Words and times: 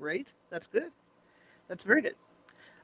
great. 0.00 0.32
That's 0.48 0.66
good. 0.66 0.90
That's 1.68 1.84
very 1.84 2.00
good. 2.00 2.14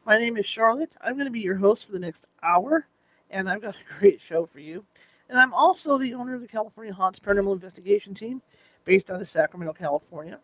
My 0.04 0.18
name 0.18 0.36
is 0.36 0.44
Charlotte. 0.44 0.94
I'm 1.00 1.14
going 1.14 1.24
to 1.24 1.30
be 1.30 1.40
your 1.40 1.56
host 1.56 1.86
for 1.86 1.92
the 1.92 1.98
next 1.98 2.26
hour, 2.42 2.86
and 3.30 3.48
I've 3.48 3.62
got 3.62 3.74
a 3.74 3.98
great 3.98 4.20
show 4.20 4.44
for 4.44 4.60
you. 4.60 4.84
And 5.28 5.38
I'm 5.38 5.54
also 5.54 5.98
the 5.98 6.14
owner 6.14 6.34
of 6.34 6.42
the 6.42 6.46
California 6.46 6.92
Haunts 6.92 7.18
Paranormal 7.18 7.54
Investigation 7.54 8.14
Team, 8.14 8.42
based 8.84 9.10
out 9.10 9.20
of 9.20 9.28
Sacramento, 9.28 9.72
California. 9.72 10.38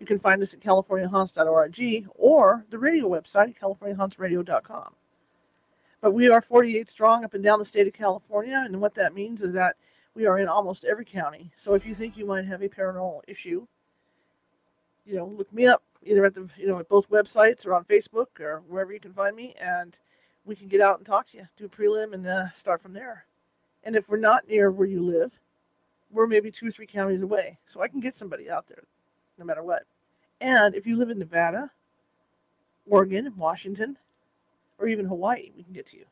You 0.00 0.06
can 0.06 0.18
find 0.18 0.42
us 0.42 0.54
at 0.54 0.60
californiahaunts.org 0.60 2.08
or 2.16 2.64
the 2.70 2.78
radio 2.78 3.08
website, 3.08 3.54
californiahauntsradio.com. 3.58 4.94
But 6.00 6.10
we 6.12 6.28
are 6.28 6.40
48 6.40 6.90
strong 6.90 7.24
up 7.24 7.34
and 7.34 7.44
down 7.44 7.58
the 7.58 7.64
state 7.64 7.86
of 7.86 7.92
California, 7.92 8.62
and 8.64 8.80
what 8.80 8.94
that 8.94 9.14
means 9.14 9.42
is 9.42 9.52
that 9.52 9.76
we 10.14 10.26
are 10.26 10.38
in 10.38 10.48
almost 10.48 10.84
every 10.84 11.04
county. 11.04 11.52
So 11.56 11.74
if 11.74 11.86
you 11.86 11.94
think 11.94 12.16
you 12.16 12.26
might 12.26 12.46
have 12.46 12.62
a 12.62 12.68
paranormal 12.68 13.20
issue, 13.28 13.66
you 15.06 15.16
know, 15.16 15.26
look 15.26 15.52
me 15.52 15.66
up 15.66 15.82
either 16.04 16.24
at 16.24 16.34
the 16.34 16.48
you 16.56 16.66
know 16.66 16.78
at 16.78 16.88
both 16.88 17.10
websites 17.10 17.66
or 17.66 17.74
on 17.74 17.84
Facebook 17.84 18.40
or 18.40 18.62
wherever 18.68 18.92
you 18.92 19.00
can 19.00 19.12
find 19.12 19.34
me, 19.34 19.54
and 19.60 19.98
we 20.44 20.56
can 20.56 20.68
get 20.68 20.80
out 20.80 20.98
and 20.98 21.06
talk 21.06 21.28
to 21.30 21.38
you, 21.38 21.48
do 21.56 21.66
a 21.66 21.68
prelim, 21.68 22.12
and 22.12 22.26
uh, 22.26 22.50
start 22.52 22.80
from 22.80 22.92
there. 22.92 23.26
And 23.84 23.96
if 23.96 24.08
we're 24.08 24.16
not 24.16 24.48
near 24.48 24.70
where 24.70 24.88
you 24.88 25.02
live, 25.02 25.38
we're 26.10 26.26
maybe 26.26 26.50
two 26.50 26.68
or 26.68 26.70
three 26.70 26.86
counties 26.86 27.22
away, 27.22 27.58
so 27.66 27.82
I 27.82 27.88
can 27.88 28.00
get 28.00 28.16
somebody 28.16 28.50
out 28.50 28.66
there, 28.66 28.84
no 29.38 29.44
matter 29.44 29.62
what. 29.62 29.84
And 30.40 30.74
if 30.74 30.86
you 30.86 30.96
live 30.96 31.10
in 31.10 31.18
Nevada, 31.18 31.70
Oregon, 32.86 33.32
Washington, 33.36 33.96
or 34.78 34.88
even 34.88 35.06
Hawaii, 35.06 35.50
we 35.56 35.62
can 35.62 35.72
get 35.72 35.86
to 35.88 35.96
you. 35.96 36.04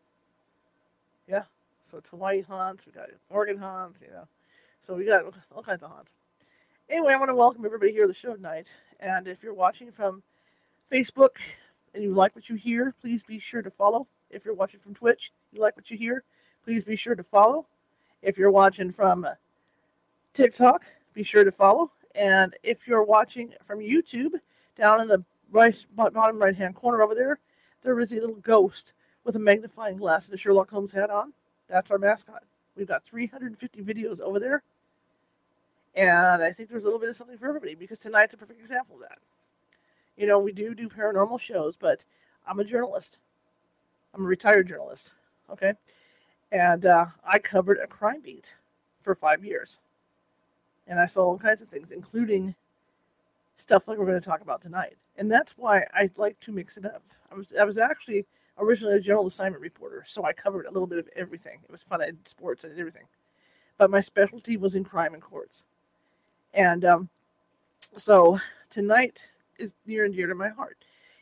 Yeah, 1.29 1.45
so 1.91 1.99
it's 1.99 2.11
Hawaii 2.11 2.43
haunts, 2.43 2.87
we 2.87 2.93
got 2.93 3.11
Oregon 3.31 3.59
haunts, 3.59 4.01
you 4.01 4.09
know. 4.09 4.27
So 4.81 4.95
we 4.95 5.05
got 5.05 5.25
all 5.55 5.62
kinds 5.62 5.83
of 5.83 5.91
haunts. 5.91 6.12
Anyway, 6.89 7.12
I 7.12 7.17
want 7.17 7.29
to 7.31 7.34
welcome 7.34 7.65
everybody 7.65 7.93
here 7.93 8.03
to 8.03 8.09
the 8.09 8.15
show 8.15 8.34
tonight. 8.34 8.73
And 9.01 9.27
if 9.27 9.43
you're 9.43 9.55
watching 9.55 9.91
from 9.91 10.23
Facebook 10.91 11.37
and 11.95 12.03
you 12.03 12.12
like 12.12 12.35
what 12.35 12.48
you 12.48 12.57
hear, 12.57 12.95
please 13.01 13.23
be 13.23 13.39
sure 13.39 13.62
to 13.62 13.71
follow. 13.71 14.07
If 14.31 14.45
you're 14.45 14.55
watching 14.55 14.81
from 14.81 14.95
Twitch, 14.95 15.33
you 15.53 15.61
like 15.61 15.77
what 15.77 15.91
you 15.91 15.97
hear, 15.97 16.25
please 16.65 16.84
be 16.84 16.97
sure 16.97 17.15
to 17.15 17.23
follow. 17.23 17.67
If 18.23 18.39
you're 18.39 18.51
watching 18.51 18.93
from 18.93 19.25
uh, 19.25 19.34
TikTok, 20.34 20.84
be 21.12 21.23
sure 21.23 21.45
to 21.45 21.53
follow. 21.53 21.91
And 22.15 22.55
if 22.62 22.87
you're 22.87 23.03
watching 23.03 23.53
from 23.62 23.81
YouTube, 23.81 24.33
down 24.77 25.01
in 25.01 25.09
the 25.09 25.25
right 25.51 25.77
bottom 25.95 26.39
right 26.39 26.56
hand 26.56 26.75
corner 26.75 27.03
over 27.03 27.15
there, 27.15 27.39
there 27.83 27.99
is 28.00 28.12
a 28.12 28.16
little 28.16 28.37
ghost 28.37 28.93
with 29.25 29.37
a 29.37 29.41
magnifying 29.41 29.97
glass 29.97 30.27
and 30.27 30.34
a 30.34 30.39
Sherlock 30.39 30.71
Holmes 30.71 30.93
hat 30.93 31.11
on. 31.11 31.33
That's 31.69 31.91
our 31.91 31.99
mascot. 31.99 32.43
We've 32.77 32.89
got 32.89 33.05
350 33.05 33.83
videos 33.83 34.21
over 34.21 34.39
there. 34.39 34.62
And 35.94 36.42
I 36.42 36.53
think 36.53 36.69
there's 36.69 36.82
a 36.82 36.86
little 36.86 37.00
bit 37.00 37.10
of 37.10 37.16
something 37.16 37.36
for 37.36 37.48
everybody 37.48 37.75
because 37.75 37.98
tonight's 37.98 38.34
a 38.34 38.36
perfect 38.36 38.60
example 38.60 38.97
of 38.97 39.03
that. 39.03 39.19
You 40.16 40.26
know, 40.26 40.38
we 40.38 40.53
do 40.53 40.75
do 40.75 40.88
paranormal 40.88 41.41
shows, 41.41 41.76
but 41.76 42.04
I'm 42.47 42.60
a 42.60 42.64
journalist. 42.64 43.19
I'm 44.14 44.25
a 44.25 44.26
retired 44.26 44.69
journalist. 44.69 45.12
Okay. 45.50 45.75
And 46.50 46.86
uh, 46.86 47.06
I 47.25 47.38
covered 47.38 47.78
a 47.78 47.86
crime 47.86 48.20
beat 48.22 48.56
for 49.03 49.14
five 49.14 49.44
years. 49.44 49.80
And 50.86 50.98
I 50.98 51.06
saw 51.06 51.25
all 51.25 51.38
kinds 51.38 51.62
of 51.62 51.69
things, 51.69 51.91
including 51.91 52.54
stuff 53.56 53.86
like 53.86 53.98
we're 53.98 54.06
going 54.06 54.20
to 54.20 54.26
talk 54.26 54.41
about 54.41 54.60
tonight. 54.60 54.97
And 55.16 55.30
that's 55.30 55.56
why 55.56 55.86
I 55.94 56.10
like 56.16 56.41
to 56.41 56.53
mix 56.53 56.76
it 56.76 56.84
up. 56.84 57.03
I 57.30 57.34
was 57.34 57.53
I 57.59 57.64
was 57.64 57.78
actually 57.78 58.26
originally 58.59 58.97
a 58.97 59.00
general 59.00 59.26
assignment 59.26 59.62
reporter, 59.62 60.04
so 60.06 60.24
I 60.24 60.32
covered 60.32 60.66
a 60.66 60.70
little 60.70 60.86
bit 60.86 60.98
of 60.98 61.09
everything. 61.16 61.60
It 61.64 61.70
was 61.70 61.82
fun. 61.82 62.03
I 62.03 62.06
did 62.06 62.28
sports, 62.28 62.64
I 62.64 62.69
did 62.69 62.78
everything. 62.78 63.04
But 63.78 63.91
my 63.91 64.00
specialty 64.00 64.56
was 64.56 64.74
in 64.74 64.84
crime 64.84 65.14
and 65.14 65.22
courts. 65.22 65.64
And 66.55 66.85
um, 66.85 67.09
so 67.97 68.39
tonight 68.71 69.31
is 69.59 69.75
near 69.87 70.05
and 70.05 70.15
dear 70.15 70.27
to 70.27 70.35
my 70.35 70.49
heart. 70.49 70.77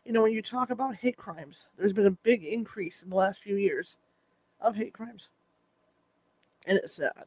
You 0.05 0.13
know, 0.13 0.23
when 0.23 0.33
you 0.33 0.43
talk 0.43 0.71
about 0.71 0.97
hate 0.97 1.17
crimes, 1.17 1.69
there's 1.77 1.93
been 1.93 2.07
a 2.07 2.11
big 2.11 2.45
increase 2.45 3.03
in 3.03 3.11
the 3.11 3.17
last 3.17 3.41
few 3.43 3.57
years 3.57 3.97
of 4.61 4.75
hate 4.75 4.93
crimes. 4.93 5.31
And 6.67 6.79
it's 6.79 6.95
sad. 6.95 7.25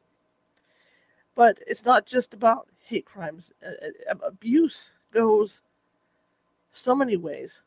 But 1.36 1.60
it's 1.66 1.86
not 1.86 2.06
just 2.06 2.34
about 2.34 2.68
hate 2.86 3.06
crimes, 3.06 3.52
abuse 4.22 4.94
goes 5.12 5.62
so 6.74 6.96
many 6.96 7.18
ways. 7.18 7.64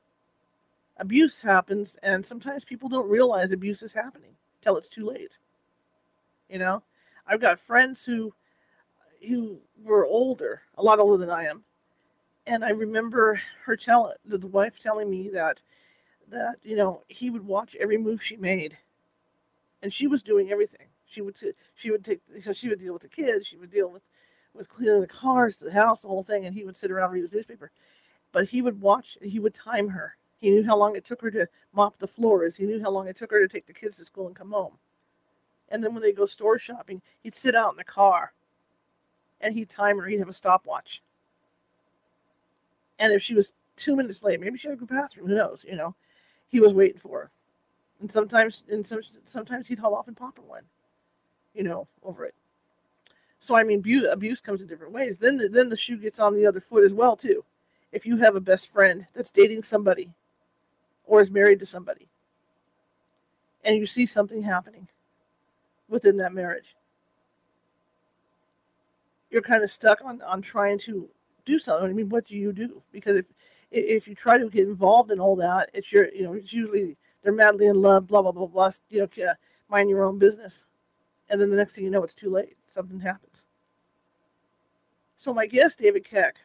Abuse 0.99 1.41
happens, 1.41 1.97
and 2.03 2.25
sometimes 2.25 2.65
people 2.65 2.89
don't 2.89 3.09
realize 3.09 3.53
abuse 3.53 3.83
is 3.83 3.93
happening 3.93 4.31
till 4.63 4.77
it's 4.77 4.89
too 4.89 5.07
late. 5.07 5.39
You 6.49 6.59
know, 6.59 6.83
I've 7.27 7.41
got 7.41 7.59
friends 7.59 8.05
who 8.05 8.33
who 9.27 9.59
were 9.83 10.07
older, 10.07 10.63
a 10.77 10.83
lot 10.83 10.99
older 10.99 11.19
than 11.19 11.31
I 11.31 11.45
am, 11.45 11.65
and 12.47 12.65
I 12.65 12.71
remember 12.71 13.41
her 13.65 13.77
telling 13.77 14.15
the 14.25 14.47
wife 14.47 14.79
telling 14.79 15.11
me 15.11 15.31
that 15.31 15.63
that 16.29 16.57
you 16.63 16.77
know 16.77 17.03
he 17.09 17.31
would 17.31 17.47
watch 17.47 17.77
every 17.77 17.99
move 17.99 18.23
she 18.23 18.37
made, 18.37 18.77
and 19.83 19.93
she 19.93 20.07
was 20.07 20.23
doing 20.23 20.51
everything. 20.51 20.87
She 21.07 21.21
would 21.21 21.37
she 21.75 21.91
would 21.91 22.05
take 22.05 22.21
because 22.33 22.57
she 22.57 22.69
would 22.69 22.81
deal 22.81 22.93
with 22.93 23.03
the 23.03 23.09
kids, 23.09 23.47
she 23.47 23.57
would 23.57 23.71
deal 23.71 23.89
with 23.91 24.03
with 24.55 24.69
cleaning 24.69 25.01
the 25.01 25.07
cars, 25.07 25.59
the 25.59 25.73
house, 25.73 26.03
the 26.03 26.09
whole 26.09 26.23
thing, 26.23 26.47
and 26.47 26.55
he 26.55 26.65
would 26.65 26.77
sit 26.77 26.91
around 26.91 27.13
read 27.13 27.23
his 27.23 27.33
newspaper. 27.33 27.71
But 28.33 28.49
he 28.49 28.63
would 28.63 28.81
watch 28.81 29.19
he 29.23 29.39
would 29.39 29.55
time 29.55 29.89
her. 29.91 30.17
He 30.39 30.51
knew 30.51 30.65
how 30.65 30.77
long 30.77 30.97
it 30.97 31.05
took 31.05 31.23
her 31.23 31.31
to 31.31 31.49
mop 31.73 31.99
the 31.99 32.07
floors. 32.07 32.57
He 32.57 32.67
knew 32.67 32.83
how 32.83 32.91
long 32.91 33.09
it 33.09 33.17
took 33.17 33.31
her 33.31 33.41
to 33.41 33.49
take 33.49 33.67
the 33.67 33.73
kids 33.73 33.97
to 33.97 34.05
school 34.05 34.27
and 34.27 34.37
come 34.37 34.53
home. 34.53 34.79
And 35.69 35.83
then 35.83 35.95
when 35.95 36.03
they 36.03 36.13
go 36.13 36.27
store 36.27 36.59
shopping, 36.59 37.03
he'd 37.23 37.35
sit 37.35 37.55
out 37.55 37.73
in 37.73 37.77
the 37.77 37.85
car 37.85 38.33
and 39.41 39.55
he'd 39.55 39.69
time 39.69 39.99
her. 39.99 40.07
He'd 40.07 40.19
have 40.19 40.29
a 40.29 40.35
stopwatch. 40.35 41.03
And 42.99 43.13
if 43.13 43.23
she 43.23 43.35
was 43.35 43.53
two 43.77 43.97
minutes 43.97 44.23
late, 44.23 44.41
maybe 44.41 44.59
she 44.59 44.69
had 44.69 44.75
to 44.75 44.77
go 44.77 44.87
to 44.87 44.95
the 44.95 45.01
bathroom. 45.01 45.29
Who 45.29 45.35
knows? 45.35 45.65
You 45.69 45.77
know, 45.77 45.95
he 46.49 46.61
was 46.61 46.73
waiting 46.73 46.99
for 46.99 47.21
her. 47.21 47.31
And 48.01 48.11
sometimes, 48.11 48.63
and 48.71 48.87
some, 48.87 49.01
sometimes 49.25 49.69
he'd 49.69 49.79
haul 49.79 49.95
off 49.95 50.09
and 50.09 50.17
pop 50.17 50.37
her 50.37 50.43
one. 50.43 50.63
You 51.55 51.63
know, 51.63 51.89
over 52.03 52.25
it. 52.25 52.35
So 53.41 53.57
I 53.57 53.63
mean, 53.63 53.79
abuse, 53.79 54.07
abuse 54.11 54.41
comes 54.41 54.61
in 54.61 54.67
different 54.67 54.93
ways. 54.93 55.19
Then, 55.19 55.39
the, 55.39 55.49
then 55.49 55.69
the 55.69 55.77
shoe 55.77 55.97
gets 55.97 56.21
on 56.21 56.35
the 56.35 56.47
other 56.47 56.61
foot 56.61 56.85
as 56.85 56.93
well 56.93 57.17
too. 57.17 57.45
If 57.93 58.05
you 58.05 58.17
have 58.19 58.37
a 58.37 58.41
best 58.41 58.71
friend 58.71 59.07
that's 59.15 59.31
dating 59.31 59.63
somebody, 59.63 60.11
or 61.07 61.21
is 61.21 61.31
married 61.31 61.61
to 61.61 61.67
somebody, 61.67 62.09
and 63.65 63.77
you 63.77 63.87
see 63.87 64.05
something 64.07 64.43
happening 64.43 64.89
within 65.89 66.17
that 66.19 66.35
marriage, 66.35 66.75
you're 69.31 69.43
kind 69.43 69.63
of 69.63 69.71
stuck 69.71 70.01
on 70.05 70.23
on 70.23 70.43
trying 70.43 70.79
to 70.81 71.09
do 71.45 71.59
something. 71.59 71.89
I 71.89 71.93
mean, 71.93 72.09
what 72.09 72.27
do 72.27 72.37
you 72.37 72.53
do? 72.53 72.83
Because 72.93 73.17
if 73.17 73.27
if 73.71 74.09
you 74.09 74.15
try 74.15 74.39
to 74.39 74.49
get 74.49 74.69
involved 74.69 75.11
in 75.11 75.21
all 75.21 75.37
that, 75.37 75.71
it's 75.75 75.93
your 75.93 76.13
you 76.13 76.23
know 76.23 76.35
it's 76.35 76.53
usually 76.53 76.97
they're 77.23 77.33
madly 77.33 77.67
in 77.67 77.81
love, 77.81 78.07
blah 78.07 78.23
blah 78.23 78.33
blah 78.33 78.47
blah. 78.47 78.71
You 78.91 79.09
know, 79.17 79.33
mind 79.69 79.91
your 79.91 80.05
own 80.05 80.19
business, 80.19 80.67
and 81.29 81.41
then 81.41 81.51
the 81.51 81.57
next 81.57 81.75
thing 81.75 81.85
you 81.85 81.91
know, 81.91 82.05
it's 82.05 82.15
too 82.15 82.31
late. 82.31 82.57
Something 82.69 83.01
happens. 83.01 83.47
So 85.17 85.33
my 85.33 85.47
guest, 85.47 85.79
David 85.79 86.05
Keck, 86.05 86.37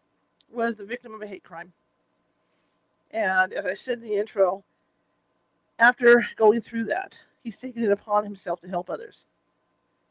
was 0.51 0.75
the 0.75 0.85
victim 0.85 1.13
of 1.13 1.21
a 1.21 1.27
hate 1.27 1.43
crime, 1.43 1.73
and 3.11 3.53
as 3.53 3.65
I 3.65 3.73
said 3.73 3.99
in 3.99 4.05
the 4.05 4.17
intro, 4.17 4.63
after 5.77 6.25
going 6.35 6.61
through 6.61 6.85
that, 6.85 7.23
he's 7.43 7.59
taken 7.59 7.83
it 7.83 7.91
upon 7.91 8.23
himself 8.23 8.61
to 8.61 8.67
help 8.67 8.89
others, 8.89 9.25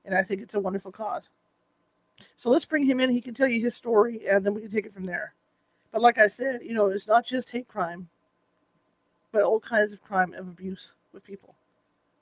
and 0.05 0.15
I 0.15 0.23
think 0.23 0.43
it's 0.43 0.55
a 0.55 0.61
wonderful 0.61 0.93
cause. 0.93 1.31
So 2.37 2.51
let's 2.51 2.65
bring 2.65 2.85
him 2.85 3.01
in. 3.01 3.11
He 3.11 3.21
can 3.21 3.35
tell 3.35 3.49
you 3.49 3.61
his 3.61 3.75
story, 3.75 4.29
and 4.29 4.45
then 4.45 4.55
we 4.55 4.61
can 4.61 4.71
take 4.71 4.87
it 4.87 4.95
from 4.95 5.07
there. 5.07 5.35
But 5.93 6.03
like 6.03 6.19
I 6.19 6.27
said, 6.27 6.61
you 6.63 6.73
know, 6.73 6.87
it's 6.87 7.09
not 7.09 7.27
just 7.27 7.51
hate 7.51 7.69
crime, 7.69 8.09
but 9.33 9.43
all 9.43 9.61
kinds 9.61 9.93
of 9.93 10.03
crime 10.03 10.35
of 10.35 10.49
abuse 10.49 10.95
with 11.13 11.25
people, 11.25 11.55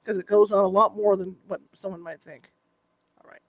because 0.02 0.18
it 0.18 0.26
goes 0.26 0.52
on 0.52 0.64
a 0.64 0.68
lot 0.68 0.96
more 0.96 1.16
than 1.16 1.36
what 1.46 1.60
someone 1.74 2.02
might 2.02 2.20
think. 2.22 2.50
All 3.22 3.30
right. 3.30 3.42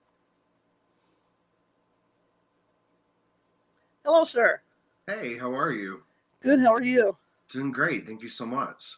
Hello, 4.03 4.25
sir. 4.25 4.61
Hey, 5.07 5.37
how 5.37 5.53
are 5.53 5.71
you? 5.71 6.03
Good. 6.41 6.59
How 6.59 6.73
are 6.73 6.83
you? 6.83 7.15
Doing 7.49 7.71
great. 7.71 8.05
Thank 8.05 8.21
you 8.21 8.29
so 8.29 8.45
much. 8.45 8.97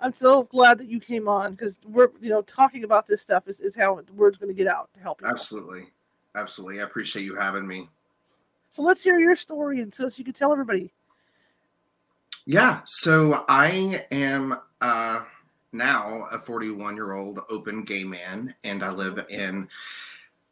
I'm 0.00 0.16
so 0.16 0.42
glad 0.42 0.78
that 0.78 0.88
you 0.88 0.98
came 0.98 1.28
on 1.28 1.52
because 1.52 1.78
we're, 1.86 2.10
you 2.20 2.28
know, 2.28 2.42
talking 2.42 2.82
about 2.82 3.06
this 3.06 3.22
stuff 3.22 3.46
is, 3.46 3.60
is 3.60 3.76
how 3.76 4.00
the 4.04 4.12
word's 4.14 4.36
going 4.36 4.48
to 4.48 4.54
get 4.54 4.66
out 4.66 4.90
to 4.94 5.00
help 5.00 5.20
you. 5.20 5.28
Absolutely. 5.28 5.86
Absolutely. 6.34 6.80
I 6.80 6.84
appreciate 6.84 7.24
you 7.24 7.36
having 7.36 7.66
me. 7.66 7.88
So 8.70 8.82
let's 8.82 9.02
hear 9.02 9.18
your 9.18 9.36
story 9.36 9.80
and 9.80 9.94
so 9.94 10.10
you 10.14 10.24
can 10.24 10.32
tell 10.32 10.52
everybody. 10.52 10.92
Yeah, 12.44 12.80
so 12.84 13.44
I 13.48 14.04
am 14.10 14.56
uh, 14.80 15.22
now 15.72 16.26
a 16.32 16.38
41 16.38 16.96
year 16.96 17.12
old 17.12 17.40
open 17.48 17.84
gay 17.84 18.02
man, 18.02 18.54
and 18.64 18.82
I 18.82 18.90
live 18.90 19.24
in 19.28 19.68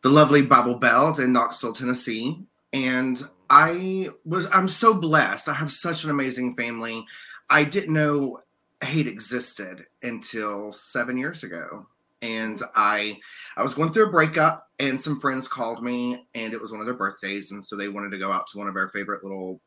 the 0.03 0.09
lovely 0.09 0.43
Bible 0.43 0.77
Belt 0.77 1.19
in 1.19 1.32
Knoxville, 1.32 1.73
Tennessee. 1.73 2.38
And 2.73 3.21
I 3.49 4.11
was, 4.25 4.47
I'm 4.53 4.69
so 4.69 4.94
blessed. 4.94 5.49
I 5.49 5.55
have 5.55 5.73
such 5.73 6.05
an 6.05 6.11
amazing 6.11 6.55
family. 6.55 7.05
I 7.49 7.65
didn't 7.65 7.93
know 7.93 8.43
hate 8.82 9.06
existed 9.06 9.87
until 10.03 10.73
seven 10.73 11.17
years 11.17 11.43
ago. 11.43 11.87
And 12.22 12.62
I, 12.75 13.19
I 13.56 13.62
was 13.62 13.75
going 13.75 13.90
through 13.90 14.08
a 14.08 14.11
breakup, 14.11 14.69
and 14.78 15.00
some 15.00 15.20
friends 15.20 15.49
called 15.49 15.82
me, 15.82 16.26
and 16.34 16.52
it 16.52 16.61
was 16.61 16.70
one 16.70 16.81
of 16.81 16.87
their 16.87 16.96
birthdays, 16.96 17.52
and 17.52 17.64
so 17.64 17.76
they 17.76 17.88
wanted 17.88 18.11
to 18.11 18.19
go 18.19 18.31
out 18.32 18.46
to 18.49 18.58
one 18.58 18.69
of 18.69 18.76
our 18.76 18.88
favorite 18.88 19.25
little 19.25 19.61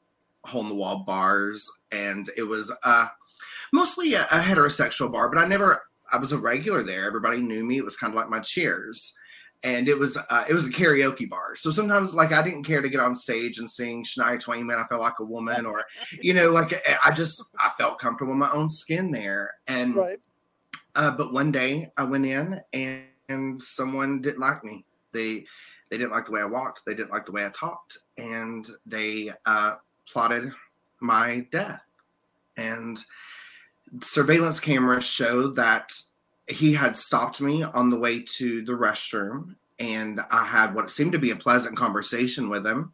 hole 0.45 0.61
in 0.61 0.67
the 0.67 0.75
wall 0.75 1.03
bars, 1.05 1.67
and 1.91 2.29
it 2.37 2.43
was 2.43 2.71
uh, 2.83 3.07
mostly 3.71 4.13
a, 4.13 4.23
a 4.23 4.39
heterosexual 4.39 5.11
bar, 5.11 5.29
but 5.29 5.39
I 5.39 5.47
never, 5.47 5.81
I 6.11 6.17
was 6.17 6.31
a 6.31 6.37
regular 6.37 6.83
there. 6.83 7.05
Everybody 7.05 7.41
knew 7.41 7.63
me. 7.63 7.77
It 7.77 7.85
was 7.85 7.97
kind 7.97 8.13
of 8.13 8.17
like 8.17 8.29
my 8.29 8.39
cheers 8.39 9.15
and 9.63 9.87
it 9.87 9.97
was 9.97 10.17
uh, 10.17 10.45
it 10.47 10.53
was 10.53 10.67
a 10.67 10.71
karaoke 10.71 11.27
bar. 11.27 11.55
So 11.55 11.71
sometimes 11.71 12.13
like 12.13 12.33
I 12.33 12.43
didn't 12.43 12.65
care 12.65 12.81
to 12.81 12.89
get 12.89 12.99
on 12.99 13.15
stage 13.15 13.57
and 13.57 13.69
sing 13.69 14.03
Shania 14.03 14.39
Twain, 14.39 14.67
man, 14.67 14.77
I 14.77 14.87
felt 14.87 15.01
like 15.01 15.19
a 15.19 15.25
woman, 15.25 15.65
or 15.65 15.83
you 16.21 16.33
know, 16.33 16.51
like 16.51 16.73
I 17.03 17.11
just 17.11 17.41
I 17.59 17.69
felt 17.77 17.99
comfortable 17.99 18.33
in 18.33 18.39
my 18.39 18.51
own 18.51 18.69
skin 18.69 19.11
there. 19.11 19.51
And 19.67 19.95
right. 19.95 20.19
Uh, 20.95 21.11
but 21.11 21.33
one 21.33 21.51
day 21.51 21.91
I 21.97 22.03
went 22.03 22.25
in 22.25 22.61
and, 22.73 23.03
and 23.29 23.61
someone 23.61 24.21
didn't 24.21 24.39
like 24.39 24.63
me. 24.63 24.85
They 25.11 25.45
they 25.89 25.97
didn't 25.97 26.11
like 26.11 26.25
the 26.25 26.31
way 26.31 26.41
I 26.41 26.45
walked. 26.45 26.85
They 26.85 26.95
didn't 26.95 27.11
like 27.11 27.25
the 27.25 27.31
way 27.31 27.45
I 27.45 27.49
talked, 27.49 27.99
and 28.17 28.67
they 28.85 29.31
uh, 29.45 29.75
plotted 30.11 30.51
my 30.99 31.45
death. 31.51 31.81
And 32.57 33.03
surveillance 34.01 34.59
cameras 34.59 35.03
showed 35.03 35.55
that 35.55 35.91
he 36.47 36.73
had 36.73 36.97
stopped 36.97 37.41
me 37.41 37.63
on 37.63 37.89
the 37.89 37.97
way 37.97 38.21
to 38.37 38.63
the 38.65 38.73
restroom 38.73 39.55
and 39.79 40.21
I 40.29 40.45
had 40.45 40.73
what 40.73 40.91
seemed 40.91 41.13
to 41.13 41.19
be 41.19 41.31
a 41.31 41.35
pleasant 41.35 41.77
conversation 41.77 42.49
with 42.49 42.65
him 42.65 42.93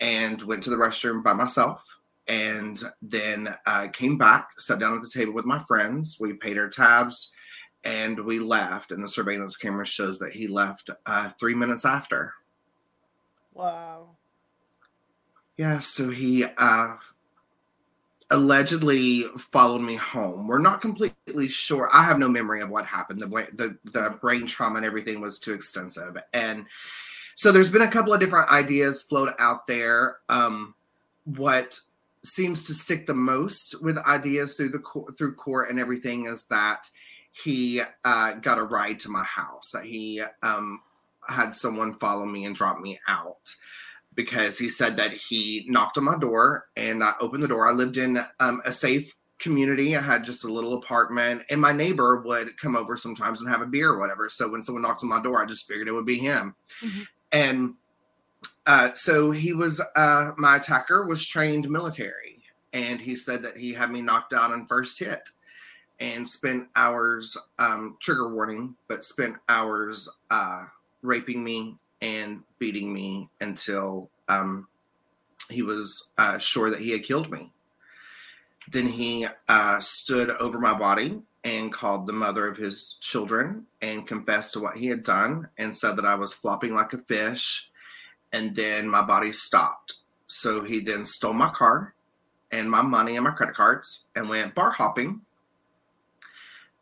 and 0.00 0.40
went 0.42 0.62
to 0.64 0.70
the 0.70 0.76
restroom 0.76 1.22
by 1.22 1.32
myself 1.32 1.84
and 2.28 2.82
then 3.00 3.54
uh, 3.66 3.88
came 3.92 4.16
back, 4.16 4.48
sat 4.58 4.78
down 4.78 4.94
at 4.94 5.02
the 5.02 5.10
table 5.10 5.32
with 5.32 5.44
my 5.44 5.58
friends. 5.60 6.18
We 6.20 6.34
paid 6.34 6.58
our 6.58 6.68
tabs 6.68 7.32
and 7.84 8.18
we 8.24 8.38
left. 8.38 8.92
And 8.92 9.02
the 9.02 9.08
surveillance 9.08 9.56
camera 9.56 9.84
shows 9.84 10.18
that 10.20 10.32
he 10.32 10.46
left 10.46 10.90
uh, 11.06 11.30
three 11.38 11.54
minutes 11.54 11.84
after. 11.84 12.34
Wow. 13.54 14.10
Yeah, 15.56 15.80
so 15.80 16.08
he 16.08 16.44
uh, 16.44 16.94
allegedly 18.30 19.26
followed 19.38 19.82
me 19.82 19.96
home. 19.96 20.48
We're 20.48 20.58
not 20.58 20.80
completely 20.80 21.48
sure. 21.48 21.90
I 21.92 22.02
have 22.04 22.18
no 22.18 22.28
memory 22.28 22.62
of 22.62 22.70
what 22.70 22.86
happened. 22.86 23.20
The 23.20 23.28
the 23.54 23.78
the 23.92 24.18
brain 24.20 24.46
trauma 24.46 24.76
and 24.76 24.86
everything 24.86 25.20
was 25.20 25.38
too 25.38 25.52
extensive, 25.52 26.16
and 26.32 26.64
so 27.36 27.52
there's 27.52 27.70
been 27.70 27.82
a 27.82 27.90
couple 27.90 28.14
of 28.14 28.20
different 28.20 28.50
ideas 28.50 29.02
float 29.02 29.34
out 29.38 29.66
there. 29.66 30.16
Um, 30.30 30.74
what 31.24 31.78
seems 32.24 32.64
to 32.64 32.74
stick 32.74 33.06
the 33.06 33.14
most 33.14 33.82
with 33.82 33.98
ideas 33.98 34.54
through 34.54 34.70
the 34.70 35.12
through 35.18 35.34
court 35.34 35.70
and 35.70 35.80
everything 35.80 36.26
is 36.26 36.46
that 36.46 36.88
he 37.32 37.82
uh, 38.04 38.32
got 38.34 38.58
a 38.58 38.62
ride 38.62 38.98
to 39.00 39.08
my 39.08 39.24
house. 39.24 39.70
That 39.72 39.84
he 39.84 40.22
um, 40.42 40.80
had 41.28 41.54
someone 41.54 41.98
follow 41.98 42.26
me 42.26 42.44
and 42.44 42.54
drop 42.54 42.80
me 42.80 42.98
out 43.08 43.54
because 44.14 44.58
he 44.58 44.68
said 44.68 44.96
that 44.98 45.12
he 45.12 45.64
knocked 45.68 45.96
on 45.96 46.04
my 46.04 46.16
door 46.18 46.66
and 46.76 47.02
I 47.02 47.14
opened 47.20 47.42
the 47.42 47.48
door. 47.48 47.66
I 47.66 47.72
lived 47.72 47.96
in 47.96 48.18
um, 48.40 48.60
a 48.64 48.72
safe 48.72 49.14
community. 49.38 49.96
I 49.96 50.00
had 50.00 50.24
just 50.24 50.44
a 50.44 50.52
little 50.52 50.74
apartment, 50.74 51.42
and 51.50 51.60
my 51.60 51.72
neighbor 51.72 52.20
would 52.20 52.56
come 52.58 52.76
over 52.76 52.96
sometimes 52.96 53.40
and 53.40 53.50
have 53.50 53.62
a 53.62 53.66
beer 53.66 53.90
or 53.90 53.98
whatever. 53.98 54.28
So 54.28 54.48
when 54.48 54.62
someone 54.62 54.82
knocked 54.82 55.02
on 55.02 55.08
my 55.08 55.22
door, 55.22 55.42
I 55.42 55.46
just 55.46 55.66
figured 55.66 55.88
it 55.88 55.92
would 55.92 56.06
be 56.06 56.18
him. 56.18 56.54
Mm-hmm. 56.80 57.02
And 57.32 57.74
uh, 58.66 58.92
so 58.94 59.30
he 59.30 59.52
was, 59.52 59.80
uh, 59.96 60.32
my 60.36 60.56
attacker 60.56 61.04
was 61.06 61.26
trained 61.26 61.68
military, 61.68 62.38
and 62.72 63.00
he 63.00 63.16
said 63.16 63.42
that 63.42 63.56
he 63.56 63.72
had 63.72 63.90
me 63.90 64.00
knocked 64.00 64.32
out 64.32 64.52
on 64.52 64.66
first 64.66 64.98
hit 64.98 65.28
and 66.00 66.26
spent 66.26 66.68
hours, 66.74 67.36
um, 67.58 67.96
trigger 68.00 68.34
warning, 68.34 68.74
but 68.88 69.04
spent 69.04 69.36
hours 69.48 70.08
uh, 70.30 70.64
raping 71.02 71.44
me 71.44 71.76
and 72.00 72.42
beating 72.58 72.92
me 72.92 73.28
until 73.40 74.10
um, 74.28 74.66
he 75.48 75.62
was 75.62 76.10
uh, 76.18 76.38
sure 76.38 76.70
that 76.70 76.80
he 76.80 76.90
had 76.90 77.04
killed 77.04 77.30
me. 77.30 77.52
Then 78.70 78.86
he 78.86 79.26
uh, 79.48 79.80
stood 79.80 80.30
over 80.30 80.58
my 80.58 80.76
body 80.76 81.20
and 81.44 81.72
called 81.72 82.06
the 82.06 82.12
mother 82.12 82.46
of 82.46 82.56
his 82.56 82.96
children 83.00 83.66
and 83.80 84.06
confessed 84.06 84.52
to 84.52 84.60
what 84.60 84.76
he 84.76 84.86
had 84.86 85.02
done 85.02 85.48
and 85.58 85.76
said 85.76 85.96
that 85.96 86.04
I 86.04 86.14
was 86.14 86.34
flopping 86.34 86.74
like 86.74 86.92
a 86.92 86.98
fish. 86.98 87.68
And 88.32 88.54
then 88.54 88.88
my 88.88 89.02
body 89.02 89.32
stopped. 89.32 89.94
So 90.26 90.64
he 90.64 90.80
then 90.80 91.04
stole 91.04 91.34
my 91.34 91.50
car 91.50 91.94
and 92.50 92.70
my 92.70 92.82
money 92.82 93.16
and 93.16 93.24
my 93.24 93.30
credit 93.30 93.54
cards 93.54 94.06
and 94.14 94.28
went 94.28 94.54
bar 94.54 94.70
hopping 94.70 95.20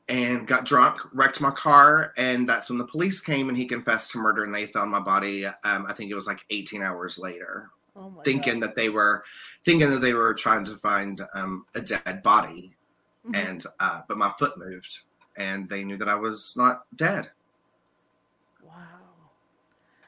and 0.08 0.46
got 0.46 0.64
drunk, 0.64 1.00
wrecked 1.12 1.40
my 1.40 1.52
car, 1.52 2.12
and 2.16 2.48
that's 2.48 2.68
when 2.68 2.78
the 2.78 2.84
police 2.84 3.20
came 3.20 3.48
and 3.48 3.56
he 3.56 3.64
confessed 3.64 4.10
to 4.10 4.18
murder 4.18 4.42
and 4.42 4.54
they 4.54 4.66
found 4.66 4.90
my 4.90 4.98
body. 4.98 5.46
Um, 5.46 5.86
I 5.88 5.92
think 5.92 6.10
it 6.10 6.16
was 6.16 6.26
like 6.26 6.44
18 6.50 6.82
hours 6.82 7.18
later, 7.18 7.70
oh 7.96 8.20
thinking 8.24 8.58
God. 8.58 8.70
that 8.70 8.76
they 8.76 8.88
were 8.88 9.22
thinking 9.62 9.88
that 9.90 10.00
they 10.00 10.12
were 10.12 10.34
trying 10.34 10.64
to 10.64 10.76
find 10.76 11.20
um, 11.34 11.64
a 11.76 11.80
dead 11.80 12.22
body, 12.24 12.72
mm-hmm. 13.24 13.34
and 13.36 13.64
uh, 13.78 14.00
but 14.08 14.18
my 14.18 14.32
foot 14.36 14.58
moved 14.58 15.00
and 15.36 15.68
they 15.68 15.84
knew 15.84 15.96
that 15.96 16.08
I 16.08 16.16
was 16.16 16.54
not 16.56 16.84
dead. 16.96 17.30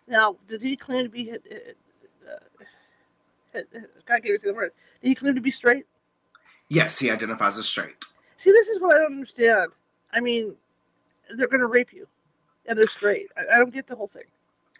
Now, 0.09 0.37
did 0.49 0.63
he 0.63 0.77
claim 0.77 1.05
to 1.05 1.09
be? 1.09 1.33
Uh, 1.33 1.37
uh, 3.55 3.61
God 4.07 4.23
gave 4.23 4.41
to 4.41 4.47
the 4.47 4.55
word. 4.55 4.73
Did 5.03 5.09
he 5.09 5.15
claim 5.15 5.35
to 5.35 5.41
be 5.41 5.51
straight? 5.51 5.87
Yes, 6.69 6.99
he 6.99 7.11
identifies 7.11 7.59
as 7.59 7.67
straight. 7.67 8.05
See, 8.39 8.51
this 8.51 8.69
is 8.69 8.81
what 8.81 8.97
I 8.97 9.01
don't 9.01 9.13
understand. 9.13 9.73
I 10.13 10.21
mean, 10.21 10.57
they're 11.37 11.49
going 11.49 11.61
to 11.61 11.67
rape 11.67 11.93
you, 11.93 12.07
and 12.67 12.79
they're 12.79 12.89
straight. 12.89 13.29
I, 13.37 13.57
I 13.57 13.59
don't 13.59 13.73
get 13.73 13.87
the 13.87 13.97
whole 13.97 14.09
thing. 14.09 14.25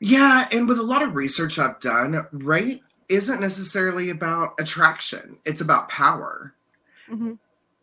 Yeah, 0.01 0.49
and 0.51 0.69
with 0.69 0.79
a 0.79 0.83
lot 0.83 1.03
of 1.03 1.15
research 1.15 1.59
I've 1.59 1.79
done, 1.81 2.27
rape 2.33 2.83
isn't 3.09 3.41
necessarily 3.41 4.11
about 4.11 4.55
attraction; 4.59 5.39
it's 5.45 5.61
about 5.61 5.89
power. 5.89 6.55
Mm-hmm. 7.09 7.35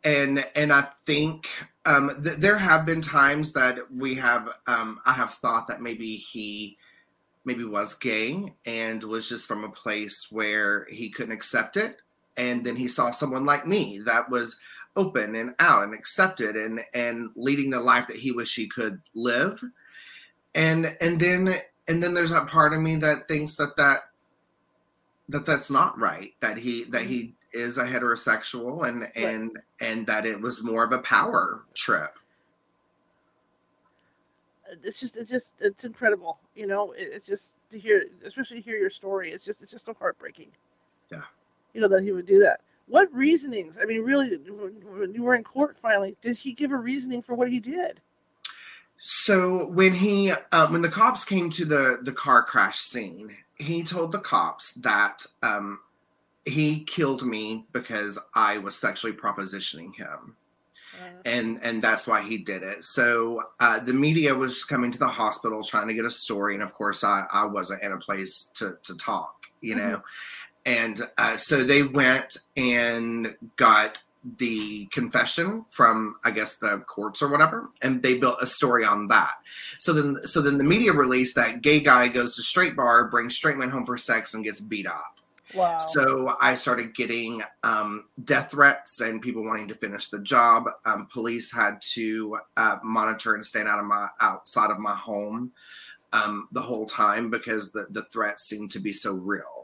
And 0.03 0.45
and 0.55 0.73
I 0.73 0.87
think 1.05 1.47
um, 1.85 2.11
th- 2.23 2.37
there 2.37 2.57
have 2.57 2.85
been 2.85 3.01
times 3.01 3.53
that 3.53 3.77
we 3.91 4.15
have 4.15 4.49
um, 4.67 4.99
I 5.05 5.13
have 5.13 5.35
thought 5.35 5.67
that 5.67 5.81
maybe 5.81 6.17
he 6.17 6.77
maybe 7.45 7.63
was 7.63 7.93
gay 7.93 8.53
and 8.65 9.03
was 9.03 9.27
just 9.27 9.47
from 9.47 9.63
a 9.63 9.69
place 9.69 10.27
where 10.29 10.85
he 10.85 11.09
couldn't 11.09 11.31
accept 11.31 11.77
it, 11.77 12.01
and 12.37 12.65
then 12.65 12.75
he 12.75 12.87
saw 12.87 13.11
someone 13.11 13.45
like 13.45 13.67
me 13.67 13.99
that 14.05 14.29
was 14.29 14.59
open 14.95 15.35
and 15.35 15.55
out 15.59 15.83
and 15.83 15.93
accepted 15.93 16.55
and 16.55 16.81
and 16.93 17.29
leading 17.35 17.69
the 17.69 17.79
life 17.79 18.07
that 18.07 18.17
he 18.17 18.31
wished 18.31 18.55
he 18.55 18.67
could 18.67 19.01
live. 19.15 19.63
And 20.55 20.95
and 20.99 21.19
then 21.19 21.53
and 21.87 22.03
then 22.03 22.13
there's 22.13 22.31
that 22.31 22.47
part 22.47 22.73
of 22.73 22.81
me 22.81 22.95
that 22.97 23.27
thinks 23.27 23.55
that 23.55 23.77
that 23.77 24.01
that 25.29 25.45
that's 25.45 25.69
not 25.69 25.97
right 25.97 26.33
that 26.41 26.57
he 26.57 26.85
that 26.85 27.03
he 27.03 27.33
is 27.53 27.77
a 27.77 27.85
heterosexual 27.85 28.87
and 28.87 29.05
and 29.15 29.57
and 29.79 30.05
that 30.07 30.25
it 30.25 30.39
was 30.39 30.63
more 30.63 30.83
of 30.83 30.91
a 30.91 30.99
power 30.99 31.63
trip 31.73 32.18
it's 34.83 34.99
just 34.99 35.17
it's 35.17 35.29
just 35.29 35.53
it's 35.59 35.83
incredible 35.83 36.39
you 36.55 36.67
know 36.67 36.93
it's 36.97 37.25
just 37.25 37.53
to 37.69 37.79
hear 37.79 38.05
especially 38.25 38.57
to 38.57 38.63
hear 38.63 38.77
your 38.77 38.89
story 38.89 39.31
it's 39.31 39.45
just 39.45 39.61
it's 39.61 39.71
just 39.71 39.85
so 39.85 39.95
heartbreaking 39.99 40.49
yeah 41.11 41.23
you 41.73 41.81
know 41.81 41.87
that 41.87 42.03
he 42.03 42.11
would 42.11 42.25
do 42.25 42.39
that 42.39 42.61
what 42.89 43.13
reasonings? 43.13 43.77
I 43.79 43.85
mean, 43.85 44.01
really, 44.01 44.35
when 44.37 45.13
you 45.13 45.21
were 45.21 45.35
in 45.35 45.43
court 45.43 45.77
finally 45.77 46.17
did 46.21 46.35
he 46.35 46.51
give 46.51 46.71
a 46.71 46.77
reasoning 46.77 47.21
for 47.21 47.35
what 47.35 47.49
he 47.49 47.59
did? 47.59 48.01
So 48.97 49.67
when 49.67 49.93
he 49.93 50.33
um, 50.51 50.73
when 50.73 50.81
the 50.81 50.89
cops 50.89 51.23
came 51.23 51.49
to 51.51 51.65
the 51.65 51.99
the 52.01 52.11
car 52.11 52.43
crash 52.43 52.79
scene, 52.79 53.35
he 53.55 53.83
told 53.83 54.11
the 54.11 54.19
cops 54.19 54.73
that 54.73 55.25
um, 55.43 55.79
he 56.45 56.83
killed 56.83 57.23
me 57.23 57.65
because 57.71 58.17
I 58.33 58.57
was 58.57 58.75
sexually 58.75 59.13
propositioning 59.13 59.95
him. 59.95 60.35
And 61.25 61.59
and 61.61 61.81
that's 61.81 62.07
why 62.07 62.21
he 62.21 62.37
did 62.37 62.63
it. 62.63 62.83
So 62.83 63.41
uh, 63.59 63.79
the 63.79 63.93
media 63.93 64.33
was 64.33 64.63
coming 64.63 64.91
to 64.91 64.99
the 64.99 65.07
hospital 65.07 65.63
trying 65.63 65.87
to 65.87 65.93
get 65.93 66.05
a 66.05 66.11
story, 66.11 66.53
and 66.53 66.63
of 66.63 66.73
course 66.73 67.03
I, 67.03 67.25
I 67.31 67.45
wasn't 67.45 67.83
in 67.83 67.91
a 67.91 67.97
place 67.97 68.51
to 68.55 68.77
to 68.83 68.95
talk, 68.95 69.47
you 69.61 69.75
mm-hmm. 69.75 69.89
know 69.89 70.01
and 70.65 71.01
uh, 71.17 71.37
so 71.37 71.63
they 71.63 71.83
went 71.83 72.37
and 72.55 73.35
got 73.55 73.97
the 74.37 74.85
confession 74.87 75.65
from 75.69 76.15
i 76.25 76.31
guess 76.31 76.57
the 76.57 76.77
courts 76.87 77.21
or 77.21 77.29
whatever 77.29 77.69
and 77.81 78.03
they 78.03 78.17
built 78.17 78.37
a 78.41 78.45
story 78.45 78.83
on 78.83 79.07
that 79.07 79.31
so 79.79 79.93
then 79.93 80.17
so 80.25 80.41
then 80.41 80.57
the 80.57 80.63
media 80.63 80.91
released 80.91 81.35
that 81.35 81.61
gay 81.61 81.79
guy 81.79 82.07
goes 82.09 82.35
to 82.35 82.43
straight 82.43 82.75
bar 82.75 83.05
brings 83.05 83.33
straight 83.33 83.55
men 83.55 83.69
home 83.69 83.85
for 83.85 83.97
sex 83.97 84.33
and 84.33 84.43
gets 84.43 84.59
beat 84.59 84.85
up 84.85 85.19
So 85.79 86.35
I 86.39 86.55
started 86.55 86.95
getting 86.95 87.41
um, 87.63 88.05
death 88.23 88.51
threats 88.51 89.01
and 89.01 89.21
people 89.21 89.43
wanting 89.43 89.67
to 89.69 89.75
finish 89.75 90.09
the 90.09 90.19
job. 90.19 90.69
Um, 90.85 91.07
police 91.11 91.51
had 91.51 91.81
to 91.93 92.37
uh, 92.57 92.77
monitor 92.83 93.35
and 93.35 93.45
stand 93.45 93.67
out 93.67 93.79
of 93.79 93.85
my 93.85 94.07
outside 94.21 94.71
of 94.71 94.79
my 94.79 94.95
home 94.95 95.51
um, 96.13 96.47
the 96.51 96.61
whole 96.61 96.85
time 96.85 97.29
because 97.29 97.71
the 97.71 97.87
the 97.91 98.03
threats 98.05 98.45
seemed 98.47 98.71
to 98.71 98.79
be 98.79 98.93
so 98.93 99.13
real. 99.13 99.58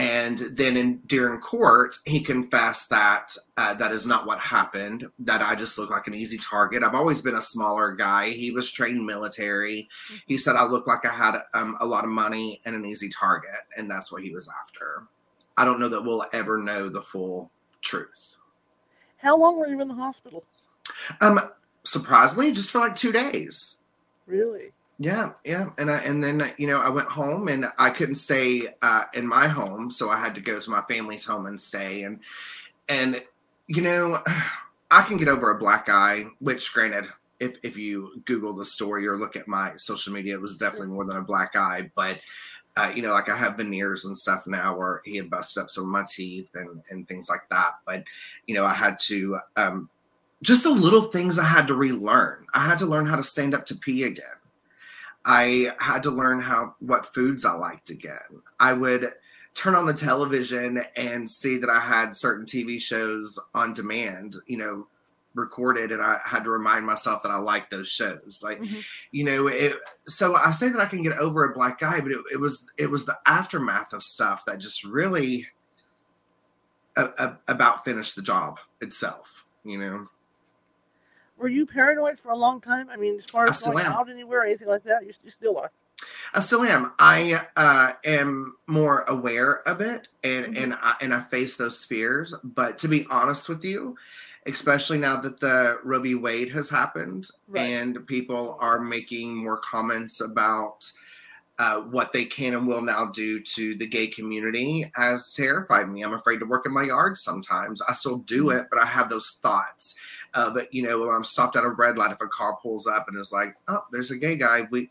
And 0.00 0.38
then 0.38 0.78
in 0.78 0.96
during 1.04 1.40
court, 1.40 1.96
he 2.06 2.20
confessed 2.20 2.88
that 2.88 3.36
uh, 3.58 3.74
that 3.74 3.92
is 3.92 4.06
not 4.06 4.26
what 4.26 4.38
happened. 4.38 5.06
That 5.18 5.42
I 5.42 5.54
just 5.54 5.76
look 5.76 5.90
like 5.90 6.06
an 6.06 6.14
easy 6.14 6.38
target. 6.38 6.82
I've 6.82 6.94
always 6.94 7.20
been 7.20 7.34
a 7.34 7.42
smaller 7.42 7.92
guy. 7.92 8.30
He 8.30 8.50
was 8.50 8.70
trained 8.70 9.04
military. 9.04 9.90
He 10.26 10.38
said 10.38 10.56
I 10.56 10.64
looked 10.64 10.88
like 10.88 11.04
I 11.04 11.12
had 11.12 11.38
um, 11.52 11.76
a 11.80 11.86
lot 11.86 12.04
of 12.04 12.10
money 12.10 12.62
and 12.64 12.74
an 12.74 12.86
easy 12.86 13.10
target, 13.10 13.50
and 13.76 13.90
that's 13.90 14.10
what 14.10 14.22
he 14.22 14.30
was 14.30 14.48
after. 14.62 15.04
I 15.58 15.66
don't 15.66 15.78
know 15.78 15.90
that 15.90 16.02
we'll 16.02 16.24
ever 16.32 16.56
know 16.56 16.88
the 16.88 17.02
full 17.02 17.50
truth. 17.82 18.36
How 19.18 19.36
long 19.36 19.58
were 19.58 19.68
you 19.68 19.82
in 19.82 19.88
the 19.88 19.94
hospital? 19.94 20.44
Um, 21.20 21.40
surprisingly, 21.84 22.52
just 22.52 22.70
for 22.70 22.78
like 22.78 22.94
two 22.94 23.12
days. 23.12 23.82
Really? 24.24 24.72
Yeah, 25.02 25.32
yeah, 25.46 25.70
and 25.78 25.90
I, 25.90 26.00
and 26.00 26.22
then 26.22 26.52
you 26.58 26.66
know 26.66 26.78
I 26.78 26.90
went 26.90 27.08
home 27.08 27.48
and 27.48 27.64
I 27.78 27.88
couldn't 27.88 28.16
stay 28.16 28.68
uh, 28.82 29.04
in 29.14 29.26
my 29.26 29.48
home, 29.48 29.90
so 29.90 30.10
I 30.10 30.20
had 30.20 30.34
to 30.34 30.42
go 30.42 30.60
to 30.60 30.70
my 30.70 30.82
family's 30.90 31.24
home 31.24 31.46
and 31.46 31.58
stay. 31.58 32.02
And 32.02 32.20
and 32.90 33.22
you 33.66 33.80
know 33.80 34.22
I 34.90 35.00
can 35.02 35.16
get 35.16 35.28
over 35.28 35.50
a 35.50 35.58
black 35.58 35.88
eye, 35.88 36.26
which 36.40 36.74
granted, 36.74 37.06
if 37.40 37.56
if 37.62 37.78
you 37.78 38.22
Google 38.26 38.52
the 38.52 38.64
story 38.66 39.06
or 39.06 39.16
look 39.16 39.36
at 39.36 39.48
my 39.48 39.72
social 39.76 40.12
media, 40.12 40.34
it 40.34 40.40
was 40.40 40.58
definitely 40.58 40.88
more 40.88 41.06
than 41.06 41.16
a 41.16 41.22
black 41.22 41.56
eye. 41.56 41.90
But 41.96 42.18
uh, 42.76 42.92
you 42.94 43.00
know, 43.00 43.12
like 43.12 43.30
I 43.30 43.36
have 43.36 43.56
veneers 43.56 44.04
and 44.04 44.14
stuff 44.14 44.46
now, 44.46 44.76
where 44.76 45.00
he 45.06 45.16
had 45.16 45.30
busted 45.30 45.62
up 45.62 45.70
some 45.70 45.84
of 45.84 45.90
my 45.90 46.04
teeth 46.14 46.50
and 46.54 46.82
and 46.90 47.08
things 47.08 47.30
like 47.30 47.48
that. 47.48 47.76
But 47.86 48.04
you 48.46 48.54
know, 48.54 48.66
I 48.66 48.74
had 48.74 48.98
to 49.06 49.38
um, 49.56 49.88
just 50.42 50.62
the 50.62 50.70
little 50.70 51.04
things 51.04 51.38
I 51.38 51.44
had 51.44 51.68
to 51.68 51.74
relearn. 51.74 52.44
I 52.52 52.66
had 52.66 52.78
to 52.80 52.86
learn 52.86 53.06
how 53.06 53.16
to 53.16 53.24
stand 53.24 53.54
up 53.54 53.64
to 53.66 53.76
pee 53.76 54.02
again. 54.02 54.26
I 55.24 55.72
had 55.78 56.02
to 56.04 56.10
learn 56.10 56.40
how 56.40 56.74
what 56.80 57.12
foods 57.14 57.44
I 57.44 57.52
liked 57.52 57.90
again. 57.90 58.18
I 58.58 58.72
would 58.72 59.12
turn 59.54 59.74
on 59.74 59.86
the 59.86 59.94
television 59.94 60.82
and 60.96 61.28
see 61.28 61.58
that 61.58 61.68
I 61.70 61.80
had 61.80 62.16
certain 62.16 62.46
TV 62.46 62.80
shows 62.80 63.38
on 63.54 63.74
demand, 63.74 64.36
you 64.46 64.56
know, 64.56 64.86
recorded 65.34 65.92
and 65.92 66.02
I 66.02 66.18
had 66.24 66.44
to 66.44 66.50
remind 66.50 66.86
myself 66.86 67.22
that 67.22 67.30
I 67.30 67.38
liked 67.38 67.70
those 67.70 67.88
shows. 67.88 68.40
Like, 68.42 68.60
Mhm. 68.60 68.84
you 69.12 69.24
know, 69.24 69.46
it 69.48 69.76
so 70.06 70.34
I 70.34 70.50
say 70.52 70.68
that 70.70 70.80
I 70.80 70.86
can 70.86 71.02
get 71.02 71.18
over 71.18 71.44
a 71.44 71.52
black 71.54 71.82
eye, 71.82 72.00
but 72.00 72.12
it, 72.12 72.20
it 72.32 72.40
was 72.40 72.66
it 72.78 72.90
was 72.90 73.04
the 73.04 73.18
aftermath 73.26 73.92
of 73.92 74.02
stuff 74.02 74.44
that 74.46 74.58
just 74.58 74.84
really 74.84 75.46
a, 76.96 77.04
a, 77.18 77.38
about 77.48 77.84
finished 77.84 78.16
the 78.16 78.22
job 78.22 78.58
itself, 78.80 79.44
you 79.64 79.78
know. 79.78 80.08
Were 81.40 81.48
you 81.48 81.64
paranoid 81.64 82.18
for 82.18 82.32
a 82.32 82.36
long 82.36 82.60
time? 82.60 82.90
I 82.90 82.96
mean, 82.96 83.16
as 83.18 83.24
far 83.24 83.48
as 83.48 83.62
going 83.62 83.78
am. 83.84 83.92
out 83.92 84.10
anywhere 84.10 84.40
or 84.40 84.44
anything 84.44 84.68
like 84.68 84.84
that, 84.84 85.06
you, 85.06 85.12
you 85.24 85.30
still 85.30 85.56
are. 85.56 85.72
I 86.34 86.40
still 86.40 86.62
am. 86.64 86.92
I 86.98 87.40
uh, 87.56 87.92
am 88.04 88.56
more 88.66 89.02
aware 89.02 89.66
of 89.66 89.80
it, 89.80 90.08
and 90.22 90.54
Mhm. 90.54 90.62
and 90.62 90.74
I, 90.74 90.96
and 91.00 91.14
I 91.14 91.20
face 91.22 91.56
those 91.56 91.84
fears. 91.84 92.34
But 92.44 92.78
to 92.80 92.88
be 92.88 93.06
honest 93.10 93.48
with 93.48 93.64
you, 93.64 93.96
especially 94.46 94.98
now 94.98 95.16
that 95.20 95.40
the 95.40 95.78
Roe 95.82 96.00
v. 96.00 96.14
Wade 96.14 96.50
has 96.52 96.68
happened, 96.68 97.28
Right. 97.48 97.62
and 97.62 98.06
people 98.06 98.58
are 98.60 98.78
making 98.80 99.34
more 99.34 99.58
comments 99.58 100.20
about 100.20 100.90
uh, 101.60 101.82
what 101.82 102.10
they 102.10 102.24
can 102.24 102.54
and 102.54 102.66
will 102.66 102.80
now 102.80 103.04
do 103.04 103.38
to 103.38 103.74
the 103.76 103.86
gay 103.86 104.06
community, 104.06 104.90
has 104.94 105.34
terrified 105.34 105.90
me. 105.90 106.02
I'm 106.02 106.14
afraid 106.14 106.38
to 106.38 106.46
work 106.46 106.64
in 106.64 106.72
my 106.72 106.84
yard 106.84 107.18
sometimes. 107.18 107.82
I 107.82 107.92
still 107.92 108.16
do 108.18 108.44
Mhm. 108.46 108.60
it, 108.60 108.68
but 108.70 108.80
I 108.80 108.86
have 108.86 109.10
those 109.10 109.32
thoughts. 109.42 109.94
But 110.32 110.72
you 110.72 110.82
know, 110.82 110.98
when 111.00 111.14
I'm 111.14 111.22
stopped 111.22 111.56
at 111.56 111.64
a 111.64 111.68
red 111.68 111.98
light, 111.98 112.12
if 112.12 112.20
a 112.22 112.28
car 112.28 112.56
pulls 112.62 112.86
up 112.86 113.08
and 113.08 113.18
is 113.18 113.30
like, 113.30 113.54
"Oh, 113.68 113.84
there's 113.92 114.10
a 114.10 114.16
gay 114.16 114.36
guy," 114.36 114.66
we 114.70 114.90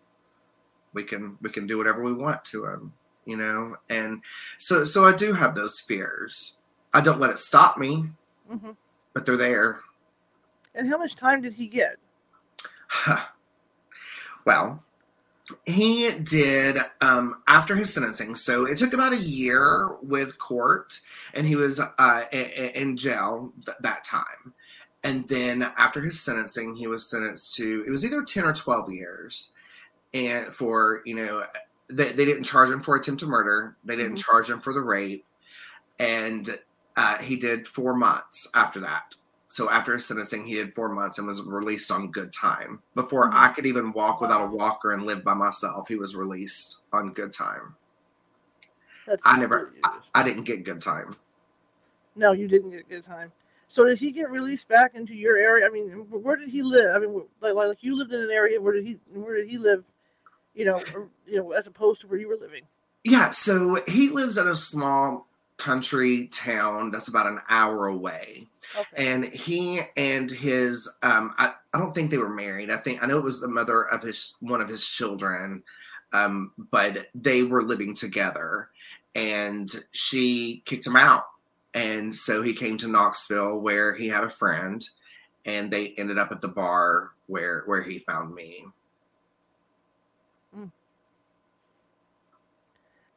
we 0.94 1.04
can 1.04 1.38
we 1.42 1.50
can 1.50 1.66
do 1.66 1.78
whatever 1.80 2.04
we 2.04 2.14
want 2.14 2.44
to 2.46 2.66
him 2.66 2.94
you 3.26 3.38
know 3.38 3.76
and 3.90 4.24
so 4.58 4.86
so 4.86 5.06
i 5.06 5.16
do 5.16 5.34
have 5.34 5.54
those 5.54 5.80
fears 5.80 6.60
i 6.94 7.02
don't 7.02 7.20
let 7.20 7.30
it 7.30 7.38
stop 7.38 7.78
me 7.78 8.10
hmm 8.50 8.72
but 9.14 9.26
they're 9.26 9.38
there 9.38 9.82
And 10.74 10.90
how 10.90 10.98
much 10.98 11.16
time 11.16 11.42
did 11.42 11.54
he 11.54 11.68
get? 11.68 11.98
well 14.46 14.84
he 15.65 16.12
did 16.20 16.77
um 17.01 17.41
after 17.48 17.75
his 17.75 17.94
sentencing. 17.94 18.36
So 18.36 18.65
it 18.65 18.77
took 18.77 18.94
about 18.94 19.13
a 19.13 19.18
year 19.18 19.96
with 20.01 20.38
court 20.39 21.00
and 21.34 21.48
he 21.48 21.56
was 21.56 21.79
uh 21.79 22.22
in 22.32 22.98
jail 22.98 23.53
th- 23.65 23.77
that 23.82 24.03
time. 24.03 24.53
And 25.03 25.27
then 25.27 25.63
after 25.77 26.01
his 26.01 26.20
sentencing 26.20 26.75
he 26.75 26.88
was 26.88 27.10
sentenced 27.10 27.56
to 27.56 27.84
it 27.88 27.91
was 27.91 28.06
either 28.06 28.22
10 28.24 28.44
or 28.46 28.53
12 28.53 28.91
years 28.91 29.51
and 30.13 30.53
for 30.53 31.01
you 31.06 31.15
know 31.15 31.44
they, 31.89 32.12
they 32.12 32.25
didn't 32.25 32.44
charge 32.44 32.70
him 32.70 32.82
for 32.82 32.96
attempted 32.96 33.27
murder. 33.27 33.75
They 33.84 33.96
didn't 33.96 34.15
Mhm. 34.18 34.24
charge 34.24 34.50
him 34.50 34.60
for 34.62 34.74
the 34.74 34.82
rape. 34.82 35.25
And 35.98 36.60
uh, 36.96 37.18
he 37.18 37.36
did 37.36 37.68
four 37.68 37.96
months 37.96 38.48
after 38.53 38.79
that 38.82 39.15
so 39.51 39.68
after 39.70 39.94
his 39.94 40.06
sentencing 40.06 40.46
he 40.46 40.53
did 40.53 40.74
four 40.75 40.89
months 40.89 41.18
and 41.18 41.27
was 41.27 41.41
released 41.41 41.89
on 41.91 42.12
good 42.12 42.32
time 42.32 42.79
before 42.96 43.29
Mhm. 43.29 43.34
i 43.34 43.50
could 43.50 43.65
even 43.65 43.91
walk 43.94 44.22
without 44.22 44.44
a 44.44 44.48
walker 44.48 44.94
and 44.94 45.03
live 45.06 45.24
by 45.24 45.34
myself 45.34 45.88
he 45.88 45.96
was 45.96 46.15
released 46.15 46.84
on 46.94 47.12
good 47.13 47.34
time 47.34 47.75
That's 49.08 49.22
I 49.25 49.38
never- 49.39 49.72
really- 49.74 50.00
i 50.13 50.24
didn't 50.24 50.44
get 50.44 50.63
good 50.63 50.82
time 50.82 51.15
No, 52.15 52.32
you 52.34 52.48
didn't 52.50 52.72
get 52.72 52.89
good 52.89 53.03
time. 53.06 53.32
So 53.70 53.86
did 53.86 53.98
he 53.98 54.12
get 54.12 54.29
released 54.29 54.68
back 54.68 54.94
into 54.96 55.13
your 55.15 55.38
area? 55.38 55.65
I 55.65 55.70
mean, 55.70 55.89
where 56.10 56.36
did 56.36 56.50
he 56.50 56.62
live? 56.62 56.94
I 56.94 57.00
mean, 57.00 57.24
like, 57.39 57.53
like 57.53 57.82
you 57.82 57.96
lived 57.96 58.12
in 58.12 58.20
an 58.22 58.32
area. 58.32 58.60
Where 58.60 58.74
did 58.74 58.84
he? 58.84 59.00
Where 59.13 59.36
did 59.38 59.48
he 59.48 59.58
live? 59.58 59.86
You 60.53 60.65
know, 60.65 60.82
or, 60.94 61.08
you 61.25 61.38
know, 61.38 61.51
as 61.53 61.68
opposed 61.68 62.01
to 62.01 62.08
where 62.08 62.20
you 62.20 62.27
were 62.27 62.36
living. 62.36 62.63
yeah 63.06 63.29
so 63.32 63.75
he 63.88 64.10
lives 64.10 64.38
in 64.38 64.48
a 64.50 64.56
small 64.56 65.28
country 65.60 66.28
town 66.28 66.92
that's 66.92 67.08
about 67.10 67.28
an 67.28 67.39
hour 67.50 67.88
away. 67.88 68.48
Okay. 68.78 69.04
and 69.13 69.25
he 69.25 69.82
and 69.98 70.30
his 70.32 70.89
um 71.04 71.34
I, 71.38 71.54
I 71.74 71.80
don't 71.80 71.94
think 71.94 72.10
they 72.12 72.18
were 72.18 72.30
married. 72.30 72.72
I 72.72 72.78
think 72.78 73.04
i 73.04 73.08
know 73.08 73.18
it 73.18 73.24
was 73.24 73.42
the 73.42 73.48
mother 73.48 73.84
of 73.84 74.01
his 74.04 74.36
one 74.42 74.62
of 74.62 74.70
his 74.70 74.86
children 74.86 75.63
um 76.13 76.51
but 76.72 77.08
they 77.16 77.44
were 77.44 77.63
living 77.63 77.94
together. 77.96 78.70
And 79.16 79.70
she 79.92 80.62
kicked 80.66 80.88
him 80.88 80.96
out. 80.96 81.25
And 81.74 82.16
so 82.16 82.42
he 82.44 82.54
came 82.54 82.78
to 82.78 82.88
knoxville 82.88 83.60
where 83.62 83.94
he 83.96 84.08
had 84.08 84.24
a 84.24 84.30
friend 84.30 84.88
and 85.46 85.72
they 85.72 85.94
ended 85.98 86.18
up 86.18 86.32
at 86.32 86.42
the 86.42 86.48
bar 86.48 87.12
where 87.28 87.63
where 87.66 87.84
he 87.84 88.00
found 88.00 88.34
me. 88.34 88.66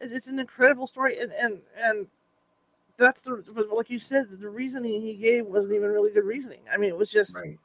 It's 0.00 0.28
an 0.28 0.38
incredible 0.40 0.86
story, 0.86 1.18
and 1.20 1.32
and 1.32 1.60
and 1.76 2.06
that's 2.98 3.22
the 3.22 3.42
like 3.72 3.90
you 3.90 3.98
said, 3.98 4.26
the 4.30 4.48
reasoning 4.48 5.00
he 5.02 5.14
gave 5.14 5.46
wasn't 5.46 5.74
even 5.74 5.90
really 5.90 6.12
good 6.12 6.24
reasoning. 6.24 6.60
I 6.72 6.76
mean, 6.76 6.90
it 6.90 6.96
was 6.96 7.10
just 7.10 7.36
right 7.36 7.58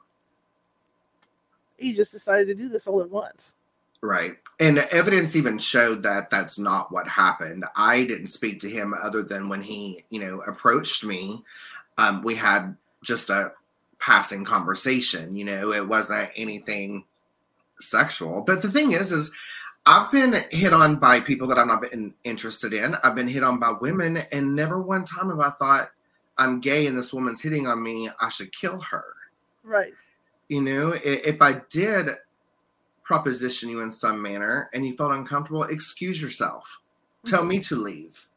he 1.78 1.94
just 1.94 2.12
decided 2.12 2.46
to 2.48 2.54
do 2.54 2.68
this 2.68 2.86
all 2.86 3.00
at 3.00 3.08
once. 3.08 3.54
Right. 4.02 4.36
And 4.60 4.78
evidence 4.78 5.34
even 5.34 5.58
showed 5.58 6.02
that 6.02 6.30
that's 6.30 6.58
not 6.58 6.92
what 6.92 7.08
happened. 7.08 7.64
I 7.74 8.04
didn't 8.04 8.26
speak 8.26 8.60
to 8.60 8.70
him 8.70 8.94
other 9.00 9.22
than 9.22 9.48
when 9.48 9.62
he, 9.62 10.04
you 10.10 10.20
know, 10.20 10.40
approached 10.42 11.04
me. 11.04 11.42
Um, 11.96 12.22
we 12.22 12.34
had 12.34 12.76
just 13.02 13.30
a 13.30 13.52
passing 13.98 14.44
conversation, 14.44 15.34
you 15.34 15.44
know, 15.44 15.72
it 15.72 15.86
wasn't 15.86 16.30
anything 16.36 17.04
sexual. 17.80 18.42
But 18.42 18.62
the 18.62 18.70
thing 18.70 18.92
is, 18.92 19.10
is 19.10 19.32
I've 19.86 20.10
been 20.12 20.34
hit 20.50 20.72
on 20.72 20.96
by 20.96 21.20
people 21.20 21.46
that 21.48 21.58
I'm 21.58 21.68
not 21.68 21.80
been 21.82 22.12
interested 22.24 22.72
in. 22.74 22.94
I've 23.02 23.14
been 23.14 23.28
hit 23.28 23.42
on 23.42 23.58
by 23.58 23.72
women, 23.80 24.18
and 24.32 24.54
never 24.54 24.80
one 24.82 25.04
time 25.04 25.30
have 25.30 25.40
I 25.40 25.50
thought 25.50 25.88
I'm 26.36 26.60
gay 26.60 26.86
and 26.86 26.96
this 26.96 27.12
woman's 27.12 27.40
hitting 27.42 27.66
on 27.66 27.82
me, 27.82 28.08
I 28.20 28.28
should 28.28 28.52
kill 28.52 28.80
her 28.80 29.04
Right. 29.64 29.92
you 30.48 30.62
know 30.62 30.94
if 31.04 31.42
i 31.42 31.60
did 31.68 32.06
proposition 33.02 33.68
you 33.68 33.80
in 33.82 33.90
some 33.90 34.22
manner 34.22 34.70
and 34.72 34.86
you 34.86 34.96
felt 34.96 35.12
uncomfortable 35.12 35.64
excuse 35.64 36.22
yourself 36.22 36.66
tell 37.26 37.44
me 37.44 37.58
to 37.60 37.76
leave 37.76 38.28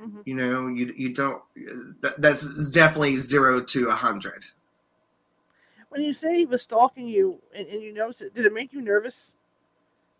Mhm. 0.00 0.22
you 0.24 0.34
know 0.34 0.66
you 0.68 0.92
you 0.96 1.12
don't 1.12 1.42
that, 2.00 2.20
that's 2.20 2.70
definitely 2.72 3.18
zero 3.18 3.60
to 3.62 3.88
a 3.88 3.92
hundred 3.94 4.44
When 5.90 6.02
you 6.02 6.12
say 6.12 6.34
he 6.38 6.46
was 6.46 6.62
stalking 6.62 7.06
you 7.06 7.38
and, 7.54 7.68
and 7.68 7.82
you 7.82 7.92
noticed 7.92 8.22
it, 8.22 8.34
did 8.34 8.46
it 8.46 8.52
make 8.52 8.72
you 8.72 8.80
nervous 8.80 9.34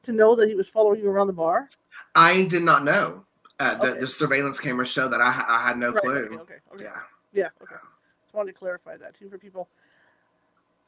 to 0.03 0.13
know 0.13 0.35
that 0.37 0.49
he 0.49 0.55
was 0.55 0.69
following 0.69 1.01
you 1.01 1.09
around 1.11 1.27
the 1.27 1.33
bar? 1.33 1.69
i 2.15 2.45
did 2.45 2.63
not 2.63 2.85
know 2.85 3.25
uh, 3.61 3.75
the, 3.77 3.91
Okay. 3.93 4.01
the 4.01 4.09
surveillance 4.09 4.59
camera 4.59 4.87
showed 4.87 5.09
that 5.13 5.21
i, 5.21 5.27
I 5.49 5.61
had 5.61 5.79
no 5.79 5.93
Right, 5.93 6.03
clue 6.03 6.17
Okay. 6.17 6.35
Okay. 6.37 6.55
okay. 6.75 6.85
yeah 6.85 7.01
Yeah. 7.33 7.49
Okay. 7.63 7.77
Just 7.77 8.35
wanted 8.35 8.53
to 8.53 8.59
clarify 8.59 8.97
that 8.97 9.15
too 9.19 9.29
for 9.29 9.39
people. 9.39 9.69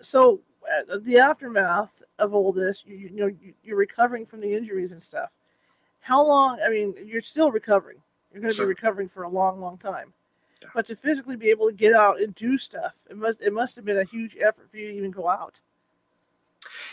So, 0.00 0.40
uh, 0.90 0.98
the 1.02 1.18
aftermath 1.18 2.02
of 2.18 2.34
all 2.34 2.52
this, 2.52 2.84
you, 2.86 2.96
you 2.96 3.10
know, 3.10 3.26
you, 3.26 3.52
you're 3.62 3.76
recovering 3.76 4.26
from 4.26 4.40
the 4.40 4.52
injuries 4.54 4.92
and 4.92 5.02
stuff. 5.02 5.30
How 6.00 6.24
long? 6.26 6.58
I 6.64 6.68
mean, 6.68 6.94
you're 7.04 7.20
still 7.20 7.50
recovering. 7.52 7.98
You're 8.32 8.42
going 8.42 8.52
to 8.52 8.56
Sure. 8.56 8.66
be 8.66 8.70
recovering 8.70 9.08
for 9.08 9.22
a 9.24 9.28
long, 9.28 9.60
long 9.60 9.76
time. 9.78 10.12
Yeah. 10.60 10.68
But 10.74 10.86
to 10.88 10.96
physically 10.96 11.36
be 11.36 11.50
able 11.50 11.66
to 11.66 11.72
get 11.72 11.94
out 11.94 12.20
and 12.20 12.34
do 12.34 12.58
stuff, 12.58 12.94
it 13.10 13.16
must 13.16 13.40
it 13.40 13.52
must 13.52 13.76
have 13.76 13.84
been 13.84 13.98
a 13.98 14.04
huge 14.04 14.36
effort 14.40 14.68
for 14.70 14.76
you 14.76 14.88
to 14.90 14.96
even 14.96 15.10
go 15.10 15.28
out. 15.28 15.60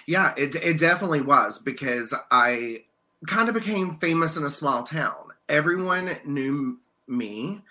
Yeah, 0.05 0.33
it 0.37 0.55
it 0.55 0.79
definitely 0.79 1.21
was 1.21 1.59
because 1.59 2.13
I 2.31 2.83
kind 3.27 3.49
of 3.49 3.55
became 3.55 3.97
famous 3.97 4.37
in 4.37 4.43
a 4.43 4.49
small 4.49 4.83
town. 4.83 5.29
Everyone 5.47 6.17
knew 6.25 6.79
me, 7.07 7.61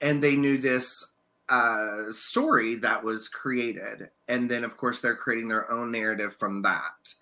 and 0.00 0.22
they 0.22 0.36
knew 0.36 0.58
this 0.58 1.12
uh, 1.48 2.10
story 2.10 2.76
that 2.76 3.04
was 3.04 3.28
created, 3.28 4.10
and 4.28 4.50
then 4.50 4.64
of 4.64 4.76
course 4.76 5.00
they're 5.00 5.16
creating 5.16 5.48
their 5.48 5.70
own 5.70 5.92
narrative 5.92 6.34
from 6.36 6.62
that. 6.62 7.14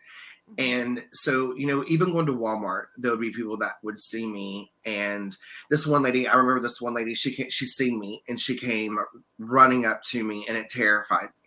And 0.58 1.02
so, 1.12 1.54
you 1.56 1.66
know, 1.66 1.84
even 1.88 2.12
going 2.12 2.26
to 2.26 2.36
Walmart, 2.36 2.86
there 2.98 3.10
would 3.12 3.20
be 3.20 3.32
people 3.32 3.56
that 3.58 3.76
would 3.82 3.98
see 3.98 4.26
me. 4.26 4.72
And 4.84 5.36
this 5.70 5.86
one 5.86 6.02
lady, 6.02 6.28
I 6.28 6.34
remember 6.34 6.60
this 6.60 6.80
one 6.80 6.94
lady, 6.94 7.14
she 7.14 7.34
came, 7.34 7.48
she 7.50 7.66
seen 7.66 7.98
me 7.98 8.22
and 8.28 8.38
she 8.38 8.56
came 8.56 8.98
running 9.38 9.86
up 9.86 10.02
to 10.10 10.22
me 10.22 10.44
and 10.46 10.56
it 10.56 10.68
terrified 10.68 11.30
me. 11.42 11.43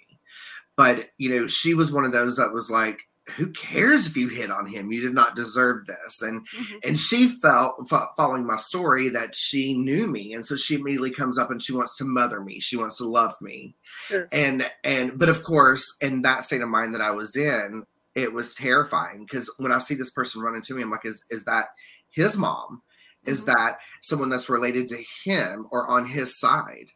But, 0.78 1.10
you 1.18 1.30
know, 1.30 1.48
she 1.48 1.74
was 1.74 1.92
one 1.92 2.06
of 2.06 2.12
those 2.14 2.38
that 2.38 2.54
was 2.54 2.70
like, 2.72 3.00
who 3.36 3.48
cares 3.52 4.06
if 4.08 4.16
you 4.16 4.30
hit 4.30 4.50
on 4.52 4.66
him? 4.68 4.90
You 4.90 5.02
did 5.02 5.14
not 5.14 5.36
deserve 5.36 5.86
this. 5.86 6.22
And 6.22 6.48
Mhm. 6.48 6.80
and 6.86 6.98
she 7.00 7.28
felt 7.28 7.90
fo- 7.90 8.08
following 8.16 8.46
my 8.46 8.56
story 8.56 9.10
that 9.10 9.36
she 9.36 9.78
knew 9.78 10.08
me 10.08 10.32
and 10.34 10.46
so 10.46 10.56
she 10.56 10.76
immediately 10.76 11.12
comes 11.12 11.38
up 11.38 11.52
and 11.52 11.62
she 11.62 11.74
wants 11.74 11.98
to 11.98 12.06
mother 12.06 12.40
me 12.40 12.62
she 12.62 12.78
wants 12.78 12.96
to 12.98 13.04
love 13.06 13.36
me 13.42 13.76
Sure. 14.08 14.30
and 14.32 14.72
and 14.86 15.18
but 15.20 15.28
of 15.28 15.44
course 15.44 15.98
in 16.00 16.22
that 16.22 16.46
state 16.46 16.62
of 16.62 16.70
mind 16.70 16.94
that 16.96 17.02
i 17.02 17.12
was 17.12 17.36
in 17.36 17.84
it 18.16 18.32
was 18.32 18.54
terrifying 18.56 19.26
because 19.26 19.50
when 19.58 19.74
i 19.74 19.78
see 19.80 19.96
this 19.96 20.12
person 20.12 20.42
running 20.42 20.62
to 20.62 20.74
me 20.74 20.82
i'm 20.82 20.90
like 20.90 21.04
is 21.06 21.26
is 21.30 21.44
that 21.44 21.68
his 22.10 22.38
mom 22.38 22.82
is 23.26 23.42
Mhm. 23.44 23.48
that 23.48 23.80
someone 24.02 24.30
that's 24.30 24.48
related 24.50 24.88
to 24.88 25.04
him 25.26 25.68
or 25.72 25.86
on 25.90 26.06
his 26.06 26.40
side 26.40 26.92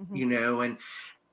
Mhm. 0.00 0.16
you 0.18 0.24
know 0.24 0.62
and 0.62 0.78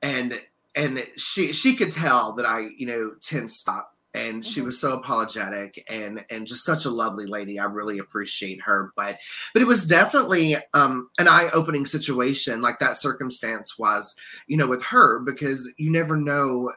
and 0.02 0.42
and 0.76 1.06
she 1.18 1.52
she 1.54 1.76
could 1.76 1.92
tell 1.92 2.34
that 2.34 2.46
i 2.46 2.68
you 2.78 2.86
know 2.86 3.12
to 3.22 3.48
stop 3.48 3.90
and 4.16 4.46
she 4.46 4.62
Mhm. 4.62 4.66
was 4.66 4.80
so 4.80 4.94
apologetic 4.94 5.84
and 5.90 6.24
and 6.30 6.46
just 6.46 6.64
such 6.66 6.86
a 6.86 6.90
lovely 6.90 7.26
lady 7.26 7.60
i 7.60 7.66
really 7.66 7.98
appreciate 7.98 8.62
her 8.62 8.92
but 8.96 9.18
but 9.54 9.62
it 9.62 9.66
was 9.66 9.88
definitely 9.88 10.56
um 10.74 11.10
an 11.18 11.28
eye-opening 11.28 11.86
situation 11.86 12.62
like 12.62 12.80
that 12.80 12.98
circumstance 12.98 13.78
was 13.78 14.16
you 14.48 14.58
know 14.58 14.68
with 14.68 14.84
her 14.84 15.20
because 15.20 15.72
you 15.78 15.92
never 15.92 16.16
know 16.16 16.72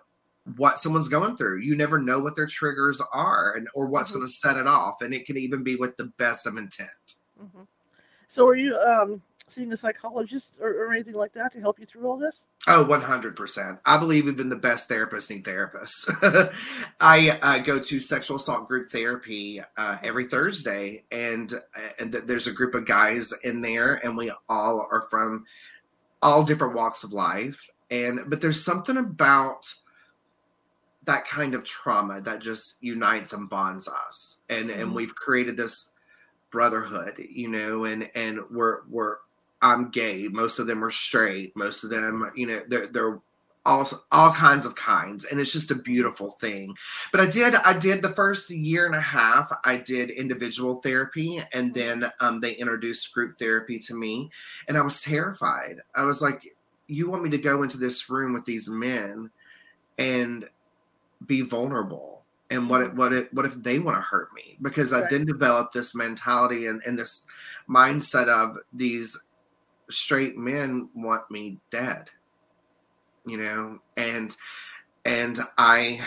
what 0.57 0.79
someone's 0.79 1.09
going 1.09 1.37
through 1.37 1.59
you 1.59 1.75
never 1.77 1.99
know 1.99 2.21
what 2.21 2.37
their 2.37 2.47
triggers 2.47 3.03
are 3.13 3.55
and 3.55 3.69
or 3.75 3.87
what's 3.87 4.11
Mhm. 4.11 4.15
going 4.15 4.27
to 4.27 4.33
set 4.33 4.57
it 4.57 4.67
off 4.67 5.03
and 5.03 5.13
it 5.13 5.27
can 5.27 5.37
even 5.37 5.63
be 5.63 5.77
with 5.77 5.97
the 5.97 6.07
best 6.19 6.47
of 6.47 6.57
intent 6.57 7.17
Mhm. 7.43 7.67
So, 8.29 8.47
are 8.49 8.57
you 8.57 8.77
um, 8.77 9.21
seeing 9.49 9.73
a 9.73 9.77
psychologist 9.77 10.57
or, 10.61 10.69
or 10.87 10.93
anything 10.93 11.15
like 11.15 11.33
that 11.33 11.53
to 11.53 11.61
help 11.61 11.79
you 11.79 11.87
through 11.87 12.07
all 12.09 12.17
this? 12.17 12.47
Oh, 12.67 12.85
100%. 12.85 13.79
I 13.85 13.97
believe 13.99 14.27
even 14.27 14.49
the 14.49 14.57
best 14.57 14.89
therapists 14.89 15.31
need 15.31 15.45
therapists. 15.45 16.53
I 17.01 17.39
uh, 17.43 17.59
go 17.59 17.79
to 17.79 18.01
sexual 18.01 18.37
assault 18.39 18.67
group 18.67 18.91
therapy 18.91 19.63
uh, 19.77 19.99
every 20.03 20.27
Thursday, 20.27 21.05
and, 21.13 21.53
and 22.01 22.13
th- 22.13 22.25
there's 22.25 22.49
a 22.49 22.53
group 22.53 22.75
of 22.75 22.87
guys 22.87 23.33
in 23.45 23.61
there, 23.61 23.95
and 24.05 24.17
we 24.17 24.33
all 24.49 24.89
are 24.91 25.07
from 25.11 25.45
all 26.23 26.43
different 26.43 26.75
walks 26.75 27.05
of 27.05 27.13
life. 27.13 27.61
And 27.91 28.29
but 28.29 28.41
there's 28.41 28.65
something 28.65 28.97
about 28.97 29.65
that 31.05 31.25
kind 31.29 31.55
of 31.55 31.63
trauma 31.63 32.21
that 32.23 32.41
just 32.41 32.79
unites 32.81 33.33
and 33.33 33.49
bonds 33.49 33.87
us, 33.87 34.41
and 34.49 34.71
and 34.71 34.91
Mhm. 34.91 34.95
we've 34.95 35.15
created 35.15 35.57
this 35.57 35.93
brotherhood, 36.51 37.25
you 37.31 37.49
know, 37.49 37.85
and 37.85 38.11
and 38.17 38.41
we're 38.51 38.81
we're 38.89 39.19
I'm 39.63 39.91
gay. 39.91 40.29
Most 40.29 40.59
of 40.59 40.67
them 40.67 40.85
are 40.85 40.91
straight. 40.91 41.57
Most 41.57 41.85
of 41.85 41.91
them, 41.91 42.31
you 42.35 42.47
know, 42.47 42.63
they're 42.69 42.87
they're 42.87 43.21
all 43.65 43.89
all 44.13 44.33
kinds 44.33 44.65
of 44.65 44.75
kinds, 44.77 45.25
and 45.25 45.41
it's 45.41 45.53
just 45.53 45.71
a 45.71 45.75
beautiful 45.75 46.31
thing. 46.41 46.75
But 47.11 47.21
I 47.21 47.27
did 47.27 47.55
I 47.55 47.77
did 47.77 48.01
the 48.01 48.11
first 48.15 48.51
year 48.51 48.87
and 48.87 48.95
a 48.95 49.01
half. 49.01 49.51
I 49.65 49.79
did 49.79 50.11
individual 50.11 50.77
therapy, 50.77 51.43
and 51.53 51.75
then 51.75 52.07
um, 52.21 52.41
they 52.41 52.53
introduced 52.53 53.13
group 53.13 53.39
therapy 53.39 53.79
to 53.81 53.95
me, 53.95 54.31
and 54.69 54.77
I 54.79 54.83
was 54.83 55.01
terrified. 55.01 55.81
I 55.95 56.05
was 56.05 56.23
like, 56.23 56.57
"You 56.87 57.11
want 57.11 57.25
me 57.25 57.31
to 57.31 57.39
go 57.39 57.63
into 57.63 57.77
this 57.77 58.09
room 58.09 58.33
with 58.33 58.45
these 58.45 58.69
men 58.69 59.31
and 59.99 60.49
be 61.27 61.41
vulnerable?" 61.43 62.23
And 62.49 62.71
what 62.71 62.81
if, 62.81 62.93
what 62.95 63.13
if, 63.13 63.33
what 63.33 63.45
if 63.45 63.55
they 63.55 63.81
want 63.81 63.97
to 63.97 64.01
hurt 64.01 64.33
me? 64.33 64.57
Because 64.63 64.93
I 64.93 65.01
Right. 65.01 65.11
then 65.11 65.25
developed 65.25 65.75
this 65.75 65.97
mentality 65.97 66.67
and, 66.67 66.81
and 66.87 66.97
this 66.97 67.27
mindset 67.69 68.29
of 68.29 68.57
these 68.73 69.19
straight 69.91 70.37
men 70.37 70.89
want 70.95 71.31
me 71.31 71.59
dead 71.71 72.11
you 73.27 73.37
know? 73.37 73.79
And 73.97 74.35
and 75.05 75.39
i 75.59 76.01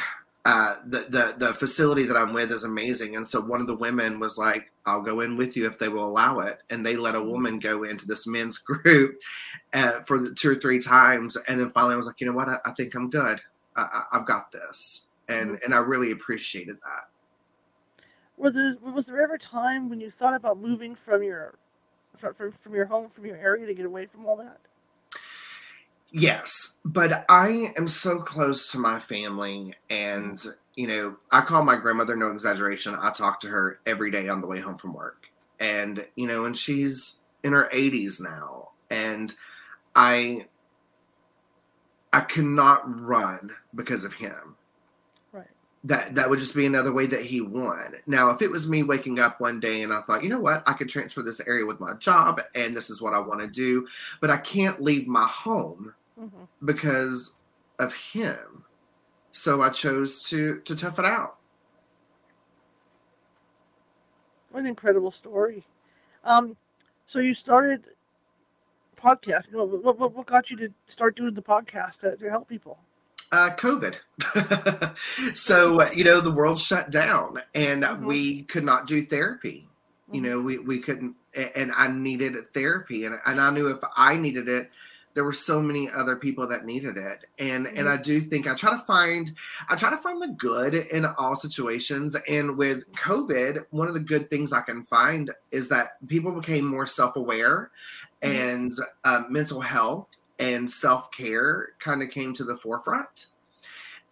uh 0.45 0.75
the, 0.87 0.99
the 1.09 1.35
the 1.37 1.53
facility 1.53 2.03
that 2.05 2.17
i'm 2.17 2.33
with 2.33 2.51
is 2.51 2.63
amazing. 2.63 3.15
And 3.15 3.27
so 3.27 3.41
one 3.41 3.61
of 3.61 3.67
the 3.67 3.75
women 3.75 4.19
was 4.19 4.37
like 4.37 4.71
i'll 4.85 5.01
go 5.01 5.19
in 5.19 5.37
with 5.37 5.55
you 5.55 5.67
if 5.67 5.77
they 5.77 5.89
will 5.89 6.05
allow 6.05 6.39
it. 6.39 6.59
And 6.69 6.85
they 6.85 6.95
let 6.95 7.15
a 7.15 7.23
woman 7.23 7.59
go 7.59 7.83
into 7.83 8.07
this 8.07 8.25
men's 8.25 8.57
group 8.57 9.19
uh, 9.73 10.01
for 10.01 10.17
the 10.17 10.33
two 10.33 10.51
or 10.51 10.55
three 10.55 10.79
times. 10.79 11.37
And 11.47 11.59
then 11.59 11.69
finally 11.71 11.93
i 11.93 11.97
was 11.97 12.07
like 12.07 12.19
you 12.21 12.27
know 12.27 12.33
what? 12.33 12.49
I, 12.49 12.57
I 12.65 12.71
think 12.71 12.95
i'm 12.95 13.09
good. 13.09 13.39
I, 13.75 13.81
I, 13.81 14.03
i've 14.13 14.25
got 14.25 14.51
this. 14.51 15.07
And 15.27 15.59
and 15.63 15.73
i 15.73 15.77
really 15.77 16.11
appreciated 16.11 16.77
that. 16.83 17.07
There, 18.53 18.77
was 18.81 19.07
there 19.07 19.21
ever 19.21 19.33
a 19.33 19.39
time 19.39 19.89
when 19.89 19.99
you 19.99 20.09
thought 20.09 20.33
about 20.33 20.59
moving 20.59 20.95
from 20.95 21.21
your 21.23 21.55
from, 22.17 22.33
from, 22.33 22.51
from 22.51 22.73
your 22.73 22.85
home, 22.85 23.09
from 23.09 23.25
your 23.25 23.37
area 23.37 23.65
to 23.65 23.73
get 23.73 23.85
away 23.85 24.05
from 24.05 24.25
all 24.25 24.35
that? 24.37 24.59
Yes, 26.11 26.77
but 26.83 27.25
I 27.29 27.71
am 27.77 27.87
so 27.87 28.19
close 28.19 28.71
to 28.71 28.79
my 28.79 28.99
family, 28.99 29.75
and 29.89 30.37
mm. 30.37 30.55
you 30.75 30.87
know, 30.87 31.17
I 31.31 31.41
call 31.41 31.63
my 31.63 31.75
grandmother 31.75 32.15
no 32.15 32.31
exaggeration. 32.31 32.95
I 32.95 33.11
talk 33.11 33.39
to 33.41 33.47
her 33.47 33.79
every 33.85 34.09
day 34.09 34.27
on 34.27 34.41
the 34.41 34.47
way 34.47 34.59
home 34.59 34.77
from 34.77 34.93
work, 34.93 35.29
and 35.59 36.05
you 36.15 36.25
know, 36.25 36.45
and 36.45 36.57
she's 36.57 37.19
in 37.43 37.53
her 37.53 37.69
80s 37.71 38.21
now, 38.21 38.69
and 38.89 39.33
I 39.95 40.47
I 42.11 42.21
cannot 42.21 42.99
run 42.99 43.51
because 43.75 44.03
of 44.03 44.13
him. 44.13 44.55
That 45.85 46.15
that 46.15 46.29
would 46.29 46.39
just 46.39 46.55
be 46.55 46.65
another 46.65 46.91
way 46.91 47.05
that 47.05 47.23
he 47.23 47.39
won. 47.41 47.95
Now, 48.05 48.31
if 48.31 48.41
it 48.41 48.51
was 48.51 48.67
me 48.67 48.83
waking 48.83 49.19
up 49.19 49.39
one 49.39 49.59
day 49.61 49.81
and 49.83 49.93
I 49.93 50.01
thought, 50.01 50.23
you 50.23 50.29
know 50.29 50.39
what, 50.41 50.61
I 50.67 50.73
could 50.73 50.89
transfer 50.89 51.23
this 51.23 51.39
area 51.47 51.65
with 51.65 51.79
my 51.79 51.93
job, 51.95 52.41
and 52.53 52.75
this 52.75 52.89
is 52.89 53.01
what 53.01 53.13
I 53.13 53.19
want 53.19 53.39
to 53.41 53.47
do, 53.47 53.87
but 54.19 54.29
I 54.29 54.37
can't 54.37 54.81
leave 54.81 55.07
my 55.07 55.25
home 55.25 55.93
hmm 56.17 56.25
because 56.65 57.35
of 57.79 57.93
him. 57.93 58.65
So 59.31 59.61
I 59.61 59.69
chose 59.69 60.23
to 60.29 60.59
to 60.61 60.75
tough 60.75 60.99
it 60.99 61.05
out. 61.05 61.37
What 64.51 64.61
an 64.61 64.65
incredible 64.67 65.11
story. 65.11 65.65
Um, 66.23 66.57
so 67.07 67.19
you 67.19 67.33
started 67.33 67.85
podcasting. 68.97 69.53
What, 69.53 69.69
what, 69.83 69.99
what- 69.99 70.13
what 70.15 70.25
got 70.25 70.51
you 70.51 70.57
to 70.57 70.69
start 70.87 71.15
doing 71.15 71.33
the 71.33 71.41
podcast 71.41 71.99
to, 71.99 72.17
to 72.17 72.29
help 72.29 72.47
people? 72.49 72.79
Uh, 73.31 73.51
COVID. 73.55 73.95
so 75.35 75.81
uh, 75.81 75.89
you 75.93 76.03
know 76.03 76.19
the 76.19 76.31
world 76.31 76.57
shut 76.57 76.89
down, 76.89 77.39
and 77.53 77.83
Mhm. 77.83 78.05
we 78.05 78.43
could 78.43 78.63
not 78.63 78.87
do 78.87 79.05
therapy. 79.05 79.67
You 80.11 80.19
Mhm. 80.21 80.23
know, 80.23 80.41
we 80.41 80.57
we 80.57 80.79
couldn't, 80.79 81.15
and 81.55 81.71
I 81.75 81.87
needed 81.89 82.35
therapy, 82.53 83.05
and 83.05 83.19
and 83.25 83.39
I 83.39 83.51
knew 83.51 83.67
if 83.67 83.77
I 83.95 84.17
needed 84.17 84.47
it, 84.49 84.71
there 85.13 85.23
were 85.23 85.33
so 85.33 85.61
many 85.61 85.91
other 85.91 86.15
people 86.15 86.47
that 86.47 86.65
needed 86.65 86.97
it, 86.97 87.25
and 87.37 87.67
and 87.67 87.87
I 87.87 87.97
do 87.97 88.19
think 88.19 88.47
I 88.47 88.55
try 88.55 88.71
to 88.71 88.83
find 88.85 89.31
I 89.69 89.75
try 89.75 89.91
to 89.91 89.97
find 89.97 90.19
the 90.19 90.29
good 90.29 90.73
in 90.73 91.05
all 91.05 91.35
situations, 91.35 92.15
and 92.27 92.57
with 92.57 92.91
COVID, 92.93 93.65
one 93.69 93.87
of 93.87 93.93
the 93.93 93.99
good 93.99 94.31
things 94.31 94.51
I 94.53 94.61
can 94.61 94.85
find 94.85 95.29
is 95.51 95.69
that 95.69 95.97
people 96.07 96.31
became 96.31 96.65
more 96.65 96.87
self 96.87 97.15
aware, 97.15 97.69
Mhm. 98.23 98.29
and 98.31 98.73
uh, 99.03 99.23
mental 99.29 99.61
health 99.61 100.07
and 100.39 100.71
self 100.71 101.11
care 101.11 101.69
kind 101.79 102.01
of 102.01 102.09
came 102.09 102.33
to 102.35 102.43
the 102.43 102.57
forefront, 102.57 103.27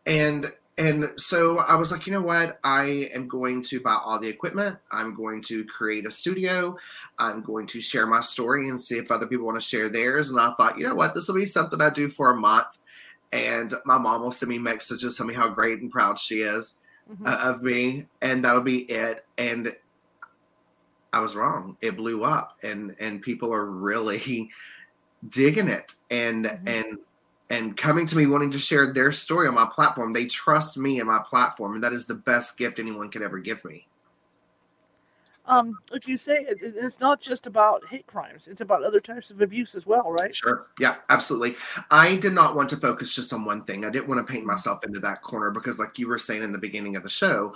and 0.06 0.52
and 0.80 1.06
so 1.18 1.58
I 1.58 1.74
was 1.76 1.92
like, 1.92 2.06
you 2.06 2.14
know 2.14 2.22
what? 2.22 2.60
I 2.64 3.10
am 3.14 3.28
going 3.28 3.64
to 3.64 3.80
buy 3.80 3.96
all 3.96 4.20
the 4.20 4.28
equipment. 4.28 4.78
I'm 4.92 5.16
going 5.16 5.42
to 5.44 5.66
create 5.66 6.06
a 6.06 6.12
studio. 6.12 6.78
I'm 7.18 7.42
going 7.42 7.66
to 7.68 7.82
share 7.82 8.06
my 8.06 8.20
story 8.20 8.70
and 8.70 8.80
see 8.80 8.98
if 9.00 9.10
other 9.10 9.26
people 9.26 9.48
want 9.48 9.60
to 9.60 9.68
share 9.68 9.90
theirs. 9.90 10.30
And 10.30 10.40
I 10.40 10.54
thought, 10.54 10.78
you 10.78 10.86
know 10.86 10.94
what? 10.94 11.16
This 11.16 11.28
will 11.28 11.34
be 11.36 11.48
something 11.48 11.82
I 11.82 11.90
do 11.90 12.10
for 12.10 12.30
a 12.30 12.36
month. 12.38 12.78
And 13.32 13.74
my 13.86 13.98
mom 13.98 14.22
will 14.22 14.30
send 14.32 14.52
me 14.52 14.60
messages, 14.60 15.18
tell 15.18 15.26
me 15.26 15.34
how 15.34 15.50
great 15.50 15.82
and 15.82 15.90
proud 15.92 16.20
she 16.20 16.42
is 16.42 16.78
Mhm. 17.12 17.26
uh, 17.28 17.38
of 17.50 17.64
me, 17.64 18.06
and 18.22 18.46
that'll 18.46 18.62
be 18.62 18.84
it. 18.84 19.26
And 19.40 19.76
I 21.12 21.22
was 21.22 21.36
wrong. 21.36 21.78
It 21.82 21.96
blew 21.98 22.24
up, 22.24 22.56
and 22.62 22.96
and 23.00 23.20
people 23.22 23.52
are 23.52 23.66
really 23.66 24.52
digging 25.30 25.70
it, 25.70 25.94
and 26.10 26.46
Mhm. 26.46 26.68
and 26.68 26.98
and 27.50 27.78
coming 27.78 28.06
to 28.06 28.18
me 28.18 28.26
wanting 28.26 28.52
to 28.52 28.60
share 28.60 28.92
their 28.92 29.12
story 29.12 29.48
on 29.48 29.54
my 29.54 29.66
platform. 29.66 30.12
They 30.12 30.26
trust 30.26 30.78
me 30.78 31.00
and 31.00 31.08
my 31.08 31.20
platform, 31.20 31.76
and 31.76 31.84
that 31.84 31.94
is 31.94 32.06
the 32.06 32.16
best 32.16 32.58
gift 32.58 32.78
anyone 32.80 33.10
could 33.10 33.22
ever 33.22 33.40
give 33.40 33.64
me. 33.64 33.88
um, 35.50 35.78
if 35.94 36.10
you 36.10 36.18
say, 36.18 36.44
it, 36.44 36.58
it's 36.62 37.00
not 37.00 37.22
just 37.22 37.48
about 37.48 37.86
hate 37.88 38.06
crimes; 38.06 38.50
it's 38.50 38.60
about 38.60 38.84
other 38.84 39.00
types 39.00 39.32
of 39.32 39.42
abuse 39.42 39.76
as 39.76 39.86
well, 39.86 40.12
right? 40.12 40.36
Sure. 40.36 40.68
Yeah, 40.78 40.96
absolutely. 41.10 41.56
I 41.90 42.18
did 42.18 42.34
not 42.34 42.56
want 42.56 42.68
to 42.70 42.78
focus 42.78 43.16
just 43.16 43.32
on 43.32 43.46
one 43.46 43.64
thing. 43.64 43.86
I 43.86 43.90
didn't 43.90 44.10
want 44.10 44.26
to 44.26 44.30
paint 44.30 44.46
myself 44.46 44.84
into 44.84 45.00
that 45.00 45.22
corner 45.22 45.50
because, 45.50 45.80
like 45.80 45.98
you 45.98 46.10
were 46.10 46.18
saying 46.18 46.44
in 46.44 46.52
the 46.52 46.58
beginning 46.58 46.98
of 46.98 47.04
the 47.04 47.10
show, 47.10 47.56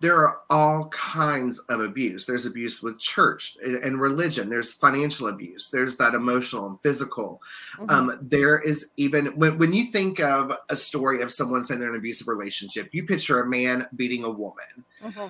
there 0.00 0.16
are 0.16 0.40
all 0.50 0.88
kinds 0.88 1.60
of 1.68 1.80
abuse. 1.80 2.26
There's 2.26 2.44
abuse 2.44 2.82
with 2.82 2.98
church 2.98 3.56
and 3.62 4.00
religion. 4.00 4.50
There's 4.50 4.72
financial 4.72 5.28
abuse. 5.28 5.68
There's 5.68 5.96
that 5.96 6.14
emotional 6.14 6.66
and 6.66 6.80
physical. 6.82 7.40
Mm-hmm. 7.76 7.90
Um, 7.90 8.18
there 8.20 8.58
is 8.58 8.90
even 8.96 9.26
when, 9.38 9.58
when 9.58 9.72
you 9.72 9.92
think 9.92 10.18
of 10.18 10.52
a 10.68 10.76
story 10.76 11.22
of 11.22 11.32
someone 11.32 11.62
saying 11.62 11.78
they're 11.78 11.90
in 11.90 11.94
an 11.94 12.00
abusive 12.00 12.26
relationship, 12.26 12.88
you 12.92 13.06
picture 13.06 13.40
a 13.40 13.46
man 13.46 13.86
beating 13.94 14.24
a 14.24 14.30
woman. 14.30 14.84
Mm-hmm. 15.02 15.28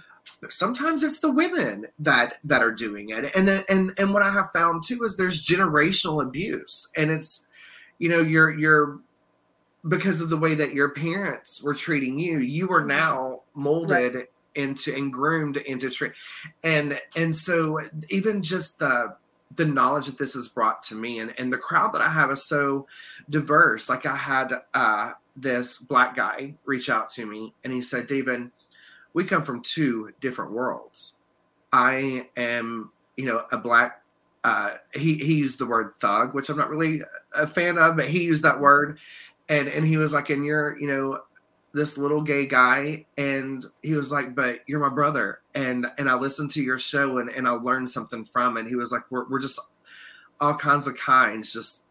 Sometimes 0.49 1.03
it's 1.03 1.21
the 1.21 1.31
women 1.31 1.87
that 1.99 2.39
that 2.45 2.63
are 2.63 2.73
doing 2.73 3.11
it, 3.11 3.35
and 3.37 3.47
then 3.47 3.65
and 3.69 3.93
and 3.99 4.15
what 4.15 4.23
I 4.23 4.31
have 4.31 4.53
found 4.55 4.85
too 4.85 5.03
is 5.05 5.17
there's 5.17 5.45
generational 5.45 6.23
abuse, 6.23 6.89
and 6.97 7.11
it's 7.11 7.47
you 7.99 8.09
know 8.09 8.21
you're 8.21 8.57
you're 8.59 9.01
because 9.89 10.21
of 10.21 10.31
the 10.31 10.37
way 10.37 10.55
that 10.55 10.75
your 10.75 10.91
parents 10.91 11.63
were 11.63 11.75
treating 11.75 12.19
you, 12.19 12.39
you 12.39 12.71
are 12.71 12.81
mm-hmm. 12.81 12.89
now 12.89 13.41
molded 13.55 14.15
right 14.15 14.29
into 14.55 14.95
and 14.95 15.13
groomed 15.13 15.57
into 15.57 15.89
training 15.89 16.15
and 16.63 17.01
and 17.17 17.35
so 17.35 17.81
even 18.11 18.43
just 18.43 18.79
the 18.79 19.17
the 19.57 19.65
knowledge 19.65 20.07
that 20.07 20.19
this 20.19 20.35
has 20.35 20.49
brought 20.49 20.83
to 20.83 20.95
me 20.95 21.19
and, 21.19 21.35
and 21.39 21.53
the 21.53 21.59
crowd 21.59 21.93
that 21.93 22.03
I 22.03 22.09
have 22.09 22.31
is 22.31 22.47
so 22.47 22.87
diverse. 23.29 23.89
Like 23.89 24.07
I 24.07 24.17
had 24.17 24.53
uh, 24.75 25.13
this 25.37 25.79
black 25.79 26.17
guy 26.17 26.55
reach 26.65 26.89
out 26.89 27.09
to 27.11 27.27
me 27.27 27.55
and 27.65 27.73
he 27.73 27.83
said, 27.83 28.07
David, 28.07 28.51
we 29.15 29.25
come 29.25 29.45
from 29.45 29.63
two 29.63 30.13
different 30.21 30.53
worlds. 30.53 31.15
I 31.73 32.29
am, 32.37 32.93
you 33.17 33.27
know, 33.27 33.45
a 33.51 33.59
black 33.59 34.03
uh, 34.45 34.77
he, 34.93 35.15
he 35.15 35.35
used 35.35 35.61
the 35.61 35.67
word 35.67 35.93
thug, 36.01 36.35
which 36.35 36.49
I'm 36.49 36.57
not 36.57 36.69
really 36.69 37.01
a 37.33 37.47
fan 37.47 37.79
of, 37.79 37.97
but 37.97 38.09
he 38.09 38.25
used 38.25 38.43
that 38.43 38.61
word. 38.61 38.99
And, 39.49 39.69
and 39.69 39.87
he 39.87 39.97
was 39.97 40.13
like, 40.13 40.31
and 40.31 40.45
you're, 40.45 40.77
you 40.81 40.89
know, 40.89 41.21
this 41.75 41.97
little 41.97 42.21
gay 42.21 42.47
guy 42.47 43.07
and 43.17 43.65
he 43.83 43.95
was 43.95 44.13
like 44.13 44.35
but 44.35 44.61
you're 44.67 44.81
my 44.81 44.95
brother. 44.95 45.41
And 45.55 45.87
and 45.99 46.09
i 46.09 46.15
listened 46.15 46.51
to 46.53 46.63
your 46.63 46.79
show 46.79 47.19
and, 47.19 47.31
and 47.31 47.49
i 47.49 47.53
learned 47.53 47.91
something 47.91 48.25
from 48.25 48.57
it. 48.57 48.67
He 48.67 48.77
was 48.77 48.93
like 48.93 49.11
we're, 49.11 49.29
we're 49.29 49.41
just 49.41 49.61
all 50.41 50.55
kinds 50.55 50.87
of 50.87 50.97
kinds 50.97 51.53
just 51.53 51.87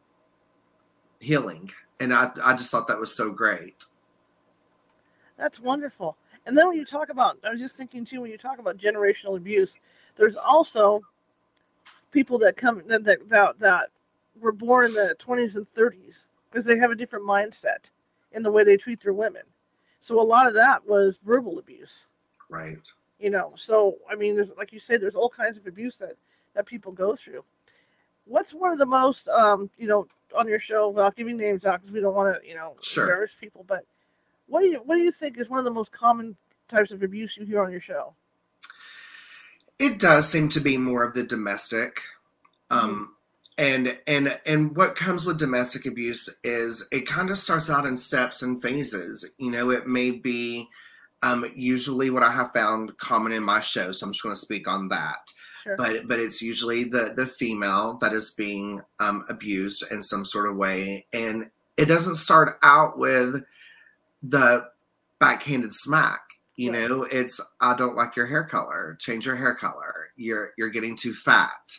healing. 1.19 1.71
And 1.99 2.13
i 2.13 2.29
i 2.43 2.53
just 2.53 2.71
thought 2.71 2.87
that 2.87 2.99
was 2.99 3.15
so 3.15 3.31
great. 3.31 3.85
That's 5.37 5.59
wonderful. 5.59 6.17
And 6.45 6.57
then 6.57 6.67
when 6.67 6.77
you 6.77 6.85
talk 6.85 7.09
about 7.09 7.37
i 7.43 7.49
was 7.49 7.59
just 7.59 7.77
thinking 7.77 8.05
too 8.05 8.21
when 8.21 8.31
you 8.31 8.37
talk 8.37 8.59
about 8.59 8.77
generational 8.77 9.37
abuse 9.37 9.79
there's 10.15 10.35
also 10.35 11.01
people 12.11 12.37
that 12.39 12.57
come 12.57 12.83
that 12.87 13.03
that 13.03 13.27
that, 13.29 13.59
that 13.59 13.89
were 14.39 14.51
born 14.51 14.85
in 14.85 14.93
the 14.93 15.15
20s 15.19 15.55
and 15.55 15.67
30s 15.73 16.25
because 16.49 16.65
they 16.65 16.77
have 16.77 16.91
a 16.91 16.95
different 16.95 17.25
mindset 17.25 17.91
in 18.33 18.43
the 18.43 18.51
way 18.51 18.63
they 18.63 18.77
treat 18.77 19.01
their 19.01 19.13
women 19.13 19.43
so 20.01 20.19
a 20.19 20.23
lot 20.23 20.47
of 20.47 20.53
that 20.55 20.85
was 20.85 21.17
verbal 21.17 21.59
abuse. 21.59 22.07
Right. 22.49 22.91
You 23.19 23.29
know, 23.29 23.53
so 23.55 23.97
I 24.09 24.15
mean, 24.15 24.35
there's 24.35 24.51
like 24.57 24.73
you 24.73 24.79
say, 24.79 24.97
there's 24.97 25.15
all 25.15 25.29
kinds 25.29 25.57
of 25.57 25.67
abuse 25.67 25.97
that 25.97 26.17
that 26.55 26.65
people 26.65 26.91
go 26.91 27.15
through. 27.15 27.45
What's 28.25 28.53
one 28.53 28.71
of 28.71 28.79
the 28.79 28.85
most, 28.85 29.27
um, 29.29 29.69
you 29.77 29.87
know, 29.87 30.07
on 30.35 30.47
your 30.47 30.59
show 30.59 30.89
without 30.89 31.15
giving 31.15 31.37
names 31.37 31.65
out 31.65 31.81
because 31.81 31.91
we 31.91 32.01
don't 32.01 32.15
want 32.15 32.35
to, 32.35 32.47
you 32.47 32.55
know, 32.55 32.75
sure. 32.81 33.03
embarrass 33.03 33.35
people, 33.35 33.63
but 33.67 33.85
what 34.47 34.61
do 34.61 34.67
you 34.67 34.81
what 34.83 34.95
do 34.95 35.01
you 35.01 35.11
think 35.11 35.37
is 35.37 35.49
one 35.49 35.59
of 35.59 35.65
the 35.65 35.71
most 35.71 35.91
common 35.91 36.35
types 36.67 36.91
of 36.91 37.03
abuse 37.03 37.37
you 37.37 37.45
hear 37.45 37.63
on 37.63 37.71
your 37.71 37.79
show? 37.79 38.13
It 39.77 39.99
does 39.99 40.27
seem 40.27 40.49
to 40.49 40.59
be 40.59 40.77
more 40.77 41.03
of 41.03 41.13
the 41.13 41.23
domestic. 41.23 42.01
Mm-hmm. 42.71 42.85
Um, 42.85 43.15
and 43.57 43.97
and 44.07 44.39
and 44.45 44.75
what 44.75 44.95
comes 44.95 45.25
with 45.25 45.37
domestic 45.37 45.85
abuse 45.85 46.29
is 46.43 46.87
it 46.91 47.07
kind 47.07 47.29
of 47.29 47.37
starts 47.37 47.69
out 47.69 47.85
in 47.85 47.97
steps 47.97 48.41
and 48.41 48.61
phases. 48.61 49.25
You 49.37 49.51
know 49.51 49.69
it 49.69 49.87
may 49.87 50.11
be 50.11 50.67
um, 51.23 51.45
usually 51.55 52.09
what 52.09 52.23
i 52.23 52.31
have 52.31 52.51
found 52.51 52.97
common 52.97 53.31
in 53.31 53.43
my 53.43 53.61
show 53.61 53.91
so 53.91 54.07
i'm 54.07 54.11
just 54.11 54.23
going 54.23 54.33
to 54.33 54.41
speak 54.41 54.67
on 54.67 54.89
that. 54.89 55.31
Sure. 55.63 55.75
but 55.77 56.07
but 56.07 56.19
it's 56.19 56.41
usually 56.41 56.85
the 56.85 57.13
the 57.15 57.27
female 57.27 57.97
that 58.01 58.13
is 58.13 58.31
being 58.31 58.81
um, 58.99 59.23
abused 59.29 59.83
in 59.91 60.01
some 60.01 60.25
sort 60.25 60.49
of 60.49 60.55
way. 60.55 61.05
And 61.13 61.51
it 61.77 61.85
doesn't 61.85 62.15
start 62.15 62.57
out 62.63 62.97
with 62.97 63.43
the 64.23 64.65
backhanded 65.19 65.73
smack. 65.73 66.21
You 66.55 66.71
right. 66.71 66.89
know 66.89 67.03
it's 67.03 67.39
i 67.59 67.75
don't 67.75 67.95
like 67.95 68.15
your 68.15 68.25
hair 68.25 68.43
color. 68.43 68.97
Change 68.99 69.25
your 69.25 69.35
hair 69.35 69.53
color. 69.53 70.09
You're 70.15 70.51
you're 70.57 70.69
getting 70.69 70.95
too 70.95 71.13
fat 71.13 71.77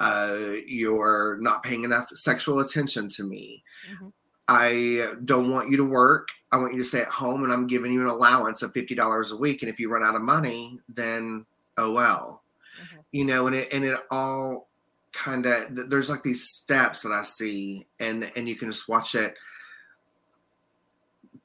uh, 0.00 0.36
you're 0.66 1.38
not 1.40 1.62
paying 1.62 1.84
enough 1.84 2.08
sexual 2.14 2.60
attention 2.60 3.08
to 3.08 3.24
me. 3.24 3.62
Mm-hmm. 3.92 4.08
I 4.48 5.14
don't 5.24 5.50
want 5.50 5.70
you 5.70 5.76
to 5.78 5.84
work. 5.84 6.28
I 6.52 6.58
want 6.58 6.72
you 6.72 6.78
to 6.78 6.84
stay 6.84 7.00
at 7.00 7.08
home, 7.08 7.42
and 7.42 7.52
I'm 7.52 7.66
giving 7.66 7.92
you 7.92 8.00
an 8.02 8.06
allowance 8.06 8.62
of 8.62 8.72
fifty 8.72 8.94
dollars 8.94 9.32
a 9.32 9.36
week. 9.36 9.62
And 9.62 9.70
if 9.70 9.80
you 9.80 9.90
run 9.90 10.04
out 10.04 10.14
of 10.14 10.22
money, 10.22 10.78
then 10.88 11.44
oh 11.78 11.92
well, 11.92 12.42
mm-hmm. 12.80 13.00
you 13.12 13.24
know. 13.24 13.46
And 13.48 13.56
it 13.56 13.72
and 13.72 13.84
it 13.84 13.98
all 14.10 14.68
kind 15.12 15.46
of 15.46 15.90
there's 15.90 16.10
like 16.10 16.22
these 16.22 16.48
steps 16.48 17.00
that 17.00 17.12
I 17.12 17.22
see, 17.22 17.86
and 17.98 18.30
and 18.36 18.48
you 18.48 18.54
can 18.54 18.70
just 18.70 18.88
watch 18.88 19.14
it 19.14 19.34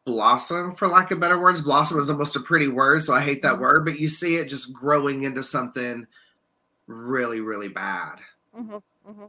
blossom, 0.06 0.76
for 0.76 0.88
lack 0.88 1.12
of 1.12 1.20
better 1.20 1.40
words. 1.40 1.62
Blossom 1.62 2.00
is 2.00 2.10
almost 2.10 2.36
a 2.36 2.40
pretty 2.40 2.68
word, 2.68 3.02
so 3.02 3.14
I 3.14 3.22
hate 3.22 3.42
that 3.42 3.54
mm-hmm. 3.54 3.62
word. 3.62 3.86
But 3.86 4.00
you 4.00 4.10
see 4.10 4.36
it 4.36 4.48
just 4.48 4.74
growing 4.74 5.24
into 5.24 5.44
something 5.44 6.06
really, 6.86 7.40
really 7.42 7.70
bad. 7.70 8.20
Mm-hmm, 8.58 9.10
mm-hmm. 9.10 9.26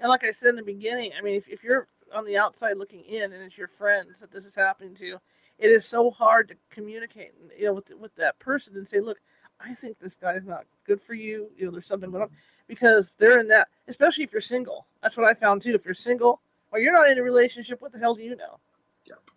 And 0.00 0.08
like 0.08 0.24
I 0.24 0.30
said 0.30 0.50
in 0.50 0.56
the 0.56 0.62
beginning, 0.62 1.12
I 1.18 1.22
mean, 1.22 1.34
if, 1.36 1.48
if 1.48 1.64
you're 1.64 1.88
on 2.14 2.24
the 2.24 2.36
outside 2.36 2.76
looking 2.76 3.04
in 3.04 3.32
and 3.32 3.42
it's 3.42 3.58
your 3.58 3.68
friends 3.68 4.20
that 4.20 4.30
this 4.30 4.44
is 4.44 4.54
happening 4.54 4.94
to, 4.96 5.18
it 5.58 5.70
is 5.70 5.86
so 5.86 6.10
hard 6.10 6.48
to 6.48 6.54
communicate, 6.70 7.32
you 7.58 7.64
know, 7.64 7.72
with 7.72 7.90
with 7.98 8.14
that 8.16 8.38
person 8.38 8.76
and 8.76 8.86
say, 8.86 9.00
look, 9.00 9.18
I 9.60 9.74
think 9.74 9.98
this 9.98 10.16
guy's 10.16 10.44
not 10.44 10.66
good 10.86 11.00
for 11.00 11.14
you. 11.14 11.48
You 11.56 11.66
know, 11.66 11.70
there's 11.72 11.86
something 11.86 12.10
going 12.10 12.24
on 12.24 12.30
because 12.66 13.14
they're 13.18 13.40
in 13.40 13.48
that. 13.48 13.68
Especially 13.88 14.24
if 14.24 14.32
you're 14.32 14.40
single. 14.40 14.86
That's 15.02 15.16
what 15.16 15.28
I 15.28 15.34
found 15.34 15.62
too. 15.62 15.74
If 15.74 15.84
you're 15.84 15.94
single 15.94 16.40
or 16.72 16.78
you're 16.78 16.92
not 16.92 17.10
in 17.10 17.18
a 17.18 17.22
relationship, 17.22 17.80
what 17.80 17.92
the 17.92 17.98
hell 17.98 18.14
do 18.14 18.22
you 18.22 18.36
know? 18.36 18.58
Yep. 19.06 19.30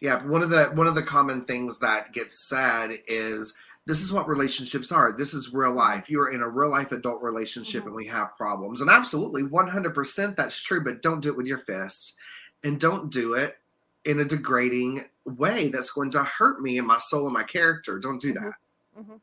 Yeah. 0.00 0.24
One 0.24 0.42
of 0.42 0.50
the 0.50 0.66
one 0.66 0.86
of 0.86 0.94
the 0.94 1.02
common 1.02 1.44
things 1.44 1.80
that 1.80 2.12
gets 2.12 2.48
said 2.48 2.98
is 3.08 3.54
this 3.86 4.00
is 4.00 4.12
what 4.12 4.28
relationships 4.28 4.92
are. 4.92 5.12
This 5.16 5.34
is 5.34 5.52
real 5.52 5.72
life. 5.72 6.08
You're 6.08 6.32
in 6.32 6.40
a 6.40 6.48
real 6.48 6.70
life 6.70 6.92
adult 6.92 7.22
relationship 7.22 7.80
mm-hmm. 7.80 7.88
and 7.88 7.96
we 7.96 8.06
have 8.06 8.36
problems. 8.36 8.80
And 8.80 8.88
absolutely 8.88 9.42
100% 9.42 10.36
that's 10.36 10.60
true, 10.60 10.84
but 10.84 11.02
don't 11.02 11.20
do 11.20 11.30
it 11.30 11.36
with 11.36 11.46
your 11.46 11.58
fist 11.58 12.16
and 12.62 12.78
don't 12.78 13.10
do 13.10 13.34
it 13.34 13.58
in 14.04 14.20
a 14.20 14.24
degrading 14.24 15.04
way 15.24 15.68
that's 15.68 15.90
going 15.90 16.10
to 16.12 16.22
hurt 16.22 16.60
me 16.60 16.78
and 16.78 16.86
my 16.86 16.98
soul 16.98 17.26
and 17.26 17.34
my 17.34 17.42
character. 17.42 17.98
Don't 17.98 18.20
do 18.20 18.32
that. 18.34 18.52
Mm-hmm. 18.98 19.00
mm-hmm. 19.00 19.16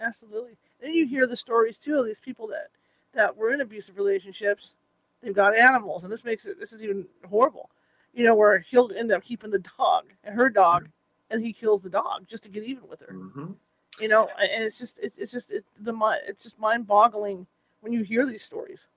Absolutely. 0.00 0.56
And 0.82 0.92
you 0.92 1.06
hear 1.06 1.26
the 1.26 1.36
stories 1.36 1.78
too 1.78 1.98
of 1.98 2.04
these 2.04 2.20
people 2.20 2.48
that 2.48 2.68
that 3.14 3.34
were 3.36 3.52
in 3.52 3.60
abusive 3.60 3.96
relationships. 3.96 4.74
They've 5.22 5.32
got 5.32 5.56
animals, 5.56 6.02
and 6.02 6.12
this 6.12 6.24
makes 6.24 6.46
it 6.46 6.58
this 6.58 6.72
is 6.72 6.82
even 6.82 7.06
horrible. 7.30 7.70
You 8.12 8.24
know, 8.24 8.34
where 8.34 8.58
he'll 8.58 8.90
end 8.94 9.12
up 9.12 9.22
keeping 9.22 9.50
the 9.52 9.64
dog 9.78 10.06
and 10.24 10.34
her 10.34 10.50
dog, 10.50 10.82
mm-hmm. 10.82 11.34
and 11.34 11.46
he 11.46 11.52
kills 11.52 11.80
the 11.80 11.90
dog 11.90 12.26
just 12.26 12.42
to 12.42 12.50
get 12.50 12.64
even 12.64 12.88
with 12.88 13.00
her. 13.00 13.14
Mm-hmm 13.14 13.52
you 14.00 14.08
know 14.08 14.28
and 14.38 14.64
it's 14.64 14.78
just 14.78 14.98
it's 15.02 15.32
just 15.32 15.50
it, 15.50 15.64
the 15.80 15.94
it's 16.26 16.42
just 16.42 16.58
mind-boggling 16.58 17.46
when 17.80 17.92
you 17.92 18.02
hear 18.02 18.26
these 18.26 18.44
stories. 18.44 18.88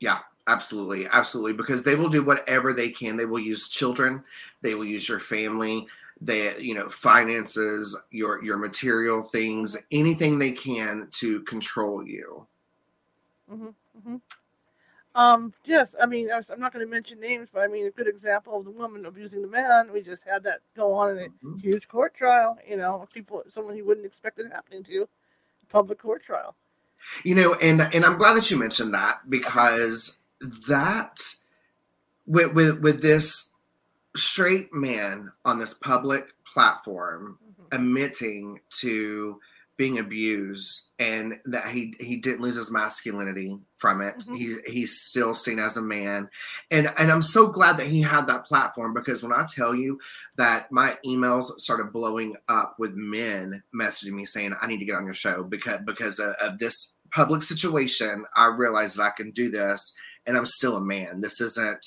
Yeah 0.00 0.18
absolutely 0.48 1.06
absolutely 1.06 1.52
because 1.52 1.84
they 1.84 1.94
will 1.94 2.08
do 2.08 2.24
whatever 2.24 2.72
they 2.72 2.90
can. 2.90 3.16
They 3.16 3.26
will 3.26 3.40
use 3.40 3.68
children 3.68 4.22
they 4.60 4.74
will 4.74 4.84
use 4.84 5.08
your 5.08 5.20
family 5.20 5.86
they 6.20 6.56
you 6.58 6.74
know 6.74 6.88
finances 6.88 7.98
your 8.10 8.42
your 8.44 8.56
material 8.56 9.22
things 9.22 9.76
anything 9.90 10.38
they 10.38 10.52
can 10.52 11.08
to 11.12 11.40
control 11.42 12.06
you. 12.06 12.46
Mm-hmm, 13.52 13.66
mm-hmm. 13.66 14.16
Um, 15.14 15.52
yes, 15.64 15.94
I 16.00 16.06
mean, 16.06 16.30
I 16.30 16.38
am 16.38 16.58
not 16.60 16.72
going 16.72 16.84
to 16.84 16.90
mention 16.90 17.20
names, 17.20 17.48
but 17.52 17.60
I 17.60 17.66
mean, 17.66 17.86
a 17.86 17.90
good 17.90 18.08
example 18.08 18.58
of 18.58 18.64
the 18.64 18.70
woman 18.70 19.04
abusing 19.04 19.42
the 19.42 19.48
man. 19.48 19.92
We 19.92 20.00
just 20.00 20.24
had 20.24 20.42
that 20.44 20.60
go 20.74 20.94
on 20.94 21.10
in 21.10 21.18
a 21.18 21.28
mm-hmm. 21.28 21.58
huge 21.58 21.88
court 21.88 22.14
trial. 22.14 22.58
You 22.66 22.78
know, 22.78 23.06
people, 23.12 23.42
someone 23.50 23.76
you 23.76 23.84
wouldn't 23.84 24.06
expect 24.06 24.38
it 24.38 24.50
happening 24.50 24.82
to, 24.84 25.08
public 25.68 26.00
court 26.00 26.22
trial. 26.22 26.54
You 27.24 27.34
know, 27.34 27.54
and 27.54 27.82
and 27.82 28.04
I'm 28.04 28.16
glad 28.16 28.34
that 28.34 28.50
you 28.50 28.56
mentioned 28.56 28.94
that 28.94 29.28
because 29.28 30.20
that 30.68 31.20
with 32.26 32.52
with 32.54 32.80
with 32.80 33.02
this 33.02 33.52
straight 34.16 34.72
man 34.72 35.32
on 35.44 35.58
this 35.58 35.74
public 35.74 36.32
platform 36.44 37.38
mm-hmm. 37.44 37.76
admitting 37.76 38.60
to 38.70 39.40
being 39.76 39.98
abused 39.98 40.90
and 40.98 41.38
that 41.46 41.66
he 41.66 41.94
he 41.98 42.16
didn't 42.16 42.42
lose 42.42 42.56
his 42.56 42.70
masculinity 42.70 43.58
from 43.78 44.00
it. 44.00 44.14
Mhm. 44.20 44.36
he 44.36 44.56
he's 44.70 45.00
still 45.00 45.34
seen 45.34 45.58
as 45.58 45.76
a 45.76 45.82
man. 45.82 46.28
And 46.70 46.92
and 46.98 47.10
i'm 47.10 47.22
so 47.22 47.48
glad 47.48 47.78
that 47.78 47.86
he 47.86 48.00
had 48.00 48.26
that 48.26 48.44
platform 48.44 48.92
because 48.94 49.22
when 49.22 49.32
i 49.32 49.46
tell 49.52 49.74
you 49.74 49.98
that 50.36 50.70
my 50.70 50.96
emails 51.06 51.44
started 51.58 51.92
blowing 51.92 52.36
up 52.48 52.76
with 52.78 52.94
men 52.94 53.62
messaging 53.74 54.12
me 54.12 54.26
saying 54.26 54.54
i 54.60 54.66
need 54.66 54.78
to 54.78 54.84
get 54.84 54.96
on 54.96 55.04
your 55.06 55.14
show 55.14 55.42
because 55.42 55.80
because 55.84 56.18
of, 56.18 56.34
of 56.40 56.58
this 56.58 56.92
public 57.10 57.42
situation 57.42 58.24
i 58.36 58.46
realized 58.46 58.96
that 58.96 59.02
i 59.04 59.10
can 59.10 59.30
do 59.32 59.50
this 59.50 59.94
and 60.26 60.36
i'm 60.36 60.46
still 60.46 60.76
a 60.76 60.80
man. 60.80 61.20
This 61.20 61.40
isn't 61.40 61.86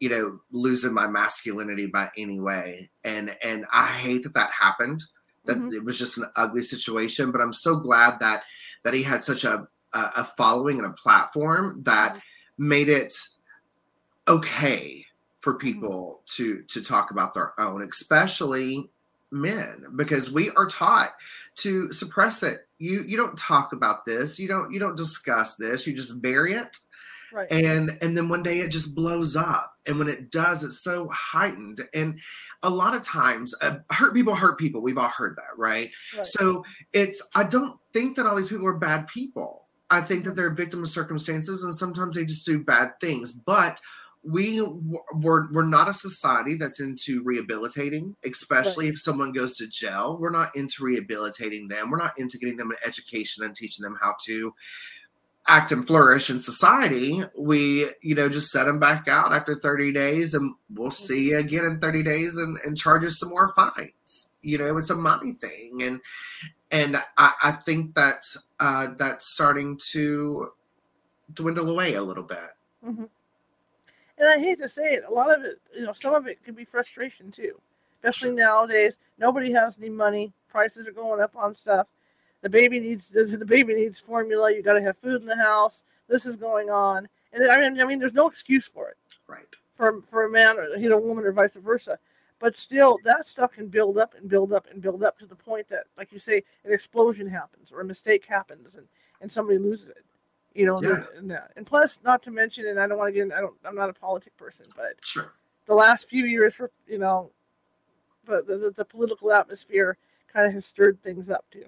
you 0.00 0.08
know 0.08 0.40
losing 0.50 0.92
my 0.94 1.06
masculinity 1.06 1.86
by 1.86 2.10
any 2.16 2.40
way. 2.40 2.90
And 3.04 3.36
and 3.42 3.66
i 3.72 3.86
hate 3.86 4.24
that 4.24 4.34
that 4.34 4.50
happened 4.50 5.02
that 5.46 5.56
Mhm. 5.56 5.72
it 5.72 5.84
was 5.84 5.98
just 5.98 6.18
an 6.18 6.30
ugly 6.36 6.62
situation 6.62 7.30
but 7.30 7.40
i'm 7.40 7.52
so 7.52 7.76
glad 7.76 8.18
that 8.20 8.44
that 8.82 8.94
he 8.94 9.02
had 9.02 9.22
such 9.22 9.44
a 9.44 9.66
a, 9.92 10.22
following 10.36 10.78
and 10.78 10.86
a 10.86 10.92
platform 10.92 11.82
that 11.82 12.14
Mhm. 12.14 12.20
made 12.58 12.88
it 12.88 13.12
okay 14.28 15.04
for 15.40 15.54
people 15.54 16.22
to 16.26 16.62
to 16.64 16.80
talk 16.82 17.10
about 17.10 17.34
their 17.34 17.58
own 17.60 17.82
especially 17.82 18.90
men 19.32 19.86
because 19.96 20.30
we 20.30 20.50
are 20.50 20.66
taught 20.66 21.12
to 21.54 21.92
suppress 21.92 22.42
it. 22.42 22.66
You 22.78 23.02
you 23.06 23.16
don't 23.16 23.38
talk 23.38 23.72
about 23.72 24.04
this. 24.04 24.38
You 24.38 24.48
don't 24.48 24.72
you 24.72 24.78
don't 24.80 24.96
discuss 24.96 25.56
this. 25.56 25.86
You 25.86 25.94
just 25.94 26.20
bury 26.20 26.52
it 26.54 26.76
Right. 27.32 27.50
and 27.50 27.98
and 28.02 28.16
then 28.16 28.28
one 28.28 28.42
day 28.42 28.58
it 28.58 28.70
just 28.70 28.94
blows 28.94 29.36
up. 29.36 29.74
And 29.86 29.98
when 29.98 30.08
it 30.08 30.30
does 30.30 30.62
it's 30.62 30.82
so 30.82 31.08
heightened. 31.12 31.80
And 31.94 32.20
a 32.62 32.70
lot 32.70 32.94
of 32.94 33.02
times 33.02 33.54
uh, 33.62 33.76
hurt 33.90 34.14
people 34.14 34.34
hurt 34.34 34.58
people. 34.58 34.80
We've 34.82 34.98
all 34.98 35.08
heard 35.08 35.36
that 35.36 35.56
right? 35.56 35.90
Right. 36.16 36.26
so 36.26 36.64
it's 36.92 37.26
i 37.34 37.44
don't 37.44 37.78
think 37.92 38.16
that 38.16 38.26
all 38.26 38.36
these 38.36 38.48
people 38.48 38.66
are 38.66 38.74
bad 38.74 39.08
people. 39.08 39.66
I 39.90 40.00
think 40.00 40.24
that 40.24 40.36
they're 40.36 40.50
victims 40.50 40.90
of 40.90 40.92
circumstances 40.94 41.64
and 41.64 41.74
sometimes 41.74 42.14
they 42.14 42.24
just 42.24 42.46
do 42.46 42.62
bad 42.62 42.92
things. 43.00 43.32
But 43.32 43.80
we 44.22 44.58
w- 44.58 44.98
we're, 45.14 45.50
we're 45.50 45.64
not 45.64 45.88
a 45.88 45.94
society 45.94 46.54
that's 46.54 46.80
into 46.80 47.22
rehabilitating 47.22 48.14
especially 48.24 48.88
if 48.88 49.00
someone 49.00 49.32
goes 49.32 49.56
to 49.56 49.66
jail. 49.66 50.18
We're 50.20 50.30
not 50.30 50.54
into 50.54 50.84
rehabilitating 50.84 51.68
them. 51.68 51.90
We're 51.90 51.98
not 51.98 52.18
into 52.18 52.38
getting 52.38 52.58
them 52.58 52.70
an 52.70 52.76
education 52.84 53.44
and 53.44 53.54
teaching 53.54 53.82
them 53.82 53.96
how 54.00 54.14
to 54.26 54.52
act 55.50 55.72
and 55.72 55.84
flourish 55.84 56.30
in 56.30 56.38
society 56.38 57.22
we 57.36 57.90
you 58.02 58.14
know 58.14 58.28
just 58.28 58.50
set 58.50 58.64
them 58.64 58.78
back 58.78 59.08
out 59.08 59.32
after 59.32 59.56
30 59.56 59.92
days 59.92 60.32
and 60.34 60.54
we'll 60.74 60.92
see 60.92 61.30
you 61.30 61.38
again 61.38 61.64
in 61.64 61.80
30 61.80 62.04
days 62.04 62.36
and, 62.36 62.56
and 62.64 62.78
charge 62.78 63.04
us 63.04 63.18
some 63.18 63.30
more 63.30 63.52
fines 63.56 64.30
you 64.42 64.56
know 64.56 64.76
it's 64.76 64.90
a 64.90 64.94
money 64.94 65.32
thing 65.32 65.82
and 65.82 66.00
and 66.70 66.96
i, 67.18 67.32
I 67.42 67.50
think 67.50 67.96
that 67.96 68.22
uh, 68.60 68.88
that's 68.96 69.34
starting 69.34 69.76
to 69.90 70.52
dwindle 71.34 71.68
away 71.68 71.94
a 71.94 72.02
little 72.02 72.24
bit 72.24 72.50
hmm 72.84 73.04
And 74.18 74.28
I 74.28 74.38
hate 74.38 74.58
to 74.58 74.68
say 74.68 74.94
it, 74.94 75.04
a 75.08 75.12
lot 75.12 75.34
of 75.36 75.44
it, 75.44 75.60
you 75.74 75.84
know, 75.84 75.94
some 75.94 76.14
of 76.14 76.26
it 76.26 76.44
can 76.44 76.54
be 76.54 76.64
frustration 76.64 77.30
too. 77.32 77.58
Especially 77.96 78.32
nowadays, 78.32 78.98
nobody 79.18 79.50
has 79.52 79.78
any 79.78 79.88
money. 79.88 80.32
Prices 80.48 80.86
are 80.86 80.92
going 80.92 81.22
up 81.22 81.34
on 81.36 81.54
stuff. 81.54 81.86
The 82.42 82.48
baby 82.48 82.80
needs 82.80 83.08
the 83.08 83.44
baby 83.46 83.74
needs 83.74 84.00
formula. 84.00 84.52
You 84.52 84.62
got 84.62 84.74
to 84.74 84.82
have 84.82 84.96
food 84.98 85.20
in 85.20 85.26
the 85.26 85.36
house. 85.36 85.84
This 86.08 86.26
is 86.26 86.36
going 86.36 86.70
on, 86.70 87.08
and 87.32 87.50
I 87.50 87.58
mean, 87.58 87.80
I 87.80 87.84
mean, 87.84 87.98
there's 87.98 88.14
no 88.14 88.28
excuse 88.28 88.66
for 88.66 88.88
it 88.88 88.96
right 89.28 89.44
for 89.74 90.00
for 90.02 90.24
a 90.24 90.30
man 90.30 90.58
or 90.58 90.76
you 90.76 90.88
know, 90.88 90.96
a 90.96 91.00
woman 91.00 91.24
or 91.24 91.32
vice 91.32 91.56
versa. 91.56 91.98
But 92.38 92.56
still, 92.56 92.98
that 93.04 93.28
stuff 93.28 93.52
can 93.52 93.68
build 93.68 93.98
up 93.98 94.14
and 94.18 94.26
build 94.28 94.54
up 94.54 94.66
and 94.70 94.80
build 94.80 95.02
up 95.02 95.18
to 95.18 95.26
the 95.26 95.34
point 95.34 95.68
that, 95.68 95.84
like 95.98 96.10
you 96.10 96.18
say, 96.18 96.42
an 96.64 96.72
explosion 96.72 97.28
happens 97.28 97.70
or 97.70 97.82
a 97.82 97.84
mistake 97.84 98.24
happens 98.24 98.76
and, 98.76 98.86
and 99.20 99.30
somebody 99.30 99.58
loses 99.58 99.90
it. 99.90 100.06
You 100.54 100.64
know, 100.64 100.82
Yeah. 100.82 101.04
and, 101.18 101.30
that. 101.30 101.50
and 101.56 101.66
plus, 101.66 102.00
not 102.02 102.22
to 102.22 102.30
mention, 102.30 102.66
and 102.66 102.80
I 102.80 102.86
don't 102.86 102.96
want 102.96 103.08
to 103.08 103.12
get, 103.12 103.24
in, 103.24 103.32
I 103.32 103.40
don't, 103.42 103.54
I'm 103.62 103.74
not 103.76 103.90
a 103.90 103.92
politic 103.92 104.34
person, 104.38 104.64
but 104.74 104.94
sure 105.04 105.34
the 105.66 105.74
last 105.74 106.08
few 106.08 106.24
years 106.24 106.54
for 106.56 106.70
you 106.88 106.98
know, 106.98 107.30
the 108.24 108.42
the, 108.42 108.72
the 108.74 108.84
political 108.84 109.32
atmosphere 109.32 109.96
kind 110.32 110.46
of 110.46 110.52
has 110.52 110.66
stirred 110.66 111.00
things 111.02 111.30
up 111.30 111.44
too. 111.50 111.66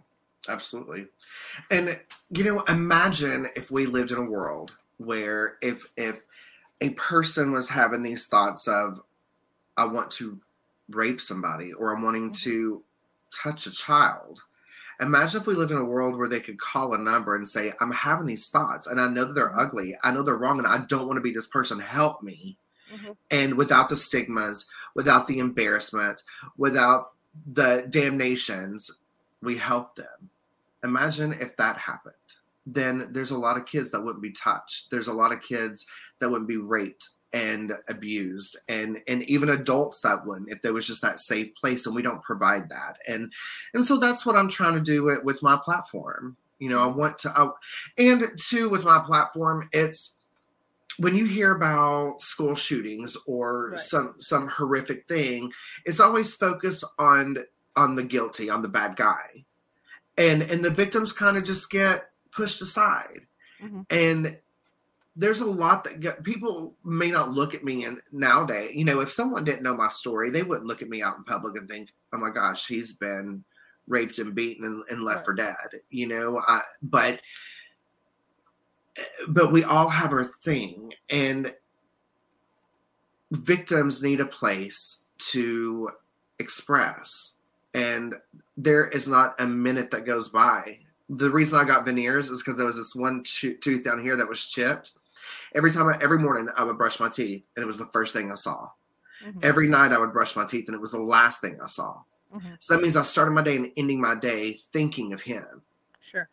Absolutely. 0.49 1.07
And 1.71 1.99
you 2.31 2.45
know 2.45 2.61
imagine 2.63 3.49
if 3.57 3.71
we 3.71 3.87
lived 3.87 4.11
in 4.11 4.19
a 4.19 4.23
world 4.25 4.73
where 4.99 5.57
if 5.63 5.87
if 5.97 6.23
a 6.81 6.91
person 6.91 7.53
was 7.53 7.69
having 7.69 8.03
these 8.03 8.27
thoughts 8.27 8.67
of 8.69 9.01
i 9.77 9.85
want 9.85 10.11
to 10.11 10.39
rape 10.91 11.21
somebody 11.21 11.73
or 11.73 11.95
i'm 11.95 12.03
wanting 12.03 12.33
to 12.33 12.83
touch 13.33 13.67
a 13.67 13.71
child. 13.71 14.43
Imagine 15.01 15.41
if 15.41 15.47
we 15.47 15.55
lived 15.55 15.73
in 15.73 15.79
a 15.79 15.85
world 15.85 16.17
where 16.17 16.29
they 16.29 16.39
could 16.39 16.61
call 16.61 16.95
a 16.95 16.99
number 16.99 17.35
and 17.35 17.49
say 17.49 17.73
i'm 17.81 17.91
having 17.91 18.27
these 18.27 18.49
thoughts 18.49 18.87
and 18.87 19.01
i 19.01 19.09
know 19.09 19.25
that 19.25 19.33
they're 19.35 19.59
ugly 19.59 19.97
i 20.05 20.13
know 20.13 20.23
they're 20.23 20.37
wrong 20.37 20.59
and 20.59 20.67
i 20.67 20.79
don't 20.87 21.07
want 21.07 21.17
to 21.17 21.23
be 21.23 21.33
this 21.33 21.47
person 21.49 21.79
help 21.81 22.23
me. 22.23 22.57
Mhm. 22.93 23.17
and 23.31 23.55
without 23.55 23.89
the 23.89 23.97
stigmas 23.97 24.67
without 24.95 25.27
the 25.27 25.39
embarrassment 25.39 26.23
without 26.59 27.13
the 27.55 27.87
damnations 27.89 28.91
we 29.41 29.57
help 29.57 29.97
them 29.97 30.29
imagine 30.85 31.33
if 31.33 31.57
that 31.57 31.77
happened. 31.79 32.15
Then 32.67 33.09
there's 33.11 33.33
a 33.33 33.39
lot 33.39 33.57
of 33.57 33.67
kids 33.67 33.91
that 33.91 34.01
wouldn't 34.03 34.23
be 34.23 34.33
touched. 34.33 34.91
There's 34.91 35.09
a 35.09 35.13
lot 35.13 35.33
of 35.33 35.43
kids 35.43 35.87
that 36.21 36.31
wouldn't 36.31 36.49
be 36.49 36.57
raped 36.59 37.09
and 37.35 37.73
abused 37.89 38.59
and 38.69 39.01
and 39.09 39.23
even 39.23 39.49
adults 39.49 40.01
that 40.01 40.27
wouldn't 40.27 40.51
if 40.51 40.61
there 40.61 40.75
was 40.75 40.87
just 40.87 41.01
that 41.01 41.19
safe 41.19 41.55
place 41.55 41.87
and 41.87 41.97
we 41.97 42.03
don't 42.03 42.23
provide 42.23 42.69
that. 42.69 42.99
And 43.09 43.33
and 43.73 43.87
so 43.87 43.97
that's 43.97 44.27
what 44.27 44.37
i'm 44.37 44.51
trying 44.51 44.75
to 44.75 44.81
do 44.81 45.03
with, 45.03 45.25
with 45.25 45.43
my 45.43 45.59
platform. 45.65 46.37
You 46.59 46.69
know 46.69 46.79
i 46.79 46.87
want 46.87 47.19
to 47.21 47.31
I, 47.35 47.49
and 47.97 48.23
two 48.39 48.69
with 48.69 48.85
my 48.85 48.99
platform 48.99 49.69
it's 49.73 50.17
when 50.99 51.17
you 51.17 51.25
hear 51.25 51.57
about 51.57 52.21
school 52.21 52.55
shootings 52.55 53.17
or 53.27 53.71
Right. 53.71 53.81
some 53.81 54.15
some 54.19 54.47
horrific 54.47 55.09
thing 55.09 55.53
it's 55.87 56.01
always 56.01 56.35
focused 56.35 56.85
on 56.99 57.39
on 57.77 57.95
the 57.97 58.03
guilty 58.05 58.51
on 58.51 58.61
the 58.61 58.69
bad 58.69 58.95
guy 58.95 59.45
and 60.19 60.43
and 60.43 60.65
the 60.65 60.71
victims 60.71 61.13
kind 61.13 61.37
of 61.37 61.45
just 61.45 61.71
get 61.71 62.11
pushed 62.31 62.61
aside 62.63 63.21
Mhm. 63.63 63.87
and 63.91 64.39
there's 65.15 65.41
a 65.43 65.47
lot 65.47 65.85
that 65.85 66.01
get, 66.01 66.23
people 66.25 66.75
may 66.85 67.11
not 67.11 67.31
look 67.33 67.55
at 67.55 67.65
me 67.65 67.85
and 67.85 68.01
nowadays 68.13 68.73
you 68.75 68.85
know 68.85 69.01
if 69.01 69.13
someone 69.13 69.45
didn't 69.45 69.63
know 69.63 69.77
my 69.77 69.89
story 69.89 70.31
they 70.31 70.43
wouldn't 70.43 70.67
look 70.67 70.83
at 70.83 70.89
me 70.89 71.03
out 71.03 71.17
in 71.19 71.25
public 71.25 71.57
and 71.57 71.69
think 71.69 71.91
oh 72.13 72.19
my 72.19 72.31
gosh 72.31 72.67
he's 72.67 72.95
been 72.95 73.45
raped 73.87 74.19
and 74.19 74.35
beaten 74.35 74.65
and, 74.65 74.83
and 74.91 75.03
left 75.03 75.19
Right. 75.19 75.25
for 75.27 75.35
dead 75.35 75.57
you 75.91 76.07
know 76.07 76.43
I, 76.47 76.63
but 76.83 77.21
but 79.29 79.53
we 79.53 79.65
all 79.65 79.89
have 79.89 80.13
our 80.13 80.25
thing 80.25 80.93
and 81.11 81.55
victims 83.31 84.03
need 84.03 84.21
a 84.21 84.27
place 84.27 85.05
to 85.19 85.91
express 86.39 87.39
and 87.75 88.15
there 88.57 88.87
is 88.89 89.09
not 89.09 89.35
a 89.41 89.47
minute 89.47 89.91
that 89.91 90.05
goes 90.05 90.29
by 90.29 90.79
the 91.09 91.31
reason 91.31 91.59
i 91.59 91.65
got 91.65 91.85
veneers 91.85 92.29
is 92.31 92.43
because 92.43 92.57
there 92.57 92.67
was 92.67 92.77
this 92.77 92.95
one 92.95 93.23
tooth 93.25 93.83
down 93.85 94.03
here 94.03 94.17
that 94.17 94.29
was 94.29 94.45
chipped 94.47 94.93
every 95.55 95.71
time 95.71 95.89
I, 95.89 95.99
every 96.03 96.19
morning 96.19 96.49
i 96.57 96.65
would 96.65 96.79
brush 96.79 97.01
my 97.01 97.09
teeth 97.09 97.47
and 97.57 97.63
it 97.63 97.67
was 97.67 97.79
the 97.79 97.87
first 97.87 98.13
thing 98.13 98.31
i 98.31 98.35
saw 98.35 98.69
Mhm. 99.25 99.45
every 99.45 99.69
night 99.69 99.93
i 99.93 99.99
would 99.99 100.13
brush 100.13 100.35
my 100.37 100.45
teeth 100.45 100.67
and 100.69 100.75
it 100.75 100.81
was 100.81 100.91
the 100.93 100.99
last 100.99 101.41
thing 101.41 101.61
i 101.63 101.67
saw 101.67 102.03
Mhm. 102.35 102.57
so 102.59 102.75
that 102.75 102.83
means 102.83 102.97
i 102.97 103.03
started 103.03 103.31
my 103.33 103.43
day 103.43 103.57
and 103.57 103.71
ending 103.77 104.01
my 104.01 104.15
day 104.15 104.55
thinking 104.73 105.13
of 105.13 105.21
him 105.23 105.63
Sure. 106.01 106.29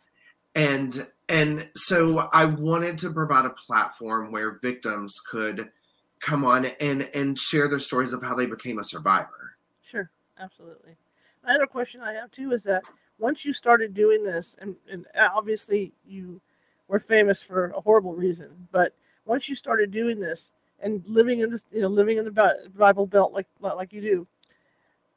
and 0.56 1.08
and 1.30 1.70
so 1.76 2.30
i 2.34 2.46
wanted 2.46 2.98
to 3.00 3.12
provide 3.14 3.46
a 3.46 3.50
platform 3.52 4.32
where 4.32 4.60
victims 4.60 5.20
could 5.22 5.72
come 6.20 6.44
on 6.44 6.66
and 6.82 7.04
and 7.14 7.38
share 7.40 7.68
their 7.68 7.80
stories 7.80 8.12
of 8.14 8.22
how 8.24 8.34
they 8.36 8.46
became 8.46 8.80
a 8.80 8.84
survivor 8.84 9.56
Sure, 9.84 10.10
absolutely. 10.38 10.96
Another 11.44 11.68
question 11.68 12.02
I 12.02 12.14
have 12.14 12.32
too 12.32 12.52
is 12.52 12.64
that 12.64 12.84
once 13.18 13.46
you 13.46 13.54
started 13.54 13.94
doing 13.94 14.24
this, 14.24 14.56
and, 14.60 14.76
and 14.92 15.06
obviously 15.18 15.94
you 16.06 16.42
were 16.88 17.00
famous 17.00 17.44
for 17.44 17.68
a 17.72 17.82
horrible 17.82 18.14
reason, 18.14 18.68
but 18.72 18.94
once 19.26 19.48
you 19.48 19.56
started 19.56 19.92
doing 19.92 20.20
this 20.20 20.52
and 20.80 21.04
living 21.08 21.40
in 21.40 21.50
this, 21.52 21.66
you 21.72 21.82
know, 21.82 21.88
living 21.88 22.18
in 22.18 22.26
the 22.26 22.70
Bible 22.76 23.06
Belt 23.06 23.34
like 23.34 23.48
like 23.60 23.94
you 23.94 24.02
do, 24.02 24.28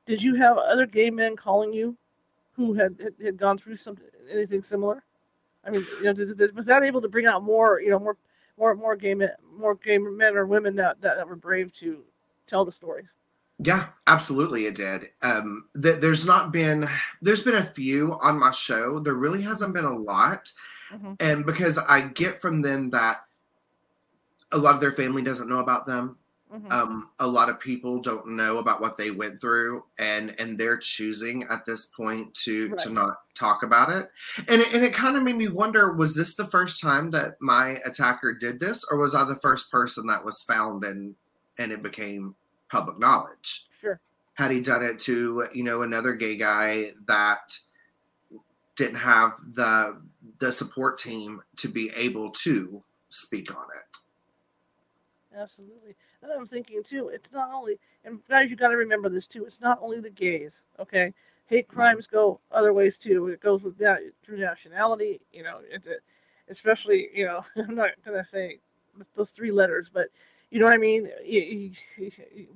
did 0.07 0.23
you 0.23 0.35
have 0.35 0.59
other 0.59 0.87
gay 0.87 1.11
men 1.11 1.37
calling 1.37 1.73
you 1.73 1.97
who 2.55 2.75
had 2.75 2.97
had, 3.23 3.37
gone 3.37 3.59
through 3.59 3.77
something 3.77 4.07
anything 4.31 4.63
similar? 4.63 5.03
I 5.65 5.71
mean, 5.71 5.87
you 5.99 6.05
know, 6.05 6.13
did, 6.13 6.37
did- 6.37 6.57
was 6.57 6.67
that 6.67 6.83
able 6.83 7.01
to 7.01 7.09
bring 7.09 7.27
out 7.27 7.43
more, 7.43 7.81
you 7.81 7.91
know, 7.91 7.99
more 7.99 8.17
more 8.59 8.75
more 8.75 8.97
gay 8.97 9.15
men, 9.15 9.31
more 9.57 9.75
gay 9.77 9.99
men 9.99 10.37
or 10.37 10.47
women 10.47 10.77
that 10.77 11.01
that, 11.01 11.17
that 11.17 11.29
were 11.29 11.37
brave 11.37 11.73
to 11.79 12.03
tell 12.47 12.65
the 12.65 12.73
stories? 12.73 13.07
Yeah, 13.65 13.89
absolutely, 14.07 14.67
it 14.67 14.75
did. 14.75 15.11
Um, 15.23 15.69
th- 15.81 16.01
there's 16.01 16.27
not 16.27 16.53
been, 16.53 16.89
there's 17.21 17.43
been 17.43 17.55
a 17.55 17.65
few 17.65 18.19
on 18.21 18.39
my 18.39 18.51
show. 18.51 18.99
There 18.99 19.15
really 19.15 19.43
hasn't 19.43 19.75
been 19.75 19.85
a 19.85 19.97
lot, 19.97 20.53
Mhm. 20.93 21.17
and 21.21 21.47
because 21.47 21.79
I 21.79 22.03
get 22.03 22.41
from 22.41 22.63
them 22.63 22.91
that 22.91 23.25
a 24.53 24.59
lot 24.59 24.75
of 24.75 24.81
their 24.81 24.93
family 24.93 25.23
doesn't 25.23 25.49
know 25.49 25.61
about 25.61 25.87
them, 25.87 26.17
Mm-hmm. 26.53 26.71
Um, 26.71 27.11
a 27.19 27.27
lot 27.27 27.49
of 27.49 27.59
people 27.59 27.99
don't 27.99 28.29
know 28.29 28.59
about 28.59 28.83
what 28.83 28.99
they 28.99 29.11
went 29.11 29.41
through, 29.41 29.85
and 29.99 30.39
and 30.39 30.59
they're 30.59 30.77
choosing 30.77 31.45
at 31.45 31.65
this 31.65 31.87
point 31.87 32.35
to 32.45 32.69
right. 32.69 32.79
to 32.81 32.91
not 32.91 33.21
talk 33.35 33.63
about 33.63 33.89
it. 33.89 34.11
And 34.49 34.61
it, 34.61 34.75
and 34.75 34.85
it 34.85 34.93
kind 34.93 35.17
of 35.17 35.23
made 35.23 35.37
me 35.37 35.49
wonder: 35.49 35.95
was 35.95 36.15
this 36.15 36.35
the 36.35 36.49
first 36.49 36.83
time 36.83 37.11
that 37.13 37.41
my 37.41 37.81
attacker 37.87 38.35
did 38.35 38.61
this, 38.61 38.85
or 38.91 38.99
was 38.99 39.15
I 39.15 39.25
the 39.25 39.37
first 39.37 39.71
person 39.71 40.07
that 40.09 40.23
was 40.23 40.43
found 40.43 40.85
and 40.85 41.15
and 41.57 41.73
it 41.73 41.83
became 41.83 42.35
public 42.73 42.99
knowledge? 42.99 43.67
Sure. 43.81 44.01
Had 44.35 44.51
he 44.51 44.61
done 44.61 44.83
it 44.83 44.99
to 45.01 45.47
you 45.55 45.63
know 45.63 45.83
another 45.83 46.15
gay 46.15 46.37
guy 46.37 46.93
that 47.07 47.57
didn't 48.75 48.97
have 48.97 49.35
the 49.55 50.01
the 50.39 50.53
support 50.53 50.99
team 50.99 51.41
to 51.57 51.69
be 51.69 51.91
able 51.95 52.31
to 52.31 52.83
speak 53.11 53.55
on 53.55 53.65
it. 53.77 55.39
Absolutely. 55.39 55.95
And 56.23 56.33
I'm 56.33 56.47
thinking 56.47 56.83
too, 56.83 57.09
it's 57.09 57.33
not 57.33 57.51
only 57.53 57.79
and 58.05 58.21
guys 58.29 58.51
you 58.51 58.57
gotta 58.57 58.77
remember 58.77 59.09
this 59.09 59.27
too, 59.27 59.45
it's 59.45 59.61
not 59.61 59.79
only 59.83 60.01
the 60.01 60.11
gays, 60.11 60.63
okay? 60.81 61.13
Hate 61.47 61.69
mm-hmm. 61.69 61.77
crimes 61.77 62.07
go 62.07 62.41
other 62.51 62.73
ways 62.73 62.99
too. 62.99 63.29
It 63.29 63.41
goes 63.41 63.63
with 63.63 63.79
that 63.79 64.01
through 64.25 64.39
nationality, 64.39 65.21
you 65.33 65.43
know, 65.43 65.61
it, 65.71 65.83
especially, 66.49 67.09
you 67.15 67.27
know, 67.27 67.45
I'm 67.57 67.75
not 67.75 67.91
gonna 68.05 68.25
say 68.25 68.59
those 69.15 69.31
three 69.31 69.53
letters, 69.53 69.91
but 69.93 70.09
you 70.53 70.61
know 70.61 70.67
what 70.67 70.75
I 70.75 70.79
mean? 70.79 71.09
You, 71.25 71.41
you, 71.41 71.73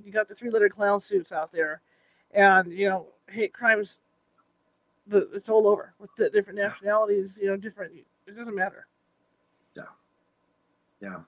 you 0.05 0.13
got 0.13 0.29
the 0.29 0.35
three 0.35 0.51
letter 0.51 0.69
clown 0.69 1.01
suits 1.01 1.33
out 1.33 1.51
there, 1.51 1.81
and 2.33 2.71
you 2.71 2.89
know, 2.89 3.07
hate 3.29 3.55
crimes 3.55 4.01
the 5.07 5.29
it's 5.33 5.49
all 5.49 5.67
over 5.67 5.95
with 5.99 6.11
the 6.17 6.29
different 6.29 6.59
nationalities. 6.59 7.39
You 7.41 7.49
know, 7.49 7.57
different. 7.57 7.95
It 8.27 8.37
doesn't 8.37 8.55
matter. 8.55 8.87
Yeah. 9.75 9.85
Yeah, 10.99 11.21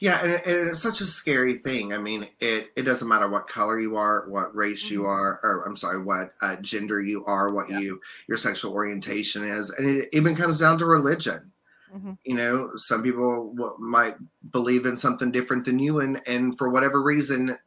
yeah, 0.00 0.20
and, 0.20 0.32
it, 0.32 0.46
and, 0.46 0.68
it's 0.68 0.82
such 0.82 1.00
a 1.00 1.04
scary 1.04 1.58
thing. 1.58 1.92
I 1.92 1.98
mean, 1.98 2.28
it 2.40 2.70
it 2.76 2.82
doesn't 2.82 3.06
matter 3.06 3.28
what 3.28 3.46
color 3.46 3.78
you 3.78 3.96
are, 3.96 4.28
what 4.28 4.54
race 4.54 4.84
mm-hmm. 4.84 4.94
you 4.94 5.04
are, 5.06 5.38
or 5.44 5.64
I'm 5.64 5.76
sorry, 5.76 6.02
what 6.02 6.32
uh, 6.40 6.56
gender 6.56 7.00
you 7.00 7.24
are, 7.26 7.52
what 7.52 7.70
yeah. 7.70 7.78
you 7.78 8.00
your 8.28 8.36
sexual 8.38 8.72
orientation 8.72 9.44
is, 9.44 9.70
and 9.70 9.88
it 9.88 10.08
even 10.12 10.34
comes 10.34 10.58
down 10.58 10.76
to 10.78 10.86
religion. 10.86 11.51
Mm-hmm. 11.94 12.12
You 12.24 12.36
know, 12.36 12.70
some 12.76 13.02
people 13.02 13.54
might 13.78 14.16
believe 14.50 14.86
in 14.86 14.96
something 14.96 15.30
different 15.30 15.64
than 15.64 15.78
you, 15.78 16.00
and 16.00 16.20
and 16.26 16.56
for 16.56 16.70
whatever 16.70 17.02
reason, 17.02 17.58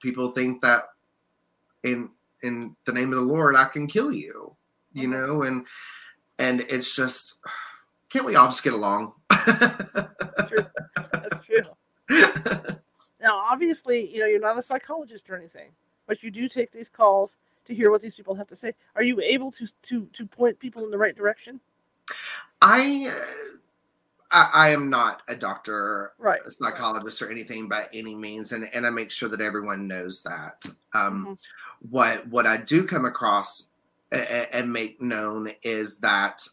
people 0.00 0.30
think 0.32 0.60
that 0.62 0.84
in 1.82 2.10
in 2.42 2.76
the 2.84 2.92
name 2.92 3.12
of 3.12 3.18
the 3.18 3.24
Lord, 3.24 3.56
I 3.56 3.64
can 3.64 3.86
kill 3.86 4.12
you 4.12 4.56
you 4.92 5.08
know, 5.08 5.42
and 5.42 5.66
and 6.38 6.60
it's 6.62 6.94
just 6.94 7.40
can't 8.10 8.24
we 8.24 8.36
all 8.36 8.46
just 8.46 8.64
get 8.64 8.72
along? 8.72 9.12
That's 9.30 10.48
true. 10.48 10.66
That's 10.96 11.46
true. 11.46 11.62
now, 13.20 13.36
obviously, 13.36 14.12
you 14.12 14.20
know, 14.20 14.26
you're 14.26 14.40
not 14.40 14.58
a 14.58 14.62
psychologist 14.62 15.28
or 15.28 15.36
anything, 15.36 15.70
but 16.06 16.22
you 16.22 16.30
do 16.30 16.48
take 16.48 16.72
these 16.72 16.88
calls 16.88 17.36
to 17.66 17.74
hear 17.74 17.90
what 17.90 18.00
these 18.00 18.14
people 18.14 18.34
have 18.34 18.48
to 18.48 18.56
say. 18.56 18.72
Are 18.96 19.02
you 19.02 19.20
able 19.20 19.50
to 19.52 19.66
to 19.82 20.06
to 20.12 20.26
point 20.26 20.58
people 20.58 20.84
in 20.84 20.90
the 20.90 20.98
right 20.98 21.16
direction? 21.16 21.60
I 22.60 23.12
I, 24.30 24.50
I, 24.52 24.70
am 24.70 24.90
not 24.90 25.22
a 25.28 25.34
doctor, 25.34 26.12
right, 26.18 26.40
a 26.46 26.50
psychologist, 26.50 27.22
or 27.22 27.30
anything 27.30 27.68
by 27.68 27.86
any 27.92 28.14
means, 28.14 28.52
and 28.52 28.68
and 28.74 28.86
I 28.86 28.90
make 28.90 29.10
sure 29.10 29.28
that 29.28 29.40
everyone 29.40 29.88
knows 29.88 30.22
that. 30.22 30.64
Um, 30.94 31.24
mm-hmm. 31.24 31.32
What 31.90 32.26
what 32.28 32.46
I 32.46 32.56
do 32.58 32.84
come 32.84 33.04
across 33.04 33.68
and 34.10 34.72
make 34.72 35.00
known 35.00 35.50
is 35.62 35.98
that 35.98 36.46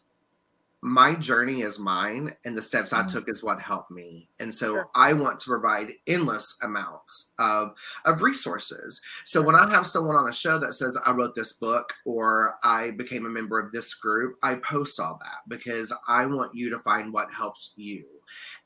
my 0.82 1.14
journey 1.14 1.62
is 1.62 1.78
mine 1.78 2.30
and 2.44 2.56
the 2.56 2.62
steps 2.62 2.92
mm-hmm. 2.92 3.08
I 3.08 3.10
took 3.10 3.28
is 3.28 3.42
what 3.42 3.60
helped 3.60 3.90
me. 3.90 4.28
And 4.38 4.54
so 4.54 4.74
sure. 4.74 4.88
I 4.94 5.14
want 5.14 5.40
to 5.40 5.48
provide 5.48 5.92
endless 6.06 6.56
amounts 6.62 7.32
of 7.38 7.74
of 8.04 8.22
resources. 8.22 9.00
So 9.24 9.42
when 9.42 9.56
I 9.56 9.68
have 9.70 9.86
someone 9.86 10.16
on 10.16 10.28
a 10.28 10.34
show 10.34 10.58
that 10.58 10.74
says 10.74 10.96
I 11.04 11.12
wrote 11.12 11.34
this 11.34 11.54
book 11.54 11.92
or 12.04 12.56
I 12.62 12.90
became 12.90 13.26
a 13.26 13.30
member 13.30 13.58
of 13.58 13.72
this 13.72 13.94
group, 13.94 14.36
I 14.42 14.56
post 14.56 15.00
all 15.00 15.18
that 15.22 15.38
because 15.48 15.92
I 16.06 16.26
want 16.26 16.54
you 16.54 16.70
to 16.70 16.78
find 16.80 17.12
what 17.12 17.32
helps 17.32 17.72
you. 17.76 18.04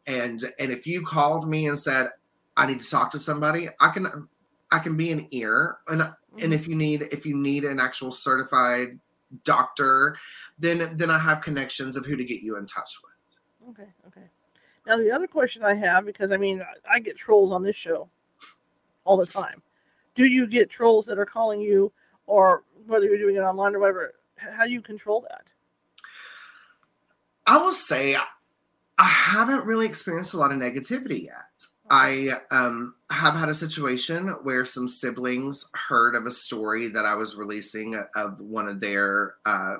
And 0.06 0.52
and 0.58 0.72
if 0.72 0.86
you 0.86 1.04
called 1.04 1.48
me 1.48 1.68
and 1.68 1.78
said 1.78 2.08
I 2.56 2.66
need 2.66 2.80
to 2.80 2.90
talk 2.90 3.10
to 3.12 3.18
somebody, 3.18 3.68
I 3.80 3.90
can 3.90 4.28
I 4.72 4.78
can 4.78 4.96
be 4.96 5.10
an 5.10 5.26
ear, 5.30 5.78
and 5.88 6.00
mm-hmm. 6.00 6.38
and 6.42 6.52
if 6.52 6.68
you 6.68 6.74
need 6.74 7.02
if 7.12 7.24
you 7.24 7.36
need 7.36 7.64
an 7.64 7.80
actual 7.80 8.12
certified 8.12 8.98
doctor, 9.44 10.16
then 10.58 10.96
then 10.96 11.10
I 11.10 11.18
have 11.18 11.40
connections 11.40 11.96
of 11.96 12.04
who 12.06 12.16
to 12.16 12.24
get 12.24 12.42
you 12.42 12.56
in 12.56 12.66
touch 12.66 12.98
with. 13.02 13.70
Okay, 13.70 13.90
okay. 14.06 14.26
Now 14.86 14.96
the 14.96 15.10
other 15.10 15.26
question 15.26 15.64
I 15.64 15.74
have, 15.74 16.04
because 16.06 16.32
I 16.32 16.36
mean 16.36 16.62
I 16.90 16.98
get 16.98 17.16
trolls 17.16 17.52
on 17.52 17.62
this 17.62 17.76
show 17.76 18.08
all 19.04 19.16
the 19.16 19.26
time. 19.26 19.62
Do 20.14 20.26
you 20.26 20.46
get 20.46 20.70
trolls 20.70 21.06
that 21.06 21.18
are 21.18 21.26
calling 21.26 21.60
you, 21.60 21.92
or 22.26 22.64
whether 22.86 23.06
you're 23.06 23.18
doing 23.18 23.36
it 23.36 23.40
online 23.40 23.74
or 23.74 23.78
whatever? 23.78 24.14
How 24.36 24.64
do 24.64 24.72
you 24.72 24.80
control 24.80 25.24
that? 25.28 25.44
I 27.46 27.56
will 27.58 27.72
say 27.72 28.16
I 28.16 29.04
haven't 29.04 29.64
really 29.64 29.86
experienced 29.86 30.34
a 30.34 30.36
lot 30.36 30.52
of 30.52 30.58
negativity 30.58 31.24
yet. 31.24 31.66
I 31.90 32.30
um, 32.52 32.94
have 33.10 33.34
had 33.34 33.48
a 33.48 33.54
situation 33.54 34.28
where 34.44 34.64
some 34.64 34.86
siblings 34.86 35.68
heard 35.74 36.14
of 36.14 36.24
a 36.24 36.30
story 36.30 36.88
that 36.88 37.04
I 37.04 37.14
was 37.14 37.34
releasing 37.34 38.00
of 38.14 38.40
one 38.40 38.68
of 38.68 38.80
their 38.80 39.34
uh, 39.44 39.78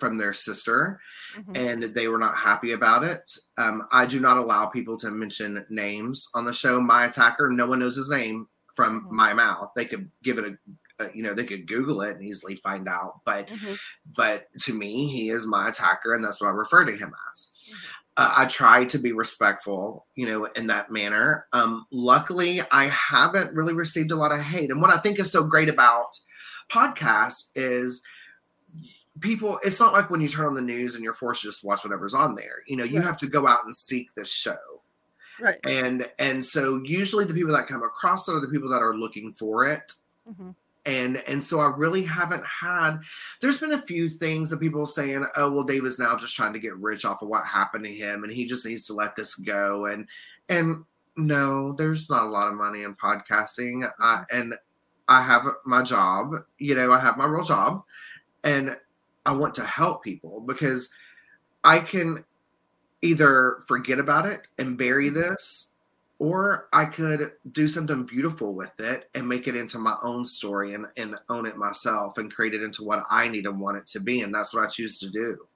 from 0.00 0.16
their 0.16 0.32
sister, 0.32 0.98
mm-hmm. 1.36 1.52
and 1.54 1.82
they 1.94 2.08
were 2.08 2.18
not 2.18 2.34
happy 2.34 2.72
about 2.72 3.04
it. 3.04 3.30
Um, 3.58 3.86
I 3.92 4.06
do 4.06 4.18
not 4.18 4.38
allow 4.38 4.66
people 4.66 4.96
to 4.98 5.10
mention 5.10 5.66
names 5.68 6.26
on 6.34 6.46
the 6.46 6.54
show. 6.54 6.80
My 6.80 7.04
attacker, 7.04 7.50
no 7.50 7.66
one 7.66 7.80
knows 7.80 7.96
his 7.96 8.08
name 8.08 8.48
from 8.74 9.02
mm-hmm. 9.02 9.14
my 9.14 9.34
mouth. 9.34 9.72
They 9.76 9.84
could 9.84 10.10
give 10.22 10.38
it 10.38 10.54
a, 11.00 11.10
you 11.12 11.22
know, 11.22 11.34
they 11.34 11.44
could 11.44 11.66
Google 11.66 12.00
it 12.00 12.16
and 12.16 12.24
easily 12.24 12.56
find 12.56 12.88
out. 12.88 13.20
But, 13.26 13.48
mm-hmm. 13.48 13.74
but 14.16 14.46
to 14.60 14.72
me, 14.72 15.06
he 15.08 15.28
is 15.28 15.46
my 15.46 15.68
attacker, 15.68 16.14
and 16.14 16.24
that's 16.24 16.40
what 16.40 16.48
I 16.48 16.52
refer 16.52 16.86
to 16.86 16.92
him 16.92 17.12
as. 17.30 17.52
Mm-hmm 17.70 17.97
uh, 18.18 18.34
I 18.36 18.46
try 18.46 18.84
to 18.84 18.98
be 18.98 19.12
respectful, 19.12 20.04
you 20.16 20.26
know, 20.26 20.46
in 20.46 20.66
that 20.66 20.90
manner. 20.90 21.46
Um, 21.52 21.86
luckily, 21.92 22.60
I 22.72 22.86
haven't 22.86 23.54
really 23.54 23.74
received 23.74 24.10
a 24.10 24.16
lot 24.16 24.32
of 24.32 24.40
hate. 24.40 24.70
And 24.70 24.82
what 24.82 24.90
I 24.90 24.98
think 24.98 25.20
is 25.20 25.30
so 25.30 25.44
great 25.44 25.68
about 25.68 26.18
podcasts 26.68 27.50
is 27.54 28.02
people, 29.20 29.60
it's 29.62 29.78
not 29.78 29.92
like 29.92 30.10
when 30.10 30.20
you 30.20 30.28
turn 30.28 30.46
on 30.46 30.54
the 30.54 30.60
news 30.60 30.96
and 30.96 31.04
you're 31.04 31.14
forced 31.14 31.42
to 31.42 31.48
just 31.48 31.64
watch 31.64 31.84
whatever's 31.84 32.12
on 32.12 32.34
there. 32.34 32.64
You 32.66 32.76
know, 32.76 32.84
you 32.84 33.00
have 33.00 33.16
to 33.18 33.28
go 33.28 33.46
out 33.46 33.64
and 33.64 33.74
seek 33.74 34.12
this 34.14 34.28
show. 34.28 34.56
Right. 35.40 35.60
And 35.64 36.10
and 36.18 36.44
so 36.44 36.82
usually 36.84 37.24
the 37.24 37.34
people 37.34 37.52
that 37.52 37.68
come 37.68 37.84
across 37.84 38.26
it 38.26 38.34
are 38.34 38.40
the 38.40 38.48
people 38.48 38.68
that 38.70 38.82
are 38.82 38.96
looking 38.96 39.32
for 39.32 39.68
it. 39.68 39.92
Mm-hmm 40.28 40.50
and 40.86 41.22
and 41.26 41.42
so 41.42 41.60
I 41.60 41.72
really 41.76 42.02
haven't 42.02 42.44
had. 42.44 42.98
There's 43.40 43.58
been 43.58 43.72
a 43.72 43.82
few 43.82 44.08
things 44.08 44.52
of 44.52 44.60
people 44.60 44.86
saying, 44.86 45.24
"Oh, 45.36 45.52
well, 45.52 45.64
David's 45.64 45.98
now 45.98 46.16
just 46.16 46.34
trying 46.34 46.52
to 46.54 46.58
get 46.58 46.76
rich 46.76 47.04
off 47.04 47.22
of 47.22 47.28
what 47.28 47.44
happened 47.44 47.84
to 47.84 47.92
him, 47.92 48.24
and 48.24 48.32
he 48.32 48.46
just 48.46 48.64
needs 48.64 48.86
to 48.86 48.94
let 48.94 49.16
this 49.16 49.34
go." 49.34 49.86
And 49.86 50.08
and 50.48 50.84
no, 51.16 51.72
there's 51.72 52.08
not 52.08 52.24
a 52.24 52.30
lot 52.30 52.48
of 52.48 52.54
money 52.54 52.82
in 52.82 52.94
podcasting, 52.94 53.90
uh, 54.00 54.24
and 54.32 54.54
I 55.08 55.22
have 55.22 55.44
my 55.64 55.82
job. 55.82 56.32
You 56.58 56.74
know, 56.74 56.92
I 56.92 56.98
have 56.98 57.16
my 57.16 57.26
real 57.26 57.44
job, 57.44 57.82
and 58.44 58.76
I 59.26 59.32
want 59.32 59.54
to 59.54 59.64
help 59.64 60.02
people 60.02 60.40
because 60.40 60.92
I 61.64 61.80
can 61.80 62.24
either 63.02 63.62
forget 63.66 63.98
about 63.98 64.26
it 64.26 64.48
and 64.58 64.78
bury 64.78 65.10
mm-hmm. 65.10 65.20
this 65.20 65.72
or 66.18 66.68
I 66.72 66.84
could 66.86 67.32
do 67.52 67.68
something 67.68 68.04
beautiful 68.04 68.52
with 68.52 68.72
it 68.80 69.08
and 69.14 69.28
make 69.28 69.46
it 69.46 69.56
into 69.56 69.78
my 69.78 69.96
own 70.02 70.24
story 70.24 70.74
and, 70.74 70.86
and 70.96 71.16
own 71.28 71.46
it 71.46 71.56
myself 71.56 72.18
and 72.18 72.32
create 72.32 72.54
it 72.54 72.62
into 72.62 72.82
what 72.82 73.04
I 73.08 73.28
need 73.28 73.46
and 73.46 73.60
want 73.60 73.76
it 73.76 73.86
to 73.88 74.00
be. 74.00 74.22
And 74.22 74.34
that's 74.34 74.52
what 74.52 74.64
I 74.64 74.68
choose 74.68 74.98
to 74.98 75.10
do. 75.10 75.46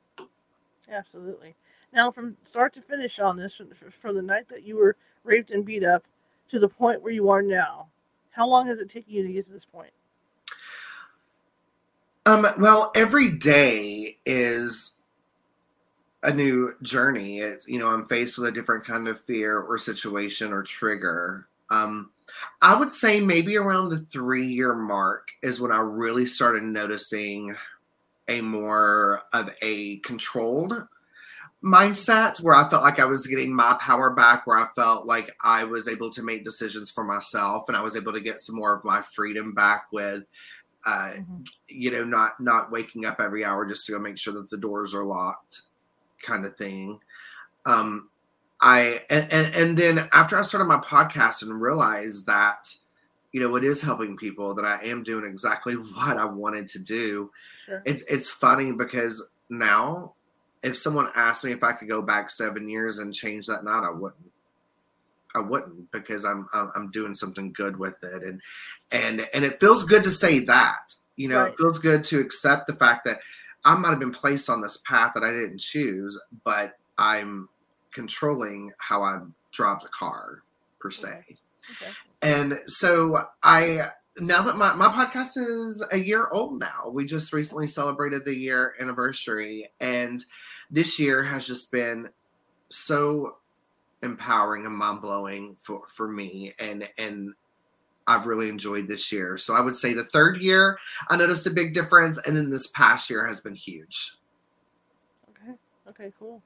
Absolutely. 0.90 1.54
Now, 1.92 2.10
from 2.10 2.36
start 2.44 2.72
to 2.74 2.80
finish 2.80 3.18
on 3.18 3.36
this, 3.36 3.60
from 4.00 4.14
the 4.14 4.22
night 4.22 4.48
that 4.48 4.62
you 4.62 4.76
were 4.76 4.96
raped 5.24 5.50
and 5.50 5.64
beat 5.64 5.84
up 5.84 6.04
to 6.50 6.58
the 6.58 6.68
point 6.68 7.02
where 7.02 7.12
you 7.12 7.28
are 7.30 7.42
now, 7.42 7.88
how 8.30 8.48
long 8.48 8.66
has 8.68 8.78
it 8.78 8.88
taken 8.88 9.12
you 9.12 9.26
to 9.26 9.32
get 9.32 9.46
to 9.46 9.52
this 9.52 9.64
point? 9.64 9.90
Um, 12.24 12.46
well, 12.58 12.92
every 12.94 13.30
day 13.30 14.18
is 14.24 14.96
a 16.22 16.32
new 16.32 16.74
journey. 16.82 17.40
It's 17.40 17.66
you 17.66 17.78
know 17.78 17.88
I'm 17.88 18.06
faced 18.06 18.38
with 18.38 18.48
a 18.48 18.52
different 18.52 18.84
kind 18.84 19.08
of 19.08 19.20
fear 19.24 19.58
or 19.58 19.78
situation 19.78 20.52
or 20.52 20.62
trigger. 20.62 21.48
Um, 21.70 22.10
I 22.60 22.74
would 22.74 22.90
say 22.90 23.20
maybe 23.20 23.56
around 23.56 23.88
the 23.88 24.00
three 24.12 24.46
year 24.46 24.74
mark 24.74 25.28
is 25.42 25.60
when 25.60 25.72
I 25.72 25.80
really 25.80 26.26
started 26.26 26.62
noticing 26.62 27.56
a 28.28 28.40
more 28.40 29.22
of 29.32 29.50
a 29.62 29.98
controlled 29.98 30.86
mindset 31.62 32.40
where 32.40 32.54
I 32.54 32.68
felt 32.68 32.82
like 32.82 32.98
I 32.98 33.04
was 33.04 33.26
getting 33.26 33.54
my 33.54 33.76
power 33.80 34.10
back, 34.10 34.46
where 34.46 34.58
I 34.58 34.68
felt 34.74 35.06
like 35.06 35.34
I 35.42 35.64
was 35.64 35.88
able 35.88 36.10
to 36.10 36.22
make 36.22 36.44
decisions 36.44 36.90
for 36.90 37.04
myself 37.04 37.64
and 37.68 37.76
I 37.76 37.82
was 37.82 37.96
able 37.96 38.12
to 38.12 38.20
get 38.20 38.40
some 38.40 38.56
more 38.56 38.74
of 38.74 38.84
my 38.84 39.02
freedom 39.02 39.52
back 39.54 39.86
with 39.92 40.24
uh, 40.84 41.12
mm-hmm. 41.14 41.42
you 41.68 41.90
know, 41.90 42.04
not 42.04 42.40
not 42.40 42.70
waking 42.70 43.06
up 43.06 43.20
every 43.20 43.44
hour 43.44 43.64
just 43.66 43.86
to 43.86 43.92
go 43.92 43.98
make 43.98 44.18
sure 44.18 44.34
that 44.34 44.50
the 44.50 44.56
doors 44.56 44.94
are 44.94 45.04
locked 45.04 45.62
kind 46.22 46.44
of 46.44 46.56
thing. 46.56 47.00
Um, 47.66 48.08
I 48.60 49.02
and, 49.10 49.32
and, 49.32 49.54
and 49.54 49.76
then 49.76 50.08
after 50.12 50.38
I 50.38 50.42
started 50.42 50.66
my 50.66 50.78
podcast 50.78 51.42
and 51.42 51.60
realized 51.60 52.26
that 52.26 52.74
you 53.32 53.40
know 53.40 53.56
it 53.56 53.64
is 53.64 53.82
helping 53.82 54.16
people 54.16 54.54
that 54.54 54.64
I 54.64 54.84
am 54.84 55.02
doing 55.02 55.24
exactly 55.24 55.74
what 55.94 56.16
I 56.16 56.24
wanted 56.24 56.68
to 56.68 56.78
do. 56.78 57.30
Sure. 57.66 57.82
It's 57.84 58.02
it's 58.02 58.30
funny 58.30 58.72
because 58.72 59.28
now 59.50 60.14
if 60.62 60.76
someone 60.76 61.08
asked 61.14 61.44
me 61.44 61.52
if 61.52 61.64
I 61.64 61.72
could 61.72 61.88
go 61.88 62.02
back 62.02 62.30
seven 62.30 62.68
years 62.68 62.98
and 62.98 63.12
change 63.12 63.46
that 63.46 63.64
knot, 63.64 63.84
I 63.84 63.90
wouldn't. 63.90 64.30
I 65.34 65.40
wouldn't 65.40 65.90
because 65.90 66.24
I'm 66.24 66.46
I'm 66.52 66.90
doing 66.90 67.14
something 67.14 67.52
good 67.52 67.78
with 67.78 67.96
it, 68.02 68.22
and 68.22 68.40
and 68.90 69.26
and 69.32 69.44
it 69.44 69.60
feels 69.60 69.84
good 69.84 70.04
to 70.04 70.10
say 70.10 70.40
that. 70.44 70.94
You 71.16 71.28
know, 71.28 71.40
right. 71.40 71.52
it 71.52 71.56
feels 71.56 71.78
good 71.78 72.04
to 72.04 72.20
accept 72.20 72.66
the 72.66 72.74
fact 72.74 73.06
that 73.06 73.18
I 73.64 73.74
might 73.74 73.90
have 73.90 74.00
been 74.00 74.12
placed 74.12 74.50
on 74.50 74.60
this 74.60 74.78
path 74.78 75.12
that 75.14 75.24
I 75.24 75.30
didn't 75.30 75.60
choose, 75.60 76.18
but 76.44 76.78
I'm 76.98 77.48
controlling 77.92 78.72
how 78.78 79.02
I 79.02 79.20
drive 79.52 79.82
the 79.82 79.88
car 79.88 80.42
per 80.80 80.90
se. 80.90 81.22
Okay. 81.70 81.92
And 82.22 82.60
so 82.66 83.24
I 83.42 83.88
now 84.18 84.42
that 84.42 84.56
my, 84.56 84.74
my 84.74 84.88
podcast 84.88 85.36
is 85.36 85.84
a 85.90 85.98
year 85.98 86.28
old 86.32 86.58
now, 86.58 86.90
we 86.92 87.06
just 87.06 87.32
recently 87.32 87.66
celebrated 87.66 88.24
the 88.24 88.36
year 88.36 88.74
anniversary, 88.80 89.70
and 89.80 90.24
this 90.70 90.98
year 90.98 91.22
has 91.22 91.46
just 91.46 91.70
been 91.72 92.08
so 92.68 93.36
empowering 94.02 94.66
and 94.66 94.76
mind 94.76 95.00
blowing 95.00 95.56
for 95.62 95.82
for 95.86 96.08
me, 96.08 96.52
and 96.58 96.88
and 96.98 97.34
I've 98.06 98.26
really 98.26 98.48
enjoyed 98.48 98.88
this 98.88 99.12
year. 99.12 99.38
So 99.38 99.54
I 99.54 99.60
would 99.60 99.76
say 99.76 99.92
the 99.92 100.04
third 100.04 100.38
year 100.38 100.78
I 101.08 101.16
noticed 101.16 101.46
a 101.46 101.50
big 101.50 101.74
difference, 101.74 102.18
and 102.26 102.36
then 102.36 102.50
this 102.50 102.68
past 102.68 103.08
year 103.10 103.26
has 103.26 103.40
been 103.40 103.54
huge. 103.54 104.16
Okay. 105.30 105.52
Okay. 105.88 106.12
Cool. 106.18 106.42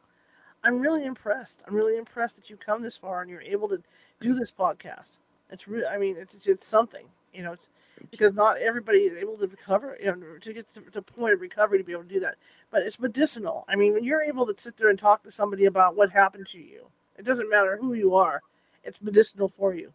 I'm 0.65 0.81
really 0.81 1.05
impressed. 1.05 1.63
I'm 1.67 1.75
really 1.75 1.97
impressed 1.97 2.37
that 2.37 2.51
you've 2.51 2.61
come 2.61 2.83
this 2.83 2.97
far 2.97 3.23
and 3.23 3.31
you're 3.31 3.43
able 3.43 3.69
to 3.69 3.81
do 4.21 4.35
this 4.35 4.51
podcast. 4.51 5.11
It's 5.51 5.69
really, 5.69 5.87
I 5.87 5.97
mean, 5.97 6.17
it's 6.19 6.47
it's 6.47 6.67
something, 6.67 7.07
you 7.33 7.43
know, 7.43 7.53
it's 7.53 7.69
because 8.11 8.35
not 8.35 8.59
everybody 8.59 9.01
is 9.01 9.17
able 9.17 9.37
to 9.37 9.47
recover, 9.47 9.97
you 10.01 10.07
know, 10.07 10.39
to 10.41 10.53
get 10.53 10.73
to 10.75 10.83
the 10.93 11.03
point 11.03 11.35
of 11.35 11.41
recovery 11.41 11.79
to 11.79 11.85
be 11.85 11.93
able 11.93 12.03
to 12.03 12.09
do 12.09 12.21
that. 12.21 12.37
But 12.71 12.83
it's 12.83 12.99
medicinal. 12.99 13.65
I 13.69 13.77
mean, 13.77 13.93
when 13.95 14.05
you're 14.05 14.23
able 14.23 14.45
to 14.47 14.55
sit 14.61 14.77
there 14.77 14.91
and 14.91 14.99
talk 14.99 15.23
to 15.23 15.31
somebody 15.31 15.67
about 15.67 15.97
what 15.97 16.11
happened 16.11 16.49
to 16.49 16.59
you, 16.59 16.87
it 17.17 17.25
doesn't 17.25 17.49
matter 17.49 17.77
who 17.77 17.95
you 17.95 18.15
are, 18.15 18.43
it's 18.85 19.01
medicinal 19.01 19.49
for 19.49 19.75
you. 19.75 19.93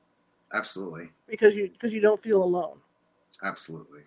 Absolutely. 0.53 1.11
Because 1.27 1.55
you 1.55 1.69
because 1.69 1.93
you 1.93 2.01
don't 2.01 2.21
feel 2.21 2.43
alone. 2.43 2.77
Absolutely. 3.43 4.01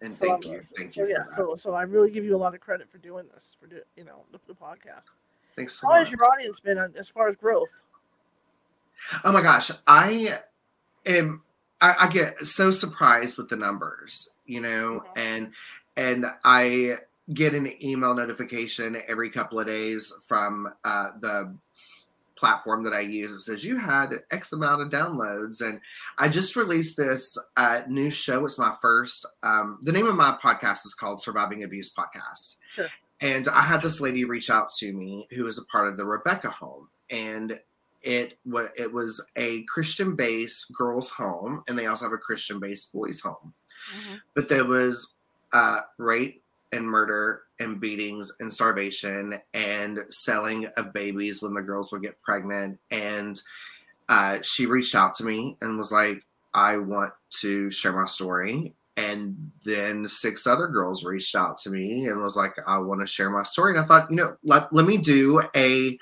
And 0.00 0.14
so 0.14 0.26
thank 0.26 0.44
you, 0.44 0.60
thank 0.76 0.92
so, 0.92 1.02
you. 1.02 1.08
Yeah, 1.08 1.24
so 1.26 1.56
so 1.56 1.72
I 1.74 1.82
really 1.82 2.10
give 2.10 2.24
you 2.24 2.36
a 2.36 2.38
lot 2.38 2.54
of 2.54 2.60
credit 2.60 2.90
for 2.90 2.98
doing 2.98 3.24
this, 3.32 3.56
for 3.58 3.66
do, 3.66 3.80
you 3.96 4.04
know 4.04 4.24
the, 4.32 4.38
the 4.46 4.54
podcast. 4.54 5.02
Thanks. 5.56 5.80
So 5.80 5.86
How 5.86 5.94
much. 5.94 6.08
has 6.08 6.10
your 6.10 6.24
audience 6.24 6.60
been 6.60 6.78
on, 6.78 6.92
as 6.98 7.08
far 7.08 7.28
as 7.28 7.36
growth? 7.36 7.82
Oh 9.24 9.32
my 9.32 9.42
gosh, 9.42 9.70
I 9.86 10.38
am. 11.06 11.42
I, 11.80 11.94
I 12.00 12.08
get 12.08 12.46
so 12.46 12.70
surprised 12.70 13.38
with 13.38 13.48
the 13.48 13.56
numbers, 13.56 14.28
you 14.46 14.60
know, 14.60 15.02
mm-hmm. 15.04 15.18
and 15.18 15.52
and 15.96 16.26
I 16.44 16.96
get 17.32 17.54
an 17.54 17.72
email 17.82 18.14
notification 18.14 19.00
every 19.08 19.30
couple 19.30 19.58
of 19.58 19.66
days 19.66 20.12
from 20.26 20.68
uh, 20.84 21.08
the 21.20 21.54
platform 22.44 22.84
that 22.84 22.92
I 22.92 23.00
use. 23.00 23.32
It 23.32 23.40
says 23.40 23.64
you 23.64 23.78
had 23.78 24.10
X 24.30 24.52
amount 24.52 24.82
of 24.82 24.90
downloads, 24.90 25.62
and 25.62 25.80
I 26.18 26.28
just 26.28 26.56
released 26.56 26.98
this 26.98 27.38
uh, 27.56 27.80
new 27.88 28.10
show. 28.10 28.44
It's 28.44 28.58
my 28.58 28.74
first. 28.82 29.24
Um, 29.42 29.78
the 29.80 29.92
name 29.92 30.04
of 30.04 30.14
my 30.14 30.36
podcast 30.42 30.84
is 30.84 30.92
called 30.92 31.22
Surviving 31.22 31.64
Abuse 31.64 31.90
Podcast, 31.90 32.58
sure. 32.74 32.88
and 33.22 33.48
I 33.48 33.62
had 33.62 33.80
this 33.80 33.98
lady 33.98 34.26
reach 34.26 34.50
out 34.50 34.68
to 34.80 34.92
me 34.92 35.26
who 35.34 35.46
is 35.46 35.56
a 35.56 35.64
part 35.64 35.88
of 35.88 35.96
the 35.96 36.04
Rebekah 36.04 36.50
Home, 36.50 36.88
and 37.08 37.58
it 38.02 38.36
was 38.44 38.68
it 38.76 38.92
was 38.92 39.26
a 39.36 39.62
Christian 39.62 40.14
based 40.14 40.70
girls' 40.70 41.08
home, 41.08 41.64
and 41.66 41.78
they 41.78 41.86
also 41.86 42.04
have 42.04 42.12
a 42.12 42.18
Christian 42.18 42.60
based 42.60 42.92
boys' 42.92 43.20
home. 43.20 43.54
Mm-hmm. 43.96 44.16
But 44.34 44.50
there 44.50 44.66
was 44.66 45.14
uh, 45.54 45.80
rape 45.96 46.43
and 46.74 46.86
murder 46.86 47.42
and 47.60 47.80
beatings 47.80 48.32
and 48.40 48.52
starvation 48.52 49.38
and 49.54 50.00
selling 50.10 50.66
of 50.76 50.92
babies 50.92 51.40
when 51.40 51.54
the 51.54 51.62
girls 51.62 51.92
would 51.92 52.02
get 52.02 52.20
pregnant. 52.20 52.78
And 52.90 53.40
uh, 54.08 54.38
she 54.42 54.66
reached 54.66 54.94
out 54.94 55.14
to 55.14 55.24
me 55.24 55.56
and 55.60 55.78
was 55.78 55.92
like, 55.92 56.22
I 56.52 56.76
want 56.78 57.12
to 57.40 57.70
share 57.70 57.92
my 57.92 58.06
story. 58.06 58.74
And 58.96 59.50
then 59.64 60.08
six 60.08 60.46
other 60.46 60.68
girls 60.68 61.04
reached 61.04 61.34
out 61.34 61.58
to 61.58 61.70
me 61.70 62.06
and 62.06 62.20
was 62.20 62.36
like, 62.36 62.54
I 62.66 62.78
want 62.78 63.00
to 63.00 63.06
share 63.06 63.30
my 63.30 63.42
story. 63.42 63.72
And 63.72 63.80
I 63.80 63.86
thought, 63.86 64.10
you 64.10 64.16
know, 64.16 64.36
let, 64.44 64.72
let 64.72 64.86
me 64.86 64.98
do 64.98 65.42
a 65.56 65.98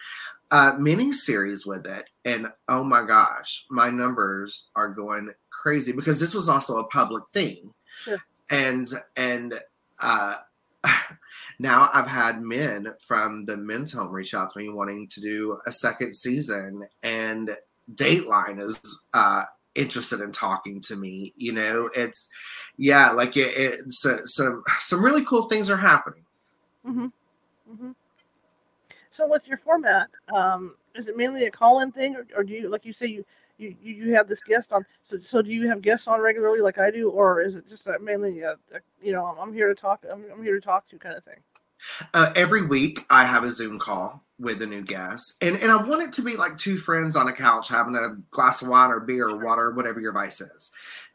uh, 0.51 0.77
mini 0.79 1.13
series 1.13 1.65
with 1.65 1.87
it. 1.87 2.05
And 2.25 2.49
oh 2.69 2.85
my 2.85 3.07
gosh, 3.07 3.65
my 3.71 3.89
numbers 3.89 4.69
are 4.77 4.89
going 4.89 5.31
crazy 5.51 5.93
because 5.93 6.21
this 6.21 6.35
was 6.35 6.49
also 6.49 6.79
a 6.79 6.85
public 6.85 7.25
thing. 7.31 7.73
Sure. 8.03 8.19
And, 8.51 8.91
and, 9.17 9.61
uh, 10.03 10.37
now 11.59 11.91
I've 11.93 12.07
had 12.07 12.43
men 12.43 12.95
from 13.07 13.45
the 13.45 13.57
men's 13.57 13.93
home 13.93 14.11
reach 14.11 14.35
out 14.35 14.51
to 14.51 14.59
me 14.59 14.69
wanting 14.69 15.09
to 15.09 15.21
do 15.21 15.59
a 15.67 15.73
second 15.73 16.15
season, 16.15 16.85
and 17.03 17.57
Dateline 17.95 18.61
is 18.61 19.05
uh, 19.15 19.45
interested 19.75 20.21
in 20.21 20.33
talking 20.33 20.81
to 20.83 20.97
me. 20.97 21.33
You 21.37 21.53
know, 21.53 21.91
it's 21.95 22.29
yeah, 22.77 23.11
like 23.11 23.37
it, 23.37 23.81
some 23.93 24.63
some 24.81 25.05
really 25.05 25.25
cool 25.25 25.45
things 25.45 25.71
are 25.71 25.77
happening. 25.77 26.25
Mm-hmm. 26.87 27.07
Mm-hmm. 27.73 27.91
So, 29.11 29.29
with 29.29 29.47
your 29.47 29.59
format, 29.59 30.09
um, 30.35 30.75
is 30.95 31.09
it 31.09 31.17
mainly 31.17 31.45
a 31.45 31.51
call-in 31.51 31.93
thing, 31.93 32.17
or, 32.17 32.27
or 32.37 32.45
do 32.45 32.55
you, 32.55 32.69
like 32.69 32.85
you 32.87 32.93
say, 32.93 33.07
you 33.07 33.25
you 33.81 33.95
you 33.95 34.15
have 34.15 34.29
this 34.29 34.41
guest 34.41 34.73
on. 34.73 34.85
So, 35.09 35.19
so 35.19 35.43
do 35.43 35.51
you 35.51 35.69
have 35.69 35.83
guests 35.83 36.09
on 36.09 36.21
regularly, 36.21 36.61
like 36.61 36.79
I 36.79 36.91
do, 36.91 37.11
or 37.11 37.41
is 37.41 37.55
it 37.55 37.69
just 37.69 37.89
mainly, 38.01 38.41
a, 38.41 38.53
a, 38.75 38.81
you 39.01 39.13
know, 39.13 39.25
I'm 39.25 39.53
here 39.53 39.69
to 39.69 39.75
talk, 39.75 40.05
I'm, 40.11 40.25
I'm 40.33 40.43
here 40.43 40.55
to 40.55 40.61
talk 40.61 40.89
to 40.89 40.99
kind 40.99 41.17
of 41.17 41.25
thing? 41.25 41.39
Uh, 42.15 42.33
every 42.37 42.65
week, 42.67 43.05
I 43.11 43.25
have 43.25 43.45
a 43.45 43.51
Zoom 43.51 43.79
call 43.79 44.23
with 44.39 44.63
a 44.63 44.67
new 44.67 44.83
guest, 44.83 45.37
and 45.41 45.57
and 45.57 45.71
I 45.71 45.77
want 45.83 46.03
it 46.03 46.13
to 46.15 46.23
be 46.23 46.37
like 46.37 46.57
two 46.57 46.77
friends 46.77 47.17
on 47.17 47.29
a 47.29 47.33
couch 47.33 47.69
having 47.69 47.97
a 47.97 48.17
glass 48.31 48.63
of 48.63 48.69
wine 48.69 48.91
or 48.91 49.01
beer 49.01 49.29
or 49.29 49.37
water, 49.37 49.73
whatever 49.73 50.01
your 50.01 50.13
vice 50.13 50.41
is, 50.41 50.71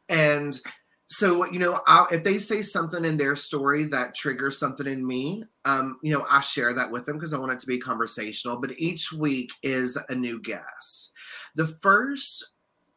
and 0.10 0.60
so 1.08 1.45
you 1.45 1.60
know 1.60 1.82
I'll, 1.88 2.08
if 2.12 2.24
they 2.24 2.38
say 2.38 2.62
something 2.62 3.05
in 3.05 3.18
their 3.18 3.36
story 3.36 3.86
that 3.86 4.16
triggers 4.16 4.60
something 4.60 4.88
in 4.88 5.05
me 5.05 5.43
um, 5.66 5.99
you 6.03 6.14
know 6.14 6.26
i 6.30 6.41
share 6.41 6.74
that 6.74 6.91
with 6.91 7.05
them 7.05 7.18
because 7.18 7.34
i 7.34 7.39
want 7.39 7.53
it 7.53 7.60
to 7.62 7.68
be 7.68 7.80
conversational 7.80 8.58
but 8.58 8.72
each 8.78 9.12
week 9.12 9.51
is 9.64 9.97
a 10.10 10.16
new 10.16 10.41
guest 10.41 11.12
the 11.55 11.68
first 11.82 12.47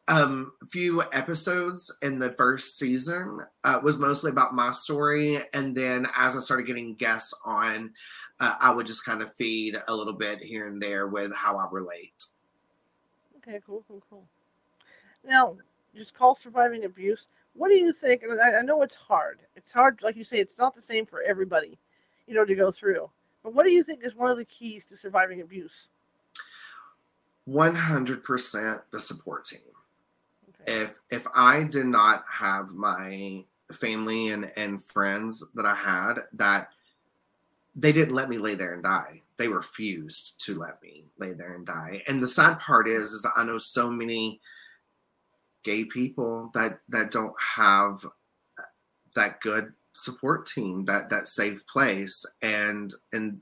um, 0.07 0.51
few 0.69 1.03
episodes 1.13 1.95
in 2.01 2.19
the 2.19 2.33
first 2.33 2.77
season 2.77 3.39
uh, 3.63 3.79
was 3.81 3.97
mostly 3.97 4.29
about 4.29 4.53
my 4.53 4.71
story, 4.71 5.39
and 5.53 5.75
then 5.75 6.05
as 6.15 6.35
I 6.35 6.41
started 6.41 6.67
getting 6.67 6.95
guests 6.95 7.33
on, 7.45 7.91
uh, 8.39 8.55
I 8.59 8.71
would 8.71 8.87
just 8.87 9.05
kind 9.05 9.21
of 9.21 9.33
feed 9.35 9.77
a 9.87 9.95
little 9.95 10.13
bit 10.13 10.39
here 10.39 10.67
and 10.67 10.81
there 10.81 11.07
with 11.07 11.33
how 11.33 11.57
I 11.57 11.67
relate. 11.71 12.25
Okay, 13.37 13.61
cool, 13.65 13.85
cool, 13.87 14.03
cool. 14.09 14.25
Now, 15.23 15.55
just 15.95 16.13
call 16.13 16.35
surviving 16.35 16.83
abuse. 16.83 17.29
What 17.53 17.69
do 17.69 17.75
you 17.75 17.91
think? 17.91 18.23
And 18.23 18.39
I, 18.39 18.59
I 18.59 18.61
know 18.61 18.81
it's 18.81 18.95
hard. 18.95 19.39
It's 19.55 19.73
hard, 19.73 19.99
like 20.01 20.15
you 20.15 20.23
say, 20.23 20.39
it's 20.39 20.57
not 20.57 20.73
the 20.73 20.81
same 20.81 21.05
for 21.05 21.21
everybody, 21.21 21.77
you 22.27 22.33
know, 22.33 22.45
to 22.45 22.55
go 22.55 22.71
through. 22.71 23.09
But 23.43 23.53
what 23.53 23.65
do 23.65 23.71
you 23.71 23.83
think 23.83 24.03
is 24.03 24.15
one 24.15 24.31
of 24.31 24.37
the 24.37 24.45
keys 24.45 24.85
to 24.87 24.97
surviving 24.97 25.41
abuse? 25.41 25.89
100% 27.47 28.81
the 28.91 28.99
support 28.99 29.45
team. 29.45 29.59
Okay. 30.61 30.83
If 30.83 30.99
if 31.09 31.25
I 31.33 31.63
did 31.63 31.87
not 31.87 32.23
have 32.29 32.69
my 32.69 33.43
family 33.73 34.29
and 34.29 34.51
and 34.55 34.83
friends 34.83 35.43
that 35.55 35.65
I 35.65 35.75
had 35.75 36.15
that 36.33 36.69
they 37.75 37.91
didn't 37.91 38.13
let 38.13 38.29
me 38.29 38.37
lay 38.37 38.55
there 38.55 38.73
and 38.73 38.83
die. 38.83 39.21
They 39.37 39.47
refused 39.47 40.43
to 40.45 40.57
let 40.57 40.81
me 40.83 41.05
lay 41.17 41.33
there 41.33 41.55
and 41.55 41.65
die. 41.65 42.03
And 42.07 42.21
the 42.21 42.27
sad 42.27 42.59
part 42.59 42.87
is 42.87 43.11
is 43.11 43.25
I 43.35 43.43
know 43.43 43.57
so 43.57 43.89
many 43.89 44.39
gay 45.63 45.85
people 45.85 46.51
that 46.53 46.79
that 46.89 47.11
don't 47.11 47.35
have 47.39 48.05
that 49.15 49.41
good 49.41 49.73
support 49.93 50.47
team 50.47 50.85
that 50.85 51.09
that 51.09 51.27
safe 51.27 51.65
place 51.67 52.25
and 52.41 52.93
and 53.11 53.41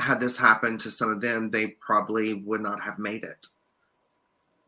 had 0.00 0.20
this 0.20 0.38
happened 0.38 0.80
to 0.80 0.90
some 0.90 1.10
of 1.10 1.20
them, 1.20 1.50
they 1.50 1.68
probably 1.68 2.34
would 2.34 2.60
not 2.60 2.80
have 2.80 2.98
made 2.98 3.24
it. 3.24 3.46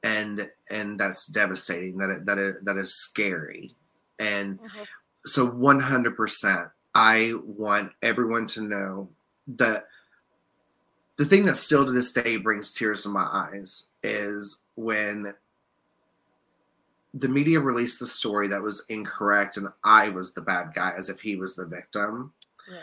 And 0.03 0.51
and 0.70 0.99
that's 0.99 1.26
devastating. 1.26 1.99
That 1.99 2.11
it, 2.11 2.26
that 2.26 2.39
it, 2.39 2.64
that 2.64 2.76
is 2.76 2.95
scary. 2.95 3.74
And 4.18 4.59
mm-hmm. 4.59 4.83
so, 5.26 5.47
one 5.47 5.78
hundred 5.78 6.16
percent, 6.16 6.68
I 6.95 7.35
want 7.45 7.93
everyone 8.03 8.47
to 8.49 8.62
know 8.62 9.09
that 9.47 9.87
the 11.16 11.24
thing 11.24 11.45
that 11.45 11.57
still 11.57 11.85
to 11.85 11.93
this 11.93 12.12
day 12.12 12.37
brings 12.37 12.72
tears 12.72 13.03
to 13.03 13.11
my 13.11 13.24
eyes 13.24 13.89
is 14.03 14.62
when 14.74 15.35
the 17.14 17.28
media 17.28 17.58
released 17.58 17.98
the 17.98 18.06
story 18.06 18.48
that 18.48 18.62
was 18.62 18.84
incorrect 18.88 19.56
and 19.56 19.68
I 19.82 20.11
was 20.11 20.32
the 20.32 20.42
bad 20.42 20.72
guy 20.74 20.92
as 20.96 21.08
if 21.08 21.20
he 21.20 21.36
was 21.36 21.54
the 21.54 21.66
victim. 21.66 22.32
Right. 22.70 22.80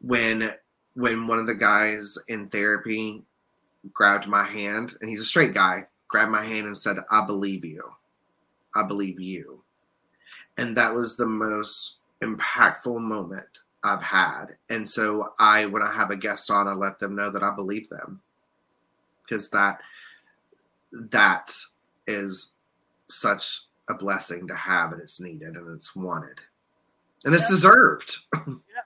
When 0.00 0.54
when 0.94 1.26
one 1.26 1.38
of 1.38 1.46
the 1.46 1.54
guys 1.54 2.16
in 2.28 2.48
therapy 2.48 3.22
grabbed 3.92 4.26
my 4.26 4.44
hand, 4.44 4.94
and 5.00 5.10
he's 5.10 5.20
a 5.20 5.24
straight 5.24 5.54
guy, 5.54 5.86
grabbed 6.08 6.32
my 6.32 6.44
hand 6.44 6.66
and 6.66 6.76
said, 6.76 6.96
I 7.10 7.24
believe 7.26 7.64
you. 7.64 7.82
I 8.74 8.82
believe 8.82 9.20
you. 9.20 9.62
And 10.56 10.76
that 10.76 10.94
was 10.94 11.16
the 11.16 11.26
most 11.26 11.96
impactful 12.22 12.98
moment 12.98 13.46
I've 13.82 14.02
had. 14.02 14.56
And 14.70 14.88
so 14.88 15.34
I, 15.38 15.66
when 15.66 15.82
I 15.82 15.92
have 15.92 16.10
a 16.10 16.16
guest 16.16 16.50
on, 16.50 16.66
I 16.66 16.72
let 16.72 16.98
them 16.98 17.14
know 17.14 17.30
that 17.30 17.42
I 17.42 17.54
believe 17.54 17.88
them 17.88 18.20
because 19.22 19.50
that, 19.50 19.80
that 20.92 21.52
is 22.06 22.52
such 23.08 23.62
a 23.88 23.94
blessing 23.94 24.46
to 24.48 24.54
have 24.54 24.92
and 24.92 25.00
it's 25.00 25.20
needed 25.20 25.56
and 25.56 25.74
it's 25.74 25.94
wanted 25.94 26.40
and 27.26 27.34
it's 27.34 27.44
yeah. 27.44 27.50
deserved. 27.50 28.18
yeah, 28.46 28.82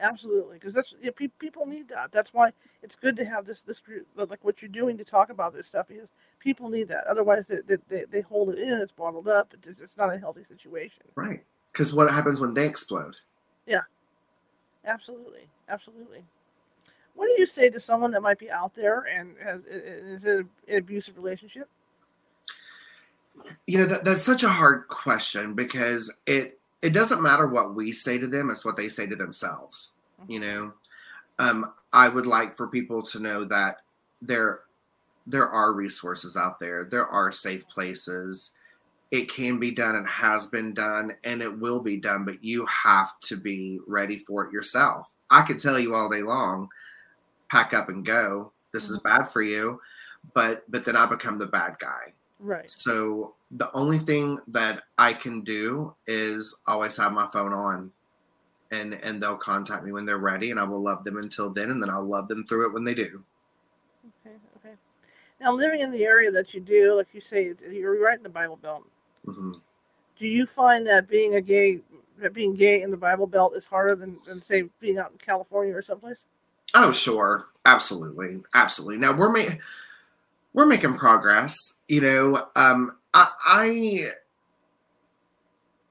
absolutely. 0.00 0.54
Because 0.58 0.74
that's 0.74 0.94
yeah, 1.00 1.10
pe- 1.14 1.28
people 1.38 1.66
need 1.66 1.88
that. 1.88 2.10
That's 2.10 2.32
why 2.32 2.52
it's 2.82 2.96
good 2.96 3.16
to 3.16 3.24
have 3.24 3.44
this 3.44 3.62
this 3.62 3.80
group 3.80 4.06
like 4.16 4.42
what 4.42 4.62
you're 4.62 4.70
doing 4.70 4.96
to 4.98 5.04
talk 5.04 5.30
about 5.30 5.54
this 5.54 5.68
stuff 5.68 5.88
because 5.88 6.08
people 6.40 6.68
need 6.68 6.88
that. 6.88 7.06
Otherwise, 7.06 7.46
they 7.46 7.76
they, 7.88 8.04
they 8.10 8.20
hold 8.22 8.48
it 8.48 8.58
in. 8.58 8.72
It's 8.72 8.92
bottled 8.92 9.28
up. 9.28 9.54
It's, 9.66 9.80
it's 9.80 9.96
not 9.96 10.12
a 10.12 10.18
healthy 10.18 10.42
situation. 10.42 11.02
Right. 11.14 11.44
Because 11.70 11.92
what 11.92 12.10
happens 12.10 12.40
when 12.40 12.54
they 12.54 12.66
explode? 12.66 13.16
Yeah. 13.66 13.82
Absolutely. 14.86 15.48
Absolutely. 15.68 16.24
What 17.14 17.26
do 17.26 17.32
you 17.38 17.46
say 17.46 17.70
to 17.70 17.80
someone 17.80 18.10
that 18.12 18.22
might 18.22 18.38
be 18.38 18.50
out 18.50 18.74
there 18.74 19.00
and 19.02 19.34
has 19.42 19.64
is 19.66 20.24
in 20.24 20.48
an 20.68 20.76
abusive 20.76 21.16
relationship? 21.16 21.68
You 23.66 23.78
know 23.78 23.86
that, 23.86 24.04
that's 24.04 24.22
such 24.22 24.42
a 24.42 24.48
hard 24.48 24.88
question 24.88 25.54
because 25.54 26.12
it 26.26 26.58
it 26.82 26.92
doesn't 26.92 27.22
matter 27.22 27.46
what 27.46 27.74
we 27.74 27.92
say 27.92 28.18
to 28.18 28.26
them; 28.26 28.50
it's 28.50 28.64
what 28.64 28.76
they 28.76 28.88
say 28.88 29.06
to 29.06 29.16
themselves. 29.16 29.92
Mm-hmm. 30.20 30.32
You 30.32 30.40
know, 30.40 30.72
um, 31.38 31.72
I 31.92 32.08
would 32.08 32.26
like 32.26 32.56
for 32.56 32.68
people 32.68 33.02
to 33.04 33.20
know 33.20 33.44
that 33.44 33.78
there 34.20 34.60
there 35.26 35.48
are 35.48 35.72
resources 35.72 36.36
out 36.36 36.58
there. 36.58 36.84
There 36.84 37.06
are 37.06 37.32
safe 37.32 37.66
places. 37.68 38.52
It 39.10 39.30
can 39.30 39.58
be 39.58 39.70
done 39.70 39.94
and 39.94 40.06
has 40.06 40.46
been 40.46 40.74
done, 40.74 41.14
and 41.24 41.40
it 41.40 41.58
will 41.58 41.80
be 41.80 41.96
done. 41.96 42.24
But 42.24 42.42
you 42.44 42.66
have 42.66 43.18
to 43.20 43.36
be 43.36 43.80
ready 43.86 44.18
for 44.18 44.44
it 44.44 44.52
yourself. 44.52 45.08
I 45.30 45.42
could 45.42 45.58
tell 45.58 45.78
you 45.78 45.94
all 45.94 46.10
day 46.10 46.22
long, 46.22 46.68
pack 47.50 47.72
up 47.72 47.88
and 47.88 48.04
go. 48.04 48.52
This 48.72 48.86
mm-hmm. 48.86 48.94
is 48.94 49.00
bad 49.00 49.24
for 49.24 49.40
you, 49.40 49.80
but 50.34 50.70
but 50.70 50.84
then 50.84 50.96
I 50.96 51.06
become 51.06 51.38
the 51.38 51.46
bad 51.46 51.76
guy 51.78 52.12
Right. 52.44 52.68
So 52.68 53.36
the 53.52 53.72
only 53.72 53.98
thing 53.98 54.38
that 54.48 54.82
I 54.98 55.14
can 55.14 55.40
do 55.40 55.94
is 56.06 56.60
always 56.66 56.94
have 56.98 57.12
my 57.12 57.26
phone 57.32 57.54
on 57.54 57.90
and 58.70 58.94
and 59.02 59.22
they'll 59.22 59.38
contact 59.38 59.82
me 59.82 59.92
when 59.92 60.04
they're 60.04 60.18
ready 60.18 60.50
and 60.50 60.60
I 60.60 60.64
will 60.64 60.82
love 60.82 61.04
them 61.04 61.16
until 61.16 61.48
then 61.48 61.70
and 61.70 61.82
then 61.82 61.88
I'll 61.88 62.04
love 62.04 62.28
them 62.28 62.44
through 62.46 62.68
it 62.68 62.74
when 62.74 62.84
they 62.84 62.92
do. 62.92 63.24
Okay, 64.26 64.36
okay. 64.58 64.74
Now 65.40 65.54
living 65.54 65.80
in 65.80 65.90
the 65.90 66.04
area 66.04 66.30
that 66.32 66.52
you 66.52 66.60
do, 66.60 66.96
like 66.96 67.08
you 67.14 67.22
say, 67.22 67.54
you're 67.70 67.98
right 67.98 68.18
in 68.18 68.22
the 68.22 68.28
Bible 68.28 68.56
Belt. 68.56 68.84
Mm-hmm. 69.26 69.52
Do 70.18 70.28
you 70.28 70.44
find 70.44 70.86
that 70.86 71.08
being 71.08 71.36
a 71.36 71.40
gay, 71.40 71.80
that 72.18 72.34
being 72.34 72.54
gay 72.54 72.82
in 72.82 72.90
the 72.90 72.96
Bible 72.98 73.26
Belt 73.26 73.56
is 73.56 73.66
harder 73.66 73.96
than, 73.96 74.18
than 74.26 74.42
say 74.42 74.64
being 74.80 74.98
out 74.98 75.12
in 75.12 75.16
California 75.16 75.74
or 75.74 75.80
someplace? 75.80 76.26
Oh, 76.74 76.92
sure, 76.92 77.46
absolutely, 77.64 78.42
absolutely. 78.52 78.98
Now 78.98 79.16
we're 79.16 79.32
making 79.32 79.60
we're 80.54 80.66
making 80.66 80.96
progress. 80.96 81.78
You 81.88 82.00
know, 82.00 82.46
um, 82.56 82.96
I, 83.12 83.28
I 83.44 84.04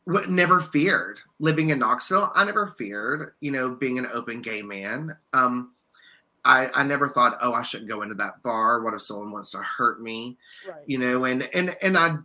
w- 0.07 0.27
never 0.27 0.59
feared 0.59 1.19
living 1.39 1.69
in 1.69 1.79
Knoxville. 1.79 2.31
I 2.33 2.45
never 2.45 2.67
feared, 2.67 3.33
you 3.41 3.51
know, 3.51 3.75
being 3.75 3.99
an 3.99 4.07
open 4.11 4.41
gay 4.41 4.63
man. 4.63 5.15
Um, 5.33 5.73
I, 6.45 6.69
I 6.73 6.83
never 6.83 7.07
thought, 7.07 7.37
oh, 7.41 7.53
I 7.53 7.61
shouldn't 7.61 7.89
go 7.89 8.01
into 8.01 8.15
that 8.15 8.41
bar. 8.41 8.81
What 8.81 8.93
if 8.93 9.01
someone 9.01 9.31
wants 9.31 9.51
to 9.51 9.59
hurt 9.59 10.01
me? 10.01 10.37
Right. 10.67 10.81
You 10.87 10.97
know, 10.97 11.25
and 11.25 11.47
and 11.53 11.75
and 11.81 11.97
I 11.97 12.15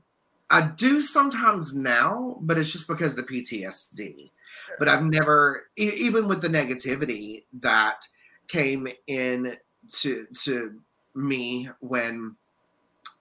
I 0.51 0.69
do 0.77 1.03
sometimes 1.03 1.77
now, 1.77 2.39
but 2.41 2.59
it's 2.59 2.73
just 2.73 2.89
because 2.89 3.15
the 3.15 3.23
PTSD. 3.23 4.31
Sure. 4.67 4.77
But 4.79 4.89
I've 4.89 5.05
never, 5.05 5.65
even 5.77 6.27
with 6.27 6.41
the 6.41 6.49
negativity 6.49 7.45
that 7.61 8.07
came 8.49 8.89
in 9.07 9.57
to 10.01 10.27
to 10.45 10.81
me 11.15 11.69
when 11.81 12.37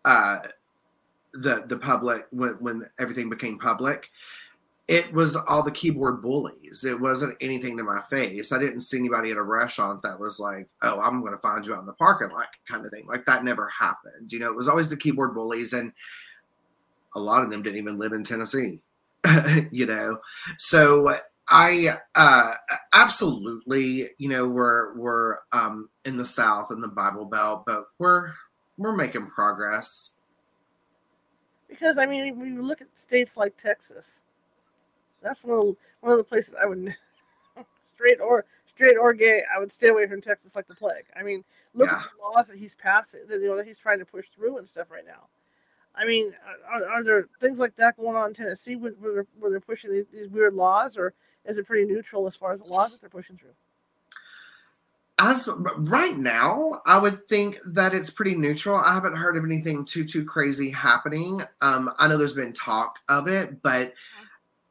uh, 0.05 0.39
the 1.33 1.63
the 1.67 1.77
public 1.77 2.27
when 2.31 2.51
when 2.59 2.89
everything 2.99 3.29
became 3.29 3.59
public 3.59 4.09
it 4.87 5.11
was 5.11 5.35
all 5.35 5.63
the 5.63 5.71
keyboard 5.71 6.21
bullies. 6.21 6.85
It 6.85 6.99
wasn't 6.99 7.35
anything 7.41 7.75
to 7.77 7.83
my 7.83 8.01
face. 8.09 8.53
I 8.53 8.59
didn't 8.59 8.81
see 8.81 8.97
anybody 8.97 9.31
at 9.31 9.37
a 9.37 9.43
restaurant 9.43 10.01
that 10.03 10.19
was 10.19 10.39
like, 10.39 10.69
"Oh, 10.81 10.99
I'm 11.01 11.19
going 11.19 11.33
to 11.33 11.39
find 11.39 11.65
you 11.65 11.73
out 11.73 11.81
in 11.81 11.85
the 11.85 11.93
parking 11.93 12.29
lot," 12.29 12.47
kind 12.67 12.85
of 12.85 12.91
thing. 12.91 13.05
Like 13.05 13.25
that 13.25 13.43
never 13.43 13.67
happened. 13.67 14.31
You 14.31 14.39
know, 14.39 14.47
it 14.47 14.55
was 14.55 14.69
always 14.69 14.87
the 14.87 14.95
keyboard 14.95 15.35
bullies, 15.35 15.73
and 15.73 15.91
a 17.15 17.19
lot 17.19 17.43
of 17.43 17.49
them 17.49 17.63
didn't 17.63 17.79
even 17.79 17.99
live 17.99 18.13
in 18.13 18.23
Tennessee. 18.23 18.79
you 19.71 19.85
know, 19.85 20.19
so 20.57 21.17
I 21.49 21.97
uh, 22.15 22.53
absolutely, 22.93 24.09
you 24.17 24.29
know, 24.29 24.47
we're 24.47 24.97
we're 24.97 25.37
um, 25.51 25.89
in 26.03 26.17
the 26.17 26.25
South 26.25 26.71
in 26.71 26.81
the 26.81 26.87
Bible 26.87 27.25
Belt, 27.25 27.63
but 27.65 27.85
we're 27.99 28.33
we're 28.77 28.95
making 28.95 29.27
progress. 29.27 30.13
Because 31.69 31.97
I 31.97 32.05
mean, 32.05 32.37
when 32.37 32.53
you 32.53 32.61
look 32.61 32.81
at 32.81 32.87
states 32.95 33.37
like 33.37 33.55
Texas, 33.57 34.19
that's 35.21 35.45
one 35.45 35.59
of 35.59 35.75
one 36.01 36.11
of 36.11 36.17
the 36.17 36.23
places 36.23 36.55
I 36.61 36.65
would 36.65 36.95
straight 37.95 38.19
or 38.19 38.45
straight 38.65 38.97
or 38.97 39.13
gay, 39.13 39.43
I 39.53 39.59
would 39.59 39.71
stay 39.71 39.87
away 39.87 40.05
from 40.07 40.21
Texas 40.21 40.55
like 40.55 40.67
the 40.67 40.75
plague. 40.75 41.05
I 41.15 41.23
mean, 41.23 41.45
look 41.73 41.89
yeah. 41.89 41.97
at 41.97 42.03
the 42.03 42.23
laws 42.23 42.47
that 42.49 42.57
he's 42.57 42.75
passing, 42.75 43.21
that 43.29 43.41
you 43.41 43.47
know 43.47 43.55
that 43.55 43.67
he's 43.67 43.79
trying 43.79 43.99
to 43.99 44.05
push 44.05 44.27
through 44.29 44.57
and 44.57 44.67
stuff 44.67 44.91
right 44.91 45.05
now. 45.05 45.27
I 45.95 46.05
mean, 46.05 46.33
are, 46.69 46.85
are 46.87 47.03
there 47.03 47.27
things 47.39 47.57
like 47.57 47.75
that 47.77 47.97
going 47.97 48.15
on 48.15 48.29
in 48.29 48.33
Tennessee 48.35 48.75
where, 48.75 48.91
where, 48.99 49.25
where 49.39 49.49
they're 49.49 49.59
pushing 49.59 49.91
these, 49.91 50.05
these 50.13 50.29
weird 50.29 50.53
laws, 50.53 50.95
or 50.95 51.13
is 51.47 51.57
it 51.57 51.65
pretty 51.65 51.85
neutral 51.85 52.27
as 52.27 52.35
far 52.35 52.51
as 52.51 52.59
the 52.59 52.67
laws 52.67 52.91
that 52.91 53.01
they're 53.01 53.09
pushing 53.09 53.37
through? 53.37 53.53
As 55.19 55.49
right 55.77 56.15
now, 56.15 56.81
I 56.85 56.99
would 56.99 57.27
think 57.27 57.57
that 57.73 57.95
it's 57.95 58.11
pretty 58.11 58.35
neutral. 58.35 58.77
I 58.77 58.93
haven't 58.93 59.15
heard 59.15 59.35
of 59.35 59.43
anything 59.43 59.83
too 59.83 60.05
too 60.05 60.23
crazy 60.23 60.69
happening. 60.69 61.41
Um, 61.61 61.91
I 61.97 62.07
know 62.07 62.17
there's 62.17 62.33
been 62.33 62.53
talk 62.53 62.99
of 63.09 63.27
it, 63.27 63.61
but 63.63 63.93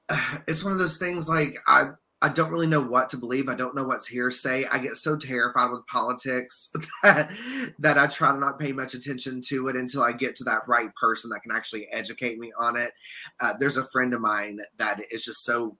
uh, 0.09 0.39
it's 0.47 0.63
one 0.63 0.73
of 0.73 0.79
those 0.79 0.99
things 0.99 1.29
like 1.29 1.57
I 1.67 1.91
I 2.23 2.31
don't 2.31 2.51
really 2.51 2.67
know 2.67 2.81
what 2.81 3.11
to 3.11 3.19
believe. 3.19 3.49
I 3.49 3.55
don't 3.55 3.75
know 3.75 3.85
what's 3.85 4.07
hearsay. 4.07 4.65
I 4.67 4.79
get 4.79 4.97
so 4.97 5.17
terrified 5.17 5.71
with 5.71 5.87
politics 5.87 6.73
that 7.03 7.31
that 7.79 7.99
I 7.99 8.07
try 8.07 8.33
to 8.33 8.39
not 8.39 8.59
pay 8.59 8.73
much 8.73 8.95
attention 8.95 9.43
to 9.49 9.69
it 9.69 9.77
until 9.77 10.03
I 10.03 10.13
get 10.13 10.35
to 10.37 10.45
that 10.45 10.67
right 10.67 10.95
person 10.95 11.29
that 11.31 11.43
can 11.43 11.53
actually 11.53 11.89
educate 11.93 12.39
me 12.39 12.53
on 12.59 12.77
it. 12.77 12.93
Uh, 13.41 13.55
there's 13.59 13.77
a 13.77 13.85
friend 13.89 14.15
of 14.15 14.21
mine 14.21 14.61
that 14.79 15.01
is 15.11 15.25
just 15.25 15.45
so 15.45 15.77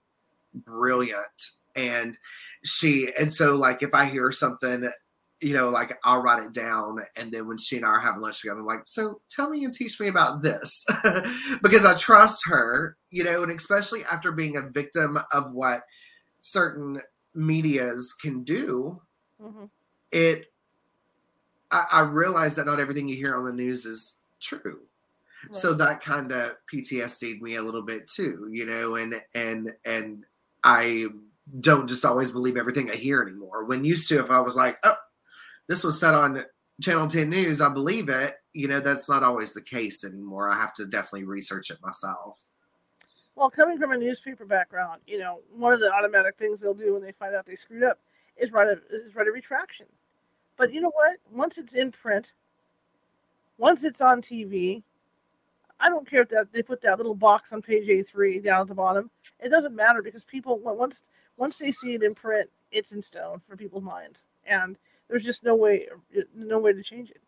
brilliant 0.65 1.51
and 1.75 2.17
she 2.63 3.09
and 3.17 3.33
so 3.33 3.55
like 3.55 3.83
if 3.83 3.93
i 3.93 4.05
hear 4.05 4.31
something 4.31 4.89
you 5.39 5.53
know 5.53 5.69
like 5.69 5.97
i'll 6.03 6.21
write 6.21 6.43
it 6.43 6.53
down 6.53 6.99
and 7.15 7.31
then 7.31 7.47
when 7.47 7.57
she 7.57 7.77
and 7.77 7.85
i 7.85 7.89
are 7.89 7.99
having 7.99 8.21
lunch 8.21 8.41
together 8.41 8.59
i'm 8.59 8.65
like 8.65 8.81
so 8.85 9.21
tell 9.29 9.49
me 9.49 9.63
and 9.63 9.73
teach 9.73 9.99
me 9.99 10.07
about 10.07 10.41
this 10.41 10.85
because 11.61 11.85
i 11.85 11.95
trust 11.95 12.41
her 12.47 12.97
you 13.11 13.23
know 13.23 13.43
and 13.43 13.51
especially 13.51 14.03
after 14.05 14.31
being 14.31 14.57
a 14.57 14.61
victim 14.61 15.19
of 15.31 15.51
what 15.53 15.83
certain 16.39 16.99
medias 17.35 18.13
can 18.19 18.43
do 18.43 18.99
mm-hmm. 19.41 19.65
it 20.11 20.47
I, 21.69 21.85
I 21.91 22.01
realize 22.01 22.55
that 22.55 22.65
not 22.65 22.79
everything 22.79 23.07
you 23.07 23.15
hear 23.15 23.35
on 23.35 23.45
the 23.45 23.53
news 23.53 23.85
is 23.85 24.17
true 24.39 24.79
right. 25.45 25.55
so 25.55 25.75
that 25.75 26.01
kind 26.01 26.31
of 26.31 26.53
ptsd'd 26.73 27.41
me 27.41 27.55
a 27.55 27.61
little 27.61 27.83
bit 27.83 28.07
too 28.07 28.49
you 28.51 28.65
know 28.65 28.95
and 28.95 29.21
and 29.35 29.71
and 29.85 30.25
I 30.67 31.05
don't 31.61 31.87
just 31.87 32.03
always 32.03 32.29
believe 32.29 32.57
everything 32.57 32.91
I 32.91 32.95
hear 32.95 33.21
anymore. 33.21 33.63
When 33.63 33.85
used 33.85 34.09
to, 34.09 34.19
if 34.19 34.29
I 34.29 34.41
was 34.41 34.57
like, 34.57 34.77
oh, 34.83 34.97
this 35.67 35.81
was 35.81 35.97
said 35.97 36.13
on 36.13 36.43
Channel 36.81 37.07
10 37.07 37.29
News, 37.29 37.61
I 37.61 37.69
believe 37.69 38.09
it. 38.09 38.35
You 38.51 38.67
know, 38.67 38.81
that's 38.81 39.07
not 39.07 39.23
always 39.23 39.53
the 39.53 39.61
case 39.61 40.03
anymore. 40.03 40.49
I 40.49 40.57
have 40.57 40.73
to 40.73 40.85
definitely 40.85 41.23
research 41.23 41.71
it 41.71 41.77
myself. 41.81 42.37
Well, 43.35 43.49
coming 43.49 43.77
from 43.77 43.93
a 43.93 43.97
newspaper 43.97 44.43
background, 44.43 44.99
you 45.07 45.19
know, 45.19 45.39
one 45.55 45.71
of 45.71 45.79
the 45.79 45.89
automatic 45.89 46.37
things 46.37 46.59
they'll 46.59 46.73
do 46.73 46.93
when 46.93 47.01
they 47.01 47.13
find 47.13 47.33
out 47.33 47.45
they 47.45 47.55
screwed 47.55 47.83
up 47.83 47.97
is 48.35 48.51
write 48.51 48.67
a 48.67 48.81
is 48.91 49.15
write 49.15 49.27
a 49.27 49.31
retraction. 49.31 49.85
But 50.57 50.73
you 50.73 50.81
know 50.81 50.91
what? 50.93 51.17
Once 51.31 51.57
it's 51.57 51.75
in 51.75 51.93
print, 51.93 52.33
once 53.57 53.85
it's 53.85 54.01
on 54.01 54.21
TV, 54.21 54.83
I 55.79 55.89
don't 55.89 56.09
care 56.09 56.23
if 56.23 56.29
that 56.29 56.51
they 56.51 56.61
put 56.61 56.81
that 56.81 56.97
little 56.97 57.15
box 57.15 57.53
on 57.53 57.61
page 57.61 57.87
A3 57.87 58.43
down 58.43 58.61
at 58.61 58.67
the 58.67 58.75
bottom. 58.75 59.09
It 59.39 59.49
doesn't 59.49 59.75
matter 59.75 60.01
because 60.01 60.23
people 60.23 60.59
once 60.59 61.03
once 61.37 61.57
they 61.57 61.71
see 61.71 61.93
it 61.93 62.03
in 62.03 62.15
print, 62.15 62.49
it's 62.71 62.91
in 62.91 63.01
stone 63.01 63.39
for 63.39 63.55
people's 63.55 63.83
minds, 63.83 64.25
and 64.45 64.77
there's 65.07 65.23
just 65.23 65.43
no 65.43 65.55
way 65.55 65.87
no 66.35 66.59
way 66.59 66.73
to 66.73 66.83
change 66.83 67.09
it. 67.11 67.21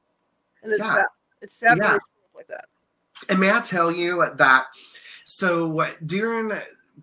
And 0.64 0.74
it's 0.74 0.84
yeah. 0.84 0.94
sad. 0.94 1.06
It's 1.42 1.56
sad 1.56 1.78
yeah. 1.78 1.98
like 2.36 2.48
that. 2.48 2.66
And 3.30 3.40
may 3.40 3.52
I 3.52 3.62
tell 3.62 3.92
you 3.92 4.26
that? 4.36 4.66
So 5.26 5.86
during 6.06 6.52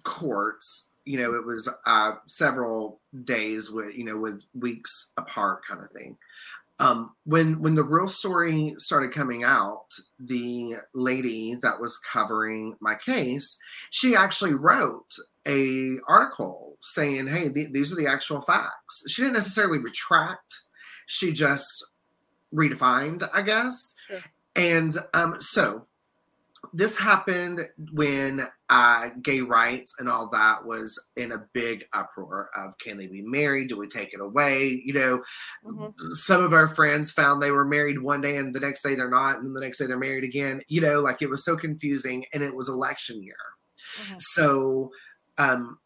courts, 0.03 0.88
you 1.05 1.18
know, 1.18 1.34
it 1.34 1.44
was 1.44 1.68
uh, 1.86 2.14
several 2.26 3.01
days 3.24 3.70
with 3.70 3.94
you 3.94 4.05
know 4.05 4.18
with 4.18 4.42
weeks 4.59 5.12
apart, 5.16 5.64
kind 5.64 5.82
of 5.82 5.90
thing. 5.90 6.16
Um, 6.78 7.14
when 7.24 7.60
when 7.62 7.74
the 7.74 7.82
real 7.82 8.06
story 8.06 8.74
started 8.76 9.12
coming 9.12 9.44
out, 9.44 9.86
the 10.18 10.74
lady 10.94 11.56
that 11.62 11.80
was 11.80 11.98
covering 11.98 12.76
my 12.80 12.94
case, 12.94 13.58
she 13.90 14.14
actually 14.14 14.54
wrote 14.54 15.14
a 15.46 15.96
article 16.06 16.76
saying, 16.80 17.28
"Hey, 17.28 17.50
th- 17.50 17.72
these 17.72 17.92
are 17.92 17.96
the 17.96 18.06
actual 18.06 18.42
facts." 18.42 19.04
She 19.08 19.22
didn't 19.22 19.34
necessarily 19.34 19.78
retract; 19.78 20.60
she 21.06 21.32
just 21.32 21.86
redefined, 22.52 23.28
I 23.32 23.42
guess. 23.42 23.94
Sure. 24.08 24.20
And 24.54 24.94
um, 25.14 25.40
so 25.40 25.86
this 26.72 26.96
happened 26.96 27.60
when 27.92 28.46
uh, 28.68 29.08
gay 29.22 29.40
rights 29.40 29.94
and 29.98 30.08
all 30.08 30.28
that 30.30 30.64
was 30.64 30.98
in 31.16 31.32
a 31.32 31.46
big 31.52 31.84
uproar 31.92 32.50
of 32.56 32.76
can 32.78 32.96
they 32.96 33.06
be 33.06 33.22
married? 33.22 33.68
Do 33.68 33.78
we 33.78 33.88
take 33.88 34.12
it 34.12 34.20
away? 34.20 34.82
You 34.84 34.92
know, 34.92 35.22
mm-hmm. 35.64 36.12
some 36.12 36.44
of 36.44 36.52
our 36.52 36.68
friends 36.68 37.12
found 37.12 37.42
they 37.42 37.50
were 37.50 37.64
married 37.64 38.00
one 38.00 38.20
day 38.20 38.36
and 38.36 38.54
the 38.54 38.60
next 38.60 38.82
day 38.82 38.94
they're 38.94 39.10
not, 39.10 39.40
and 39.40 39.54
the 39.54 39.60
next 39.60 39.78
day 39.78 39.86
they're 39.86 39.98
married 39.98 40.24
again. 40.24 40.62
You 40.68 40.80
know, 40.80 41.00
like 41.00 41.22
it 41.22 41.30
was 41.30 41.44
so 41.44 41.56
confusing, 41.56 42.24
and 42.32 42.42
it 42.42 42.54
was 42.54 42.68
election 42.68 43.22
year. 43.22 43.36
Mm-hmm. 44.02 44.16
So 44.18 44.90
um, 45.38 45.78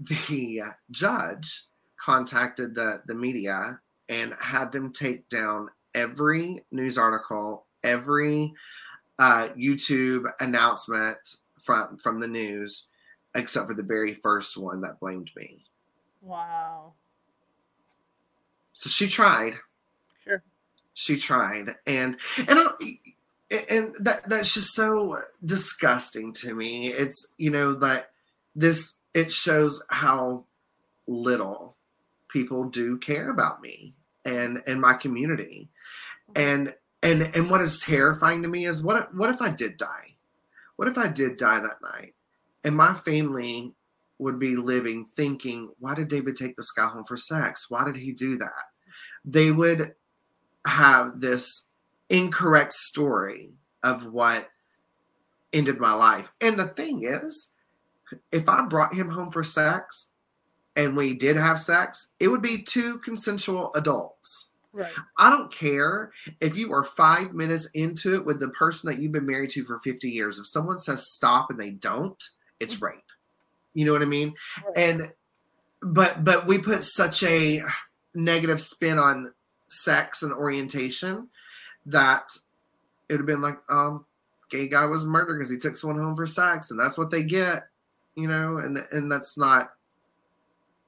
the 0.00 0.62
judge 0.90 1.64
contacted 2.00 2.74
the 2.74 3.02
the 3.06 3.14
media 3.14 3.78
and 4.08 4.34
had 4.40 4.72
them 4.72 4.92
take 4.92 5.28
down 5.28 5.68
every 5.94 6.64
news 6.70 6.98
article, 6.98 7.66
every 7.84 8.52
uh, 9.20 9.48
YouTube 9.50 10.24
announcement 10.40 11.18
from 11.62 11.96
from 11.98 12.18
the 12.18 12.26
news, 12.26 12.88
except 13.34 13.68
for 13.68 13.74
the 13.74 13.82
very 13.82 14.14
first 14.14 14.56
one 14.56 14.80
that 14.80 14.98
blamed 14.98 15.30
me. 15.36 15.62
Wow. 16.22 16.94
So 18.72 18.88
she 18.88 19.08
tried. 19.08 19.54
Sure. 20.24 20.42
She 20.94 21.18
tried, 21.18 21.76
and 21.86 22.16
and 22.38 22.58
I, 22.58 22.98
and 23.68 23.94
that 24.00 24.26
that's 24.28 24.54
just 24.54 24.74
so 24.74 25.18
disgusting 25.44 26.32
to 26.34 26.54
me. 26.54 26.88
It's 26.88 27.32
you 27.36 27.50
know 27.50 27.74
that 27.74 28.12
this 28.56 28.96
it 29.12 29.30
shows 29.30 29.82
how 29.90 30.44
little 31.06 31.76
people 32.28 32.64
do 32.64 32.96
care 32.96 33.28
about 33.28 33.60
me 33.60 33.92
and 34.24 34.62
and 34.66 34.80
my 34.80 34.94
community, 34.94 35.68
and 36.34 36.74
and 37.02 37.22
and 37.22 37.50
what 37.50 37.60
is 37.60 37.80
terrifying 37.80 38.42
to 38.42 38.48
me 38.48 38.66
is 38.66 38.82
what 38.82 38.96
if, 38.96 39.14
what 39.14 39.30
if 39.30 39.40
I 39.40 39.50
did 39.50 39.76
die? 39.76 40.16
What 40.76 40.88
if 40.88 40.98
I 40.98 41.08
did 41.08 41.36
die 41.36 41.60
that 41.60 41.82
night, 41.82 42.14
and 42.64 42.76
my 42.76 42.94
family 42.94 43.74
would 44.18 44.38
be 44.38 44.54
living 44.54 45.06
thinking, 45.06 45.70
why 45.78 45.94
did 45.94 46.08
David 46.08 46.36
take 46.36 46.56
this 46.56 46.72
guy 46.72 46.86
home 46.86 47.04
for 47.04 47.16
sex? 47.16 47.70
Why 47.70 47.84
did 47.84 47.96
he 47.96 48.12
do 48.12 48.36
that? 48.38 48.52
They 49.24 49.50
would 49.50 49.94
have 50.66 51.20
this 51.20 51.70
incorrect 52.10 52.74
story 52.74 53.54
of 53.82 54.12
what 54.12 54.48
ended 55.52 55.80
my 55.80 55.94
life. 55.94 56.30
And 56.40 56.58
the 56.58 56.68
thing 56.68 57.04
is, 57.04 57.54
if 58.30 58.48
I 58.48 58.66
brought 58.66 58.94
him 58.94 59.08
home 59.08 59.30
for 59.30 59.42
sex 59.42 60.10
and 60.76 60.96
we 60.96 61.14
did 61.14 61.36
have 61.36 61.60
sex, 61.60 62.12
it 62.20 62.28
would 62.28 62.42
be 62.42 62.62
two 62.62 62.98
consensual 62.98 63.72
adults. 63.74 64.49
Right. 64.72 64.92
I 65.18 65.30
don't 65.30 65.52
care 65.52 66.12
if 66.40 66.56
you 66.56 66.72
are 66.72 66.84
five 66.84 67.32
minutes 67.32 67.68
into 67.74 68.14
it 68.14 68.24
with 68.24 68.38
the 68.38 68.48
person 68.50 68.88
that 68.88 69.00
you've 69.00 69.12
been 69.12 69.26
married 69.26 69.50
to 69.50 69.64
for 69.64 69.80
50 69.80 70.08
years. 70.08 70.38
If 70.38 70.46
someone 70.46 70.78
says 70.78 71.10
stop 71.10 71.50
and 71.50 71.58
they 71.58 71.70
don't, 71.70 72.22
it's 72.60 72.76
mm-hmm. 72.76 72.86
rape. 72.86 73.04
You 73.74 73.84
know 73.84 73.92
what 73.92 74.02
I 74.02 74.06
mean? 74.06 74.34
Right. 74.64 74.76
And 74.76 75.12
but 75.82 76.24
but 76.24 76.46
we 76.46 76.58
put 76.58 76.84
such 76.84 77.22
a 77.22 77.62
negative 78.14 78.60
spin 78.60 78.98
on 78.98 79.32
sex 79.68 80.22
and 80.22 80.32
orientation 80.32 81.28
that 81.86 82.30
it 83.08 83.14
would 83.14 83.20
have 83.20 83.26
been 83.26 83.40
like, 83.40 83.58
um, 83.68 84.04
gay 84.50 84.68
guy 84.68 84.86
was 84.86 85.06
murdered 85.06 85.38
because 85.38 85.50
he 85.50 85.58
took 85.58 85.76
someone 85.76 86.00
home 86.00 86.16
for 86.16 86.26
sex, 86.26 86.70
and 86.70 86.78
that's 86.78 86.98
what 86.98 87.10
they 87.10 87.22
get, 87.22 87.64
you 88.14 88.28
know, 88.28 88.58
and 88.58 88.84
and 88.92 89.10
that's 89.10 89.38
not 89.38 89.70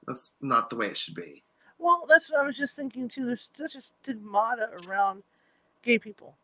that's 0.07 0.35
not 0.41 0.69
the 0.69 0.75
way 0.75 0.87
it 0.87 0.97
should 0.97 1.15
be. 1.15 1.42
Well, 1.83 2.05
that's 2.07 2.31
what 2.31 2.39
I 2.39 2.45
was 2.45 2.57
just 2.57 2.77
thinking 2.77 3.09
too. 3.09 3.25
There's 3.25 3.51
such 3.53 3.75
a 3.75 3.81
stigmata 3.81 4.69
around 4.87 5.21
gay 5.83 5.99
people. 5.99 6.37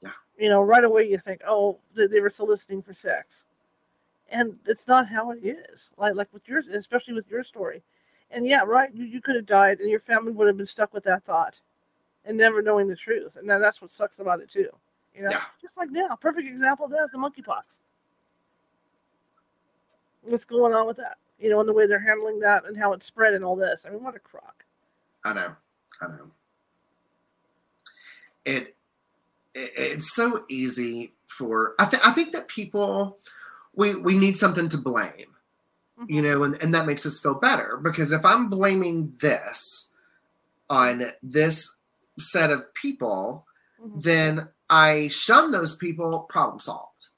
Yeah. 0.00 0.12
You 0.38 0.48
know, 0.48 0.62
right 0.62 0.82
away 0.82 1.06
you 1.06 1.18
think, 1.18 1.42
oh, 1.46 1.76
they, 1.94 2.06
they 2.06 2.20
were 2.20 2.30
soliciting 2.30 2.80
for 2.80 2.94
sex, 2.94 3.44
and 4.30 4.56
it's 4.66 4.88
not 4.88 5.06
how 5.06 5.32
it 5.32 5.40
is. 5.44 5.90
Like 5.98 6.14
like 6.14 6.28
with 6.32 6.48
yours, 6.48 6.66
especially 6.68 7.12
with 7.12 7.30
your 7.30 7.44
story. 7.44 7.82
And 8.30 8.46
yeah, 8.46 8.62
right, 8.64 8.88
you, 8.94 9.04
you 9.04 9.20
could 9.20 9.36
have 9.36 9.44
died, 9.44 9.80
and 9.80 9.90
your 9.90 10.00
family 10.00 10.32
would 10.32 10.46
have 10.46 10.56
been 10.56 10.64
stuck 10.64 10.94
with 10.94 11.04
that 11.04 11.24
thought, 11.24 11.60
and 12.24 12.38
never 12.38 12.62
knowing 12.62 12.88
the 12.88 12.96
truth. 12.96 13.36
And 13.36 13.50
that's 13.50 13.82
what 13.82 13.90
sucks 13.90 14.18
about 14.18 14.40
it 14.40 14.48
too. 14.48 14.70
You 15.14 15.24
know, 15.24 15.30
yeah. 15.30 15.42
just 15.60 15.76
like 15.76 15.90
now, 15.90 16.16
perfect 16.16 16.48
example 16.48 16.86
of 16.86 16.92
that 16.92 17.04
is 17.04 17.10
the 17.10 17.18
monkeypox. 17.18 17.80
What's 20.22 20.46
going 20.46 20.72
on 20.72 20.86
with 20.86 20.96
that? 20.96 21.18
You 21.38 21.50
know, 21.50 21.60
and 21.60 21.68
the 21.68 21.74
way 21.74 21.86
they're 21.86 22.00
handling 22.00 22.40
that 22.40 22.64
and 22.64 22.78
how 22.78 22.94
it 22.94 23.02
spread 23.02 23.34
and 23.34 23.44
all 23.44 23.56
this. 23.56 23.84
I 23.86 23.90
mean, 23.90 24.02
what 24.02 24.16
a 24.16 24.18
crock. 24.18 24.64
I 25.24 25.32
know. 25.32 25.54
I 26.00 26.06
know. 26.06 26.30
It, 28.44 28.74
it 29.54 29.72
it's 29.76 30.14
so 30.14 30.44
easy 30.48 31.12
for 31.28 31.74
I 31.78 31.84
think 31.84 32.06
I 32.06 32.12
think 32.12 32.32
that 32.32 32.48
people 32.48 33.18
we 33.74 33.94
we 33.94 34.16
need 34.16 34.36
something 34.36 34.68
to 34.68 34.78
blame. 34.78 35.34
Mm-hmm. 35.98 36.12
You 36.12 36.22
know, 36.22 36.44
and, 36.44 36.62
and 36.62 36.74
that 36.74 36.86
makes 36.86 37.04
us 37.04 37.20
feel 37.20 37.34
better 37.34 37.78
because 37.82 38.12
if 38.12 38.24
I'm 38.24 38.48
blaming 38.48 39.14
this 39.20 39.92
on 40.70 41.12
this 41.22 41.76
set 42.18 42.50
of 42.50 42.72
people, 42.74 43.46
mm-hmm. 43.82 44.00
then 44.00 44.48
I 44.70 45.08
shun 45.08 45.50
those 45.50 45.76
people, 45.76 46.20
problem 46.28 46.60
solved. 46.60 47.08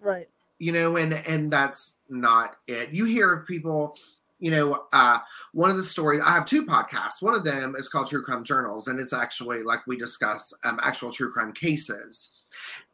Right. 0.00 0.28
You 0.58 0.72
know, 0.72 0.96
and 0.96 1.14
and 1.14 1.50
that's 1.50 1.96
not 2.08 2.56
it. 2.66 2.90
You 2.90 3.04
hear 3.04 3.32
of 3.32 3.46
people 3.46 3.96
you 4.38 4.50
know, 4.50 4.84
uh, 4.92 5.18
one 5.52 5.70
of 5.70 5.76
the 5.76 5.82
stories, 5.82 6.20
I 6.24 6.32
have 6.32 6.44
two 6.44 6.66
podcasts. 6.66 7.22
One 7.22 7.34
of 7.34 7.44
them 7.44 7.74
is 7.76 7.88
called 7.88 8.08
True 8.08 8.22
Crime 8.22 8.44
Journals, 8.44 8.86
and 8.86 9.00
it's 9.00 9.12
actually 9.12 9.62
like 9.62 9.86
we 9.86 9.96
discuss 9.96 10.52
um, 10.64 10.78
actual 10.82 11.12
true 11.12 11.32
crime 11.32 11.52
cases. 11.52 12.32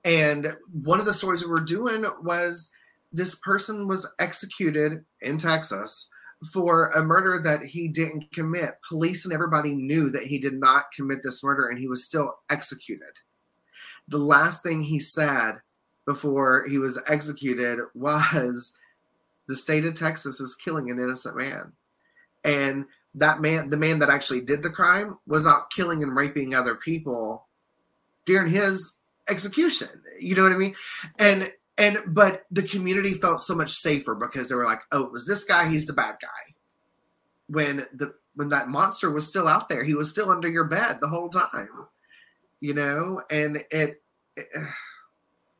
And 0.05 0.57
one 0.72 1.01
of 1.01 1.07
the 1.07 1.14
stories 1.14 1.45
we 1.45 1.51
were 1.51 1.61
doing 1.61 2.05
was 2.22 2.70
this 3.12 3.34
person 3.34 3.88
was 3.88 4.09
executed 4.18 5.05
in 5.20 5.38
Texas 5.38 6.09
for 6.53 6.88
a 6.88 7.03
murder 7.03 7.40
that 7.43 7.62
he 7.62 7.88
didn't 7.88 8.32
commit. 8.32 8.78
Police 8.88 9.24
and 9.24 9.34
everybody 9.34 9.74
knew 9.74 10.11
that 10.11 10.24
he 10.24 10.38
did 10.38 10.55
not 10.55 10.93
commit 10.95 11.22
this 11.22 11.43
murder, 11.43 11.68
and 11.68 11.78
he 11.78 11.88
was 11.88 12.05
still 12.05 12.38
executed. 12.51 13.18
The 14.09 14.18
last 14.18 14.62
thing 14.62 14.82
he 14.82 14.99
said 14.99 15.57
before 16.05 16.66
he 16.68 16.78
was 16.78 16.99
executed 17.09 17.80
was, 17.95 18.76
the 19.53 19.57
state 19.57 19.84
of 19.84 19.94
Texas 19.94 20.40
is 20.40 20.55
killing 20.55 20.90
an 20.90 20.98
innocent 20.98 21.36
man. 21.36 21.74
And 22.42 22.86
that 23.16 23.42
man, 23.42 23.68
the 23.68 23.76
man 23.76 23.98
that 23.98 24.09
actually 24.09 24.40
did 24.40 24.62
the 24.62 24.70
crime, 24.70 25.18
was 25.26 25.44
not 25.44 25.70
killing 25.70 26.03
and 26.03 26.16
raping 26.16 26.55
other 26.55 26.74
people 26.74 27.46
during 28.24 28.50
his 28.50 28.98
execution. 29.28 29.88
You 30.18 30.34
know 30.34 30.42
what 30.42 30.53
I 30.53 30.57
mean? 30.57 30.74
And 31.18 31.53
and 31.76 31.98
but 32.07 32.46
the 32.50 32.62
community 32.62 33.12
felt 33.12 33.42
so 33.42 33.55
much 33.55 33.72
safer 33.72 34.14
because 34.14 34.48
they 34.48 34.55
were 34.55 34.64
like, 34.64 34.80
oh, 34.90 35.05
it 35.05 35.12
was 35.12 35.26
this 35.26 35.44
guy, 35.44 35.68
he's 35.68 35.84
the 35.84 35.92
bad 35.92 36.14
guy. 36.22 36.55
When 37.48 37.86
the 37.92 38.14
when 38.34 38.48
that 38.48 38.68
monster 38.68 39.11
was 39.11 39.28
still 39.28 39.46
out 39.46 39.68
there, 39.68 39.84
he 39.84 39.92
was 39.92 40.11
still 40.11 40.30
under 40.30 40.48
your 40.48 40.64
bed 40.64 40.96
the 41.03 41.09
whole 41.09 41.28
time. 41.28 41.68
You 42.61 42.72
know, 42.72 43.20
and 43.28 43.57
it, 43.70 44.03
it, 44.34 44.48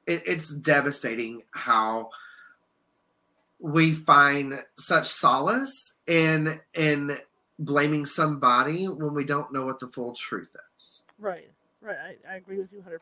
it 0.07 0.23
it's 0.25 0.55
devastating 0.55 1.43
how 1.51 2.09
we 3.63 3.93
find 3.95 4.55
such 4.77 5.07
solace 5.07 5.97
in 6.09 6.61
in 6.75 7.17
blaming 7.61 8.05
somebody 8.05 8.87
when 8.87 9.15
we 9.15 9.25
don't 9.25 9.53
know 9.53 9.65
what 9.65 9.79
the 9.79 9.87
full 9.87 10.13
truth 10.15 10.55
is. 10.77 11.05
Right, 11.19 11.49
right. 11.81 11.97
I, 11.97 12.33
I 12.33 12.37
agree 12.37 12.59
with 12.59 12.73
you 12.73 12.83
100%. 12.83 12.99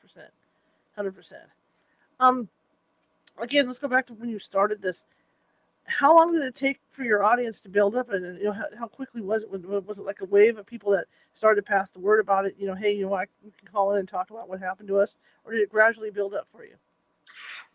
100%. 0.98 1.32
Um, 2.18 2.48
again, 3.38 3.66
let's 3.66 3.78
go 3.78 3.88
back 3.88 4.06
to 4.08 4.14
when 4.14 4.28
you 4.28 4.38
started 4.38 4.82
this. 4.82 5.06
How 5.86 6.14
long 6.14 6.34
did 6.34 6.42
it 6.42 6.54
take 6.54 6.78
for 6.90 7.04
your 7.04 7.24
audience 7.24 7.62
to 7.62 7.70
build 7.70 7.96
up, 7.96 8.10
and 8.10 8.36
you 8.36 8.44
know 8.44 8.52
how, 8.52 8.66
how 8.78 8.86
quickly 8.86 9.22
was 9.22 9.42
it? 9.42 9.50
Was 9.50 9.98
it 9.98 10.04
like 10.04 10.20
a 10.20 10.26
wave 10.26 10.58
of 10.58 10.66
people 10.66 10.92
that 10.92 11.06
started 11.32 11.64
to 11.64 11.66
pass 11.66 11.90
the 11.90 12.00
word 12.00 12.20
about 12.20 12.44
it? 12.44 12.54
You 12.58 12.66
know, 12.66 12.74
hey, 12.74 12.92
you 12.92 13.06
know, 13.06 13.14
I, 13.14 13.24
we 13.42 13.50
can 13.58 13.66
call 13.72 13.92
in 13.92 13.98
and 13.98 14.08
talk 14.08 14.30
about 14.30 14.48
what 14.48 14.60
happened 14.60 14.88
to 14.88 14.98
us, 14.98 15.16
or 15.44 15.52
did 15.52 15.62
it 15.62 15.70
gradually 15.70 16.10
build 16.10 16.34
up 16.34 16.46
for 16.52 16.64
you? 16.64 16.74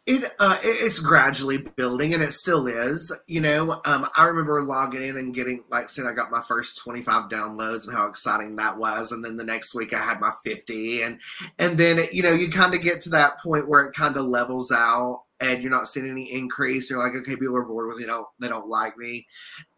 It 0.05 0.23
uh, 0.37 0.59
it's 0.63 0.99
gradually 0.99 1.57
building, 1.57 2.13
and 2.13 2.21
it 2.21 2.31
still 2.31 2.67
is. 2.67 3.11
You 3.25 3.41
know, 3.41 3.81
um, 3.85 4.07
I 4.15 4.25
remember 4.25 4.61
logging 4.63 5.01
in 5.01 5.17
and 5.17 5.33
getting, 5.33 5.63
like, 5.71 5.89
saying 5.89 6.07
I 6.07 6.13
got 6.13 6.29
my 6.29 6.43
first 6.47 6.77
twenty 6.77 7.01
five 7.01 7.27
downloads, 7.27 7.87
and 7.87 7.97
how 7.97 8.05
exciting 8.05 8.55
that 8.57 8.77
was. 8.77 9.11
And 9.11 9.25
then 9.25 9.35
the 9.35 9.43
next 9.43 9.73
week 9.73 9.93
I 9.93 9.99
had 9.99 10.19
my 10.19 10.31
fifty, 10.43 11.01
and 11.01 11.19
and 11.57 11.75
then 11.75 12.07
you 12.11 12.21
know 12.21 12.33
you 12.33 12.51
kind 12.51 12.75
of 12.75 12.83
get 12.83 13.01
to 13.01 13.09
that 13.11 13.39
point 13.39 13.67
where 13.67 13.83
it 13.83 13.95
kind 13.95 14.15
of 14.15 14.25
levels 14.25 14.71
out, 14.71 15.23
and 15.39 15.63
you're 15.63 15.71
not 15.71 15.87
seeing 15.87 16.07
any 16.07 16.31
increase. 16.31 16.87
You're 16.87 16.99
like, 16.99 17.15
okay, 17.15 17.35
people 17.35 17.57
are 17.57 17.65
bored 17.65 17.87
with 17.87 17.99
you 17.99 18.05
know 18.05 18.27
they 18.39 18.47
don't 18.47 18.69
like 18.69 18.97
me, 18.99 19.25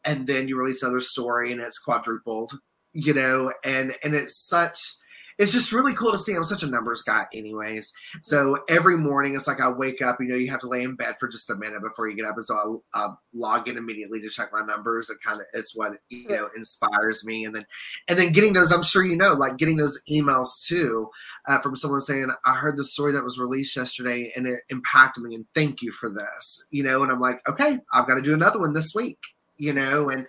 and 0.03 0.27
then 0.27 0.49
you 0.49 0.57
release 0.57 0.83
another 0.83 0.99
story, 0.99 1.53
and 1.53 1.61
it's 1.61 1.79
quadrupled. 1.79 2.59
You 2.91 3.13
know, 3.13 3.53
and 3.63 3.95
and 4.03 4.13
it's 4.13 4.37
such 4.37 4.95
it's 5.37 5.51
just 5.51 5.71
really 5.71 5.93
cool 5.93 6.11
to 6.11 6.19
see. 6.19 6.33
I'm 6.33 6.45
such 6.45 6.63
a 6.63 6.67
numbers 6.67 7.03
guy, 7.03 7.25
anyways. 7.33 7.93
So 8.21 8.59
every 8.67 8.97
morning, 8.97 9.35
it's 9.35 9.47
like 9.47 9.61
I 9.61 9.69
wake 9.69 10.01
up. 10.01 10.17
You 10.19 10.27
know, 10.27 10.35
you 10.35 10.49
have 10.49 10.61
to 10.61 10.67
lay 10.67 10.83
in 10.83 10.95
bed 10.95 11.15
for 11.19 11.27
just 11.27 11.49
a 11.49 11.55
minute 11.55 11.81
before 11.81 12.07
you 12.07 12.15
get 12.15 12.25
up, 12.25 12.35
and 12.35 12.45
so 12.45 12.81
I 12.93 13.05
uh, 13.05 13.13
log 13.33 13.67
in 13.67 13.77
immediately 13.77 14.19
to 14.21 14.29
check 14.29 14.49
my 14.51 14.61
numbers. 14.61 15.09
It 15.09 15.17
kind 15.23 15.39
of 15.39 15.47
it's 15.53 15.75
what 15.75 15.93
you 16.09 16.27
know 16.27 16.49
inspires 16.55 17.23
me, 17.25 17.45
and 17.45 17.55
then 17.55 17.65
and 18.07 18.17
then 18.17 18.31
getting 18.31 18.53
those. 18.53 18.71
I'm 18.71 18.83
sure 18.83 19.05
you 19.05 19.15
know, 19.15 19.33
like 19.33 19.57
getting 19.57 19.77
those 19.77 20.01
emails 20.09 20.65
too 20.65 21.09
uh, 21.47 21.59
from 21.59 21.75
someone 21.75 22.01
saying, 22.01 22.29
"I 22.45 22.55
heard 22.55 22.77
the 22.77 22.85
story 22.85 23.13
that 23.13 23.23
was 23.23 23.39
released 23.39 23.75
yesterday, 23.75 24.31
and 24.35 24.47
it 24.47 24.61
impacted 24.69 25.23
me, 25.23 25.35
and 25.35 25.45
thank 25.53 25.81
you 25.81 25.91
for 25.91 26.09
this." 26.09 26.67
You 26.71 26.83
know, 26.83 27.03
and 27.03 27.11
I'm 27.11 27.21
like, 27.21 27.41
okay, 27.47 27.79
I've 27.93 28.07
got 28.07 28.15
to 28.15 28.21
do 28.21 28.33
another 28.33 28.59
one 28.59 28.73
this 28.73 28.93
week. 28.95 29.19
You 29.57 29.73
know, 29.73 30.09
and 30.09 30.27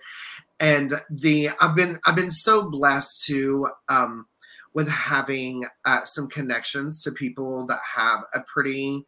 and 0.59 0.93
the 1.09 1.49
I've 1.59 1.75
been 1.75 1.99
I've 2.05 2.15
been 2.15 2.31
so 2.31 2.69
blessed 2.69 3.25
to 3.27 3.67
um, 3.87 4.25
with 4.73 4.87
having 4.87 5.65
uh, 5.85 6.05
some 6.05 6.27
connections 6.27 7.01
to 7.01 7.11
people 7.11 7.65
that 7.67 7.79
have 7.83 8.23
a 8.33 8.41
pretty 8.41 9.05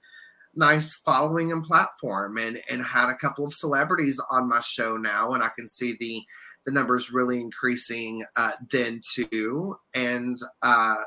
nice 0.55 0.95
following 0.95 1.51
and 1.51 1.63
platform 1.63 2.37
and 2.37 2.61
and 2.69 2.83
had 2.83 3.09
a 3.09 3.15
couple 3.15 3.45
of 3.45 3.53
celebrities 3.53 4.19
on 4.29 4.49
my 4.49 4.59
show 4.59 4.97
now 4.97 5.31
and 5.31 5.41
I 5.41 5.49
can 5.55 5.67
see 5.67 5.95
the 5.99 6.21
the 6.65 6.71
numbers 6.71 7.11
really 7.11 7.39
increasing 7.39 8.23
uh, 8.35 8.51
then 8.69 9.01
too 9.03 9.77
and 9.95 10.37
uh, 10.61 10.97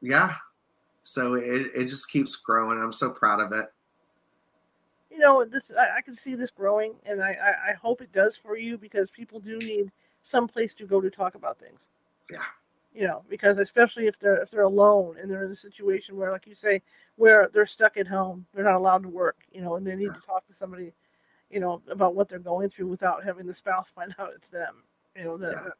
yeah. 0.00 0.34
So 1.02 1.34
it, 1.34 1.70
it 1.74 1.84
just 1.86 2.10
keeps 2.10 2.36
growing 2.36 2.80
I'm 2.80 2.92
so 2.92 3.10
proud 3.10 3.40
of 3.40 3.52
it. 3.52 3.66
You 5.10 5.18
know 5.18 5.44
this 5.44 5.70
I, 5.78 5.98
I 5.98 6.00
can 6.00 6.14
see 6.14 6.34
this 6.34 6.50
growing 6.50 6.94
and 7.04 7.22
I, 7.22 7.30
I 7.30 7.70
I 7.70 7.72
hope 7.74 8.00
it 8.00 8.12
does 8.12 8.36
for 8.36 8.56
you 8.56 8.78
because 8.78 9.10
people 9.10 9.38
do 9.38 9.58
need 9.58 9.92
some 10.22 10.48
place 10.48 10.72
to 10.74 10.86
go 10.86 11.00
to 11.00 11.10
talk 11.10 11.34
about 11.34 11.58
things. 11.58 11.80
Yeah 12.30 12.44
you 12.98 13.06
know, 13.06 13.22
because 13.28 13.58
especially 13.58 14.08
if 14.08 14.18
they're 14.18 14.42
if 14.42 14.50
they're 14.50 14.62
alone 14.62 15.18
and 15.22 15.30
they're 15.30 15.44
in 15.44 15.52
a 15.52 15.56
situation 15.56 16.16
where, 16.16 16.32
like 16.32 16.48
you 16.48 16.56
say, 16.56 16.82
where 17.14 17.48
they're 17.54 17.64
stuck 17.64 17.96
at 17.96 18.08
home, 18.08 18.44
they're 18.52 18.64
not 18.64 18.74
allowed 18.74 19.04
to 19.04 19.08
work, 19.08 19.36
you 19.52 19.60
know, 19.60 19.76
and 19.76 19.86
they 19.86 19.94
need 19.94 20.12
to 20.12 20.20
talk 20.26 20.44
to 20.48 20.52
somebody, 20.52 20.92
you 21.48 21.60
know, 21.60 21.80
about 21.88 22.16
what 22.16 22.28
they're 22.28 22.40
going 22.40 22.68
through 22.68 22.88
without 22.88 23.22
having 23.22 23.46
the 23.46 23.54
spouse 23.54 23.88
find 23.94 24.16
out 24.18 24.32
it's 24.34 24.48
them, 24.48 24.82
you 25.14 25.22
know, 25.22 25.36
that 25.36 25.52
yeah. 25.52 25.70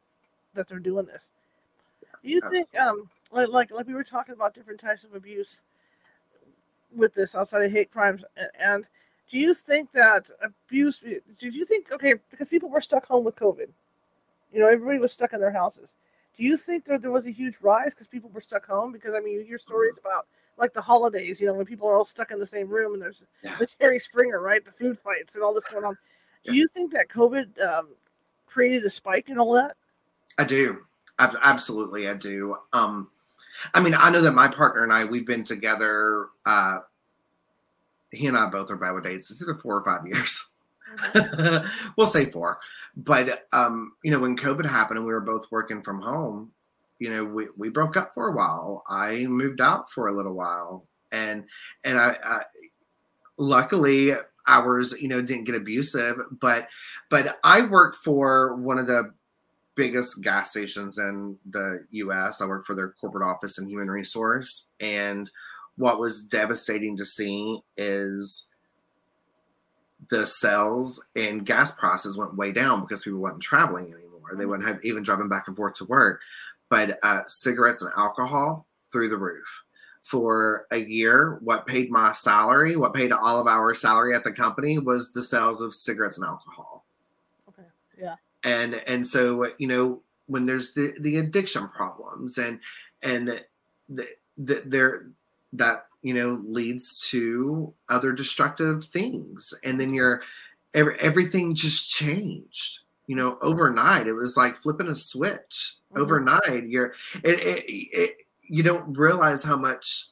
that 0.53 0.69
they're 0.69 0.79
doing 0.79 1.05
this. 1.07 1.33
Do 2.23 2.29
you 2.29 2.39
think, 2.49 2.73
um, 2.79 3.09
like, 3.33 3.49
like 3.49 3.71
like 3.71 3.85
we 3.85 3.95
were 3.95 4.05
talking 4.05 4.33
about 4.33 4.53
different 4.53 4.79
types 4.79 5.03
of 5.03 5.13
abuse 5.13 5.63
with 6.95 7.13
this 7.13 7.35
outside 7.35 7.63
of 7.63 7.71
hate 7.73 7.91
crimes, 7.91 8.23
and 8.57 8.85
do 9.29 9.37
you 9.37 9.53
think 9.53 9.91
that 9.91 10.31
abuse? 10.41 10.99
Did 11.37 11.53
you 11.53 11.65
think 11.65 11.91
okay 11.91 12.13
because 12.31 12.47
people 12.47 12.69
were 12.69 12.79
stuck 12.79 13.05
home 13.05 13.25
with 13.25 13.35
COVID, 13.35 13.67
you 14.53 14.59
know, 14.61 14.67
everybody 14.67 14.99
was 14.99 15.11
stuck 15.11 15.33
in 15.33 15.41
their 15.41 15.51
houses 15.51 15.97
do 16.37 16.43
you 16.43 16.57
think 16.57 16.85
that 16.85 17.01
there 17.01 17.11
was 17.11 17.27
a 17.27 17.31
huge 17.31 17.57
rise 17.61 17.93
because 17.93 18.07
people 18.07 18.29
were 18.33 18.41
stuck 18.41 18.65
home? 18.65 18.91
Because 18.91 19.13
I 19.13 19.19
mean, 19.19 19.33
you 19.35 19.41
hear 19.41 19.57
stories 19.57 19.97
mm-hmm. 19.97 20.07
about 20.07 20.27
like 20.57 20.73
the 20.73 20.81
holidays, 20.81 21.39
you 21.39 21.47
know, 21.47 21.53
when 21.53 21.65
people 21.65 21.87
are 21.87 21.95
all 21.95 22.05
stuck 22.05 22.31
in 22.31 22.39
the 22.39 22.47
same 22.47 22.67
room 22.67 22.93
and 22.93 23.01
there's 23.01 23.23
yeah. 23.43 23.55
the 23.57 23.67
Jerry 23.79 23.99
Springer, 23.99 24.41
right? 24.41 24.63
The 24.63 24.71
food 24.71 24.99
fights 24.99 25.35
and 25.35 25.43
all 25.43 25.53
this 25.53 25.65
going 25.65 25.85
on. 25.85 25.97
Do 26.45 26.55
you 26.55 26.67
think 26.67 26.91
that 26.93 27.09
COVID 27.09 27.61
um, 27.61 27.87
created 28.45 28.83
a 28.85 28.89
spike 28.89 29.29
in 29.29 29.37
all 29.37 29.53
that? 29.53 29.75
I 30.37 30.43
do. 30.43 30.79
Absolutely, 31.19 32.07
I 32.07 32.13
do. 32.13 32.55
Um, 32.71 33.09
I 33.73 33.81
mean, 33.81 33.93
I 33.93 34.09
know 34.09 34.21
that 34.21 34.31
my 34.31 34.47
partner 34.47 34.83
and 34.83 34.93
I, 34.93 35.03
we've 35.03 35.27
been 35.27 35.43
together. 35.43 36.27
Uh, 36.45 36.79
he 38.11 38.27
and 38.27 38.37
I 38.37 38.45
both 38.47 38.71
are 38.71 38.77
Bible 38.77 39.01
dates. 39.01 39.29
It's 39.29 39.41
either 39.41 39.55
four 39.55 39.75
or 39.75 39.83
five 39.83 40.07
years. 40.07 40.47
we'll 41.97 42.07
say 42.07 42.25
four. 42.25 42.59
But 42.95 43.47
um, 43.53 43.93
you 44.03 44.11
know, 44.11 44.19
when 44.19 44.37
COVID 44.37 44.65
happened 44.65 44.97
and 44.97 45.05
we 45.05 45.13
were 45.13 45.21
both 45.21 45.51
working 45.51 45.81
from 45.81 46.01
home, 46.01 46.51
you 46.99 47.09
know, 47.09 47.23
we, 47.23 47.47
we 47.57 47.69
broke 47.69 47.97
up 47.97 48.13
for 48.13 48.27
a 48.27 48.35
while. 48.35 48.83
I 48.87 49.25
moved 49.25 49.61
out 49.61 49.91
for 49.91 50.07
a 50.07 50.11
little 50.11 50.33
while. 50.33 50.85
And 51.11 51.45
and 51.83 51.97
I, 51.97 52.17
I 52.23 52.41
luckily 53.37 54.11
ours, 54.47 54.93
you 54.99 55.07
know, 55.07 55.21
didn't 55.21 55.45
get 55.45 55.55
abusive, 55.55 56.17
but 56.39 56.67
but 57.09 57.39
I 57.43 57.63
work 57.63 57.95
for 57.95 58.55
one 58.55 58.77
of 58.77 58.87
the 58.87 59.13
biggest 59.75 60.21
gas 60.21 60.49
stations 60.49 60.97
in 60.97 61.37
the 61.49 61.85
US. 61.91 62.41
I 62.41 62.45
work 62.45 62.65
for 62.65 62.75
their 62.75 62.89
corporate 62.99 63.25
office 63.25 63.57
and 63.57 63.69
human 63.69 63.89
resource. 63.89 64.69
And 64.81 65.31
what 65.77 66.01
was 66.01 66.25
devastating 66.25 66.97
to 66.97 67.05
see 67.05 67.61
is 67.77 68.48
the 70.09 70.25
sales 70.25 71.05
and 71.15 71.45
gas 71.45 71.75
prices 71.75 72.17
went 72.17 72.35
way 72.35 72.51
down 72.51 72.81
because 72.81 73.03
people 73.03 73.19
weren't 73.19 73.41
traveling 73.41 73.93
anymore. 73.93 74.21
They 74.31 74.37
mm-hmm. 74.37 74.49
wouldn't 74.49 74.67
have 74.67 74.83
even 74.83 75.03
driving 75.03 75.29
back 75.29 75.47
and 75.47 75.55
forth 75.55 75.75
to 75.75 75.85
work. 75.85 76.21
But 76.69 76.99
uh, 77.03 77.21
cigarettes 77.27 77.81
and 77.81 77.91
alcohol 77.97 78.65
through 78.91 79.09
the 79.09 79.17
roof. 79.17 79.63
For 80.01 80.65
a 80.71 80.77
year, 80.77 81.37
what 81.41 81.67
paid 81.67 81.91
my 81.91 82.13
salary, 82.13 82.75
what 82.75 82.93
paid 82.93 83.11
all 83.11 83.39
of 83.39 83.47
our 83.47 83.75
salary 83.75 84.15
at 84.15 84.23
the 84.23 84.31
company 84.31 84.79
was 84.79 85.11
the 85.11 85.21
sales 85.21 85.61
of 85.61 85.73
cigarettes 85.73 86.17
and 86.17 86.25
alcohol. 86.25 86.85
Okay. 87.49 87.67
Yeah. 87.99 88.15
And 88.43 88.75
and 88.87 89.05
so 89.05 89.51
you 89.57 89.67
know 89.67 90.01
when 90.27 90.45
there's 90.45 90.73
the 90.73 90.93
the 90.99 91.17
addiction 91.17 91.67
problems 91.67 92.37
and 92.37 92.59
and 93.03 93.43
the, 93.89 94.07
the, 94.37 94.63
there 94.65 95.07
that 95.53 95.87
you 96.01 96.13
know 96.13 96.41
leads 96.47 97.07
to 97.09 97.73
other 97.89 98.11
destructive 98.13 98.85
things. 98.85 99.53
And 99.63 99.79
then 99.79 99.93
you're 99.93 100.21
every, 100.73 100.99
everything 100.99 101.53
just 101.55 101.89
changed 101.89 102.79
you 103.09 103.15
know 103.15 103.37
overnight. 103.41 104.07
It 104.07 104.13
was 104.13 104.37
like 104.37 104.55
flipping 104.55 104.87
a 104.87 104.95
switch 104.95 105.77
mm-hmm. 105.91 106.01
overnight. 106.01 106.67
You're 106.67 106.93
it, 107.23 107.39
it, 107.39 107.65
it, 107.67 108.17
you 108.43 108.63
don't 108.63 108.95
realize 108.95 109.43
how 109.43 109.57
much 109.57 110.07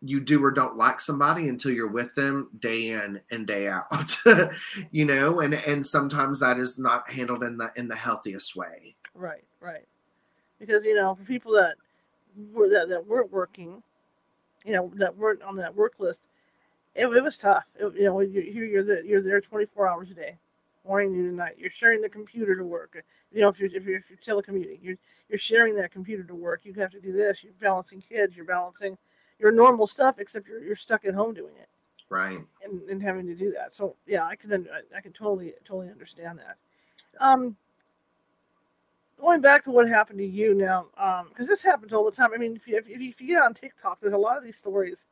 you 0.00 0.20
do 0.20 0.42
or 0.44 0.52
don't 0.52 0.76
like 0.76 1.00
somebody 1.00 1.48
until 1.48 1.72
you're 1.72 1.90
with 1.90 2.14
them 2.14 2.50
day 2.60 2.90
in 2.90 3.20
and 3.30 3.46
day 3.46 3.68
out 3.68 4.16
you 4.92 5.04
know 5.04 5.40
and 5.40 5.54
and 5.54 5.84
sometimes 5.84 6.40
that 6.40 6.58
is 6.58 6.78
not 6.78 7.10
handled 7.10 7.42
in 7.42 7.56
the 7.56 7.72
in 7.74 7.88
the 7.88 7.96
healthiest 7.96 8.54
way. 8.54 8.94
Right 9.12 9.44
right. 9.60 9.86
Because 10.60 10.84
you 10.84 10.94
know 10.94 11.16
for 11.16 11.24
people 11.24 11.52
that 11.54 11.74
were 12.52 12.68
that, 12.68 12.88
that 12.88 13.04
weren't 13.06 13.32
working 13.32 13.82
you 14.64 14.72
know 14.72 14.92
that 14.96 15.16
weren't 15.16 15.42
on 15.42 15.56
that 15.56 15.74
work 15.74 15.94
list, 15.98 16.22
it, 16.94 17.06
it 17.06 17.22
was 17.22 17.36
tough. 17.36 17.64
It, 17.78 17.94
you 17.96 18.04
know, 18.04 18.20
you're 18.20 18.64
you're 18.64 18.84
there, 18.84 19.04
you're 19.04 19.22
there 19.22 19.40
24 19.40 19.88
hours 19.88 20.10
a 20.10 20.14
day, 20.14 20.36
morning, 20.86 21.12
noon, 21.12 21.28
and 21.28 21.36
night. 21.36 21.56
You're 21.58 21.70
sharing 21.70 22.00
the 22.00 22.08
computer 22.08 22.56
to 22.56 22.64
work. 22.64 23.02
You 23.32 23.40
know, 23.40 23.48
if 23.48 23.58
you're 23.58 23.70
if 23.74 23.84
you're, 23.84 23.98
if 23.98 24.04
you're 24.08 24.18
telecommuting, 24.18 24.78
you're 24.82 24.96
you're 25.28 25.38
sharing 25.38 25.74
that 25.76 25.92
computer 25.92 26.24
to 26.24 26.34
work. 26.34 26.60
You 26.64 26.72
have 26.74 26.92
to 26.92 27.00
do 27.00 27.12
this. 27.12 27.42
You're 27.42 27.52
balancing 27.60 28.00
kids. 28.00 28.36
You're 28.36 28.46
balancing 28.46 28.96
your 29.38 29.52
normal 29.52 29.86
stuff, 29.86 30.18
except 30.18 30.48
you're 30.48 30.62
you're 30.62 30.76
stuck 30.76 31.04
at 31.04 31.14
home 31.14 31.34
doing 31.34 31.54
it. 31.60 31.68
Right. 32.08 32.38
And, 32.62 32.82
and 32.88 33.02
having 33.02 33.26
to 33.26 33.34
do 33.34 33.52
that. 33.52 33.74
So 33.74 33.96
yeah, 34.06 34.24
I 34.24 34.36
can 34.36 34.52
I, 34.52 34.96
I 34.96 35.00
can 35.00 35.12
totally 35.12 35.54
totally 35.64 35.90
understand 35.90 36.38
that. 36.38 36.56
Um, 37.20 37.56
going 39.24 39.40
back 39.40 39.64
to 39.64 39.70
what 39.70 39.88
happened 39.88 40.18
to 40.18 40.26
you 40.26 40.54
now, 40.54 40.86
because 40.94 41.46
um, 41.46 41.46
this 41.46 41.62
happens 41.62 41.92
all 41.92 42.04
the 42.04 42.10
time. 42.10 42.30
I 42.34 42.36
mean, 42.36 42.56
if 42.56 42.68
you, 42.68 42.76
if, 42.76 42.86
if 42.88 43.20
you 43.20 43.28
get 43.28 43.42
on 43.42 43.54
TikTok, 43.54 44.00
there's 44.00 44.12
a 44.12 44.18
lot 44.18 44.36
of 44.36 44.44
these 44.44 44.58
stories 44.58 45.06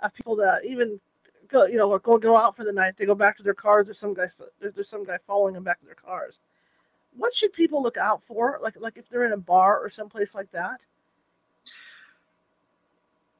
of 0.00 0.12
people 0.12 0.36
that 0.36 0.64
even 0.64 1.00
go, 1.48 1.64
you 1.64 1.76
know, 1.76 1.98
go 1.98 2.18
go 2.18 2.36
out 2.36 2.54
for 2.54 2.64
the 2.64 2.72
night. 2.72 2.96
They 2.96 3.06
go 3.06 3.14
back 3.14 3.36
to 3.38 3.42
their 3.42 3.54
cars. 3.54 3.86
There's 3.86 3.98
some 3.98 4.12
guy, 4.12 4.28
there's 4.60 4.88
some 4.88 5.04
guy 5.04 5.16
following 5.26 5.54
them 5.54 5.64
back 5.64 5.80
to 5.80 5.86
their 5.86 5.94
cars. 5.94 6.38
What 7.16 7.34
should 7.34 7.52
people 7.54 7.82
look 7.82 7.96
out 7.96 8.22
for? 8.22 8.58
Like 8.62 8.76
like 8.78 8.98
if 8.98 9.08
they're 9.08 9.24
in 9.24 9.32
a 9.32 9.38
bar 9.38 9.80
or 9.80 9.88
someplace 9.88 10.34
like 10.34 10.50
that. 10.52 10.82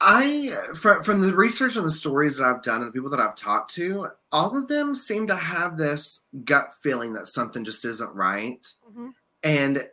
I 0.00 0.54
from 0.74 1.02
from 1.02 1.20
the 1.20 1.34
research 1.34 1.76
and 1.76 1.84
the 1.84 1.90
stories 1.90 2.38
that 2.38 2.44
I've 2.44 2.62
done 2.62 2.80
and 2.80 2.88
the 2.88 2.92
people 2.92 3.10
that 3.10 3.20
I've 3.20 3.36
talked 3.36 3.74
to, 3.74 4.08
all 4.32 4.56
of 4.56 4.68
them 4.68 4.94
seem 4.94 5.26
to 5.26 5.36
have 5.36 5.76
this 5.76 6.24
gut 6.44 6.72
feeling 6.80 7.12
that 7.14 7.28
something 7.28 7.64
just 7.64 7.84
isn't 7.84 8.14
right. 8.14 8.66
Mm-hmm. 8.88 9.08
And 9.42 9.88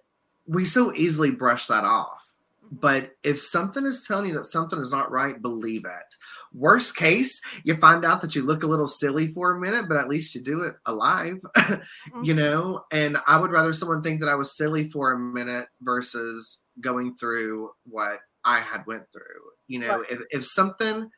we 0.47 0.65
so 0.65 0.93
easily 0.93 1.31
brush 1.31 1.67
that 1.67 1.83
off. 1.83 2.23
But 2.71 3.15
if 3.23 3.39
something 3.39 3.85
is 3.85 4.05
telling 4.07 4.29
you 4.29 4.33
that 4.33 4.45
something 4.45 4.79
is 4.79 4.91
not 4.91 5.11
right, 5.11 5.39
believe 5.39 5.85
it. 5.85 6.15
Worst 6.53 6.95
case, 6.95 7.39
you 7.63 7.75
find 7.75 8.03
out 8.03 8.21
that 8.21 8.35
you 8.35 8.41
look 8.41 8.63
a 8.63 8.67
little 8.67 8.87
silly 8.87 9.27
for 9.27 9.51
a 9.51 9.59
minute, 9.59 9.85
but 9.87 9.97
at 9.97 10.07
least 10.07 10.33
you 10.33 10.41
do 10.41 10.61
it 10.63 10.75
alive, 10.87 11.39
mm-hmm. 11.55 12.23
you 12.23 12.33
know? 12.33 12.83
And 12.91 13.17
I 13.27 13.39
would 13.39 13.51
rather 13.51 13.73
someone 13.73 14.01
think 14.01 14.21
that 14.21 14.29
I 14.29 14.35
was 14.35 14.57
silly 14.57 14.89
for 14.89 15.11
a 15.11 15.19
minute 15.19 15.67
versus 15.81 16.63
going 16.81 17.15
through 17.15 17.71
what 17.87 18.19
I 18.43 18.59
had 18.59 18.87
went 18.87 19.03
through. 19.11 19.21
You 19.67 19.79
know, 19.79 19.99
right. 19.99 20.09
if, 20.09 20.19
if 20.31 20.45
something, 20.45 21.11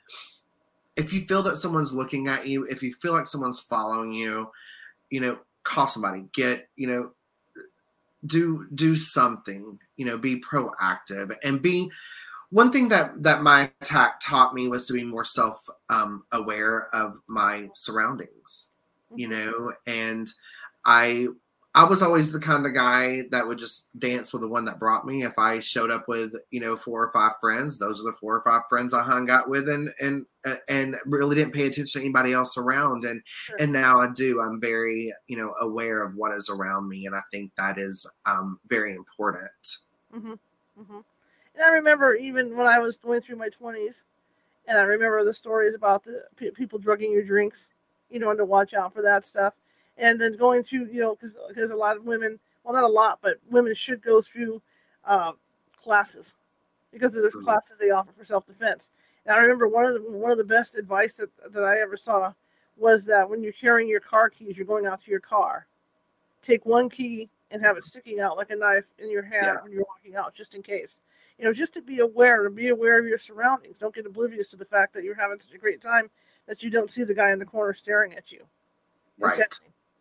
if 0.98 1.14
you 1.14 1.26
feel 1.26 1.44
that 1.44 1.58
someone's 1.58 1.94
looking 1.94 2.28
at 2.28 2.48
you, 2.48 2.66
if 2.66 2.84
you 2.84 2.94
feel 3.02 3.14
like 3.14 3.28
someone's 3.28 3.62
following 3.62 4.12
you, 4.12 4.50
you 5.10 5.22
know, 5.22 5.38
call 5.64 5.88
somebody, 5.88 6.26
get, 6.34 6.68
you 6.76 6.88
know, 6.88 7.12
do 8.26 8.68
do 8.76 8.96
something 8.96 9.80
you 9.98 10.06
know 10.06 10.18
be 10.18 10.42
proactive 10.42 11.36
and 11.44 11.62
be 11.62 11.90
one 12.50 12.72
thing 12.72 12.88
that 12.90 13.12
that 13.22 13.42
my 13.42 13.72
attack 13.82 14.20
taught 14.22 14.54
me 14.54 14.68
was 14.68 14.86
to 14.86 14.94
be 14.94 15.04
more 15.04 15.26
self 15.26 15.68
um, 15.90 16.24
aware 16.32 16.88
of 16.94 17.20
my 17.28 17.70
surroundings 17.74 18.72
you 19.16 19.28
mm-hmm. 19.28 19.50
know 19.50 19.74
and 19.88 20.30
i 20.86 21.28
I 21.76 21.84
was 21.84 22.02
always 22.02 22.32
the 22.32 22.40
kind 22.40 22.66
of 22.66 22.74
guy 22.74 23.24
that 23.32 23.46
would 23.46 23.60
just 23.60 23.90
dance 24.00 24.32
with 24.32 24.42
the 24.42 24.48
one 24.48 24.64
that 24.64 24.80
brought 24.80 25.06
me. 25.06 25.24
If 25.24 25.38
I 25.38 25.60
showed 25.60 25.92
up 25.92 26.08
with, 26.08 26.34
you 26.50 26.62
know, 26.62 26.78
four 26.78 27.04
or 27.04 27.12
five 27.12 27.34
friends, 27.42 27.78
those 27.78 28.00
are 28.00 28.04
the 28.04 28.14
four 28.14 28.34
or 28.34 28.42
five 28.44 28.62
friends 28.70 28.94
I 28.94 29.04
hung 29.04 29.30
out 29.30 29.50
with, 29.50 29.68
and 29.68 29.90
and 30.00 30.26
uh, 30.46 30.56
and 30.70 30.96
really 31.06 31.36
didn't 31.36 31.54
pay 31.54 31.66
attention 31.66 32.00
to 32.00 32.06
anybody 32.06 32.32
else 32.32 32.58
around. 32.58 33.04
And 33.04 33.22
sure. 33.26 33.58
and 33.60 33.74
now 33.74 34.00
I 34.00 34.08
do. 34.08 34.42
I'm 34.42 34.62
very, 34.62 35.14
you 35.28 35.36
know, 35.36 35.54
aware 35.60 36.02
of 36.02 36.16
what 36.16 36.32
is 36.32 36.50
around 36.50 36.88
me, 36.88 37.08
and 37.08 37.16
I 37.16 37.22
think 37.30 37.52
that 37.58 37.78
is 37.78 38.10
um, 38.26 38.58
very 38.68 38.96
important. 38.96 39.52
Mm-hmm. 40.16 40.32
Mm-hmm. 40.80 41.00
And 41.56 41.64
I 41.64 41.70
remember 41.72 42.16
even 42.16 42.56
when 42.56 42.68
I 42.68 42.80
was 42.80 42.96
going 42.96 43.20
through 43.20 43.36
my 43.36 43.50
20s, 43.50 44.04
and 44.66 44.78
I 44.78 44.84
remember 44.84 45.26
the 45.26 45.34
stories 45.34 45.76
about 45.76 46.06
the 46.06 46.24
p- 46.38 46.52
people 46.52 46.80
drugging 46.80 47.12
your 47.12 47.24
drinks, 47.24 47.74
you 48.10 48.20
know, 48.20 48.30
and 48.30 48.38
to 48.38 48.46
watch 48.46 48.74
out 48.74 48.94
for 48.94 49.02
that 49.02 49.26
stuff 49.26 49.54
and 49.98 50.20
then 50.20 50.36
going 50.36 50.64
through, 50.64 50.88
you 50.92 51.02
know, 51.02 51.16
because 51.16 51.38
because 51.48 51.72
a 51.72 51.76
lot 51.76 51.98
of 51.98 52.04
women, 52.04 52.40
well, 52.64 52.74
not 52.74 52.84
a 52.84 52.88
lot, 52.88 53.20
but 53.22 53.38
women 53.50 53.74
should 53.74 54.02
go 54.02 54.22
through 54.22 54.62
uh, 55.06 55.32
classes 55.82 56.34
because 56.92 57.12
there's 57.12 57.34
mm-hmm. 57.34 57.44
classes 57.44 57.78
they 57.80 57.92
offer 57.92 58.12
for 58.12 58.26
self 58.26 58.46
defense. 58.46 58.92
And 59.26 59.36
I 59.36 59.40
remember 59.40 59.68
one 59.68 59.86
of 59.86 59.94
the 59.94 60.02
one 60.12 60.32
of 60.32 60.38
the 60.38 60.44
best 60.44 60.76
advice 60.76 61.16
that 61.16 61.30
that 61.52 61.64
I 61.64 61.80
ever 61.80 61.98
saw 61.98 62.34
was 62.78 63.06
that 63.06 63.30
when 63.30 63.42
you're 63.42 63.54
carrying 63.54 63.88
your 63.88 64.02
car 64.02 64.30
keys, 64.30 64.58
you're 64.58 64.66
going 64.66 64.86
out 64.86 65.04
to 65.04 65.12
your 65.12 65.22
car, 65.22 65.68
take 66.42 66.66
one 66.66 66.90
key 66.90 67.30
and 67.52 67.62
have 67.62 67.78
it 67.78 67.86
sticking 67.86 68.20
out 68.20 68.38
like 68.38 68.50
a 68.50 68.56
knife 68.56 68.86
in 69.00 69.10
your 69.10 69.24
hand 69.24 69.46
yeah. 69.46 69.56
when 69.64 69.72
you're 69.72 69.86
walking 69.88 70.16
out, 70.16 70.34
just 70.34 70.56
in 70.56 70.62
case. 70.62 71.00
You 71.38 71.46
know, 71.46 71.54
just 71.54 71.74
to 71.76 71.82
be 71.82 72.00
aware, 72.00 72.44
to 72.44 72.50
be 72.50 72.70
aware 72.70 73.00
of 73.00 73.06
your 73.06 73.18
surroundings. 73.18 73.78
Don't 73.78 73.94
get 73.94 74.06
oblivious 74.06 74.50
to 74.52 74.58
the 74.58 74.66
fact 74.66 74.94
that 74.94 75.04
you're 75.04 75.16
having 75.16 75.40
such 75.40 75.54
a 75.54 75.58
great 75.58 75.82
time 75.82 76.10
that 76.48 76.64
you 76.64 76.70
don't 76.70 76.92
see 76.92 77.04
the 77.04 77.14
guy 77.14 77.32
in 77.32 77.40
the 77.40 77.46
corner 77.46 77.74
staring 77.74 78.14
at 78.14 78.32
you. 78.32 78.46
Right. 79.18 79.40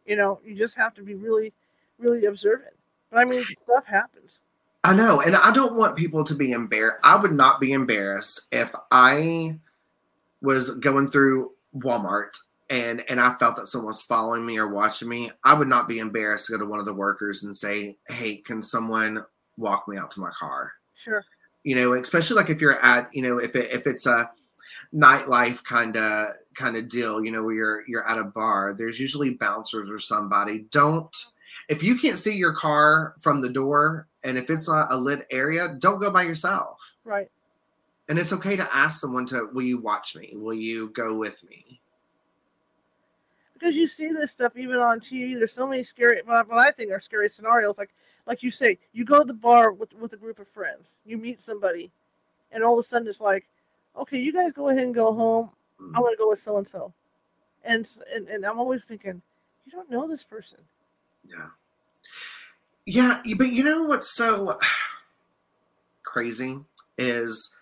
You 0.07 0.16
know, 0.16 0.40
you 0.44 0.55
just 0.55 0.76
have 0.76 0.94
to 0.94 1.02
be 1.02 1.14
really, 1.14 1.52
really 1.98 2.26
observant. 2.26 2.74
But 3.11 3.20
I 3.20 3.24
mean, 3.24 3.42
stuff 3.42 3.86
happens. 3.86 4.40
I 4.82 4.94
know, 4.94 5.20
and 5.20 5.34
I 5.34 5.50
don't 5.50 5.76
want 5.76 5.96
people 5.96 6.24
to 6.24 6.34
be 6.34 6.52
embarrassed. 6.52 7.00
I 7.02 7.16
would 7.16 7.32
not 7.32 7.59
be 7.59 7.72
embarrassed 7.72 8.48
if 8.52 8.70
I 8.90 9.59
was 10.42 10.70
going 10.70 11.09
through 11.09 11.52
Walmart 11.74 12.36
and 12.70 13.05
and 13.09 13.20
I 13.20 13.34
felt 13.34 13.57
that 13.57 13.68
someone 13.68 13.88
was 13.88 14.02
following 14.02 14.44
me 14.44 14.59
or 14.59 14.68
watching 14.68 15.09
me. 15.09 15.30
I 15.44 15.55
would 15.55 15.68
not 15.68 15.88
be 15.88 15.98
embarrassed 15.98 16.46
to 16.46 16.52
go 16.52 16.59
to 16.59 16.66
one 16.66 16.80
of 16.80 16.86
the 16.86 16.94
workers 16.94 17.44
and 17.44 17.57
say, 17.57 17.96
"Hey, 18.09 18.36
can 18.36 18.62
someone 18.62 19.24
walk 19.57 19.86
me 19.88 19.96
out 19.96 20.11
to 20.12 20.20
my 20.20 20.30
car?" 20.30 20.72
Sure. 20.94 21.24
You 21.62 21.76
know, 21.76 21.92
especially 21.94 22.36
like 22.36 22.50
if 22.50 22.61
you're 22.61 22.78
at, 22.80 23.14
you 23.14 23.22
know, 23.22 23.38
if 23.38 23.57
it, 23.57 23.70
if 23.70 23.86
it's 23.86 24.07
a 24.07 24.30
nightlife 24.95 25.62
kind 25.64 25.97
of 25.97 26.28
kind 26.55 26.76
of 26.76 26.88
deal, 26.88 27.24
you 27.24 27.30
know, 27.30 27.42
where 27.42 27.55
you're 27.55 27.84
you're 27.86 28.09
at 28.09 28.18
a 28.18 28.24
bar, 28.24 28.74
there's 28.76 29.01
usually 29.01 29.30
bouncers 29.30 29.90
or 29.90 29.99
somebody. 29.99 30.66
Don't 30.70 31.14
if 31.68 31.82
you 31.82 31.97
can't 31.97 32.18
see 32.18 32.34
your 32.34 32.53
car 32.53 33.14
from 33.20 33.40
the 33.40 33.49
door 33.49 34.07
and 34.22 34.36
if 34.36 34.51
it's 34.51 34.68
not 34.68 34.92
a 34.92 34.97
lit 34.97 35.26
area, 35.30 35.76
don't 35.78 36.01
go 36.01 36.11
by 36.11 36.22
yourself. 36.22 36.78
Right. 37.05 37.30
And 38.09 38.18
it's 38.18 38.32
okay 38.32 38.57
to 38.57 38.76
ask 38.76 39.01
someone 39.01 39.26
to, 39.26 39.49
will 39.53 39.62
you 39.62 39.78
watch 39.78 40.14
me? 40.14 40.34
Will 40.34 40.55
you 40.55 40.90
go 40.90 41.14
with 41.14 41.42
me? 41.49 41.80
Because 43.55 43.76
you 43.76 43.88
see 43.88 44.09
this 44.09 44.32
stuff 44.32 44.57
even 44.57 44.76
on 44.76 45.01
TV. 45.01 45.34
There's 45.34 45.55
so 45.55 45.66
many 45.66 45.84
scary, 45.84 46.20
what 46.24 46.53
I 46.53 46.70
think 46.70 46.90
are 46.90 47.01
scary 47.01 47.30
scenarios. 47.30 47.78
Like, 47.78 47.95
like 48.26 48.42
you 48.42 48.51
say, 48.51 48.78
you 48.92 49.05
go 49.05 49.20
to 49.20 49.24
the 49.24 49.32
bar 49.32 49.72
with 49.72 49.95
with 49.95 50.12
a 50.12 50.18
group 50.18 50.38
of 50.38 50.49
friends, 50.49 50.97
you 51.07 51.16
meet 51.16 51.40
somebody, 51.40 51.90
and 52.53 52.62
all 52.62 52.74
of 52.74 52.78
a 52.78 52.82
sudden 52.82 53.09
it's 53.09 53.20
like, 53.20 53.47
okay, 53.97 54.18
you 54.18 54.32
guys 54.32 54.53
go 54.53 54.68
ahead 54.68 54.84
and 54.84 54.95
go 54.95 55.12
home. 55.12 55.51
I 55.78 55.82
mm-hmm. 55.82 56.01
want 56.01 56.12
to 56.12 56.22
go 56.22 56.30
with 56.30 56.40
so 56.40 56.59
and 56.59 56.68
so, 56.68 56.92
and 57.64 57.86
and 58.11 58.45
I'm 58.45 58.59
always 58.59 58.84
thinking, 58.84 59.20
you 59.64 59.72
don't 59.72 59.90
know 59.90 60.09
this 60.09 60.24
person. 60.24 60.61
Yeah. 61.24 61.49
Yeah, 62.86 63.22
but 63.36 63.49
you 63.49 63.64
know 63.64 63.84
what's 63.84 64.14
so 64.14 64.59
crazy 66.03 66.59
is 66.99 67.55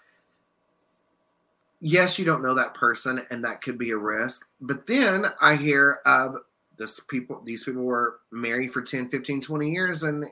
yes, 1.80 2.18
you 2.18 2.24
don't 2.24 2.42
know 2.42 2.54
that 2.54 2.74
person 2.74 3.24
and 3.30 3.44
that 3.44 3.62
could 3.62 3.78
be 3.78 3.90
a 3.90 3.96
risk. 3.96 4.48
But 4.60 4.86
then 4.86 5.26
I 5.40 5.56
hear 5.56 6.00
of 6.06 6.36
this 6.76 7.00
people 7.00 7.40
these 7.44 7.64
people 7.64 7.82
were 7.82 8.20
married 8.30 8.72
for 8.72 8.82
10, 8.82 9.10
15, 9.10 9.42
20 9.42 9.70
years 9.70 10.02
and 10.02 10.26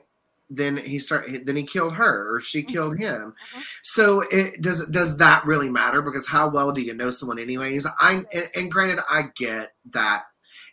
then 0.51 0.77
he 0.77 0.99
start 0.99 1.25
then 1.45 1.55
he 1.55 1.63
killed 1.63 1.93
her 1.93 2.35
or 2.35 2.39
she 2.39 2.61
mm-hmm. 2.61 2.71
killed 2.71 2.97
him 2.97 3.33
mm-hmm. 3.53 3.61
so 3.83 4.21
it 4.31 4.61
does 4.61 4.85
does 4.87 5.17
that 5.17 5.45
really 5.45 5.69
matter 5.69 6.01
because 6.01 6.27
how 6.27 6.49
well 6.49 6.71
do 6.71 6.81
you 6.81 6.93
know 6.93 7.09
someone 7.09 7.39
anyways 7.39 7.87
i 7.99 8.23
and, 8.33 8.49
and 8.55 8.71
granted 8.71 8.99
i 9.09 9.23
get 9.35 9.73
that 9.85 10.23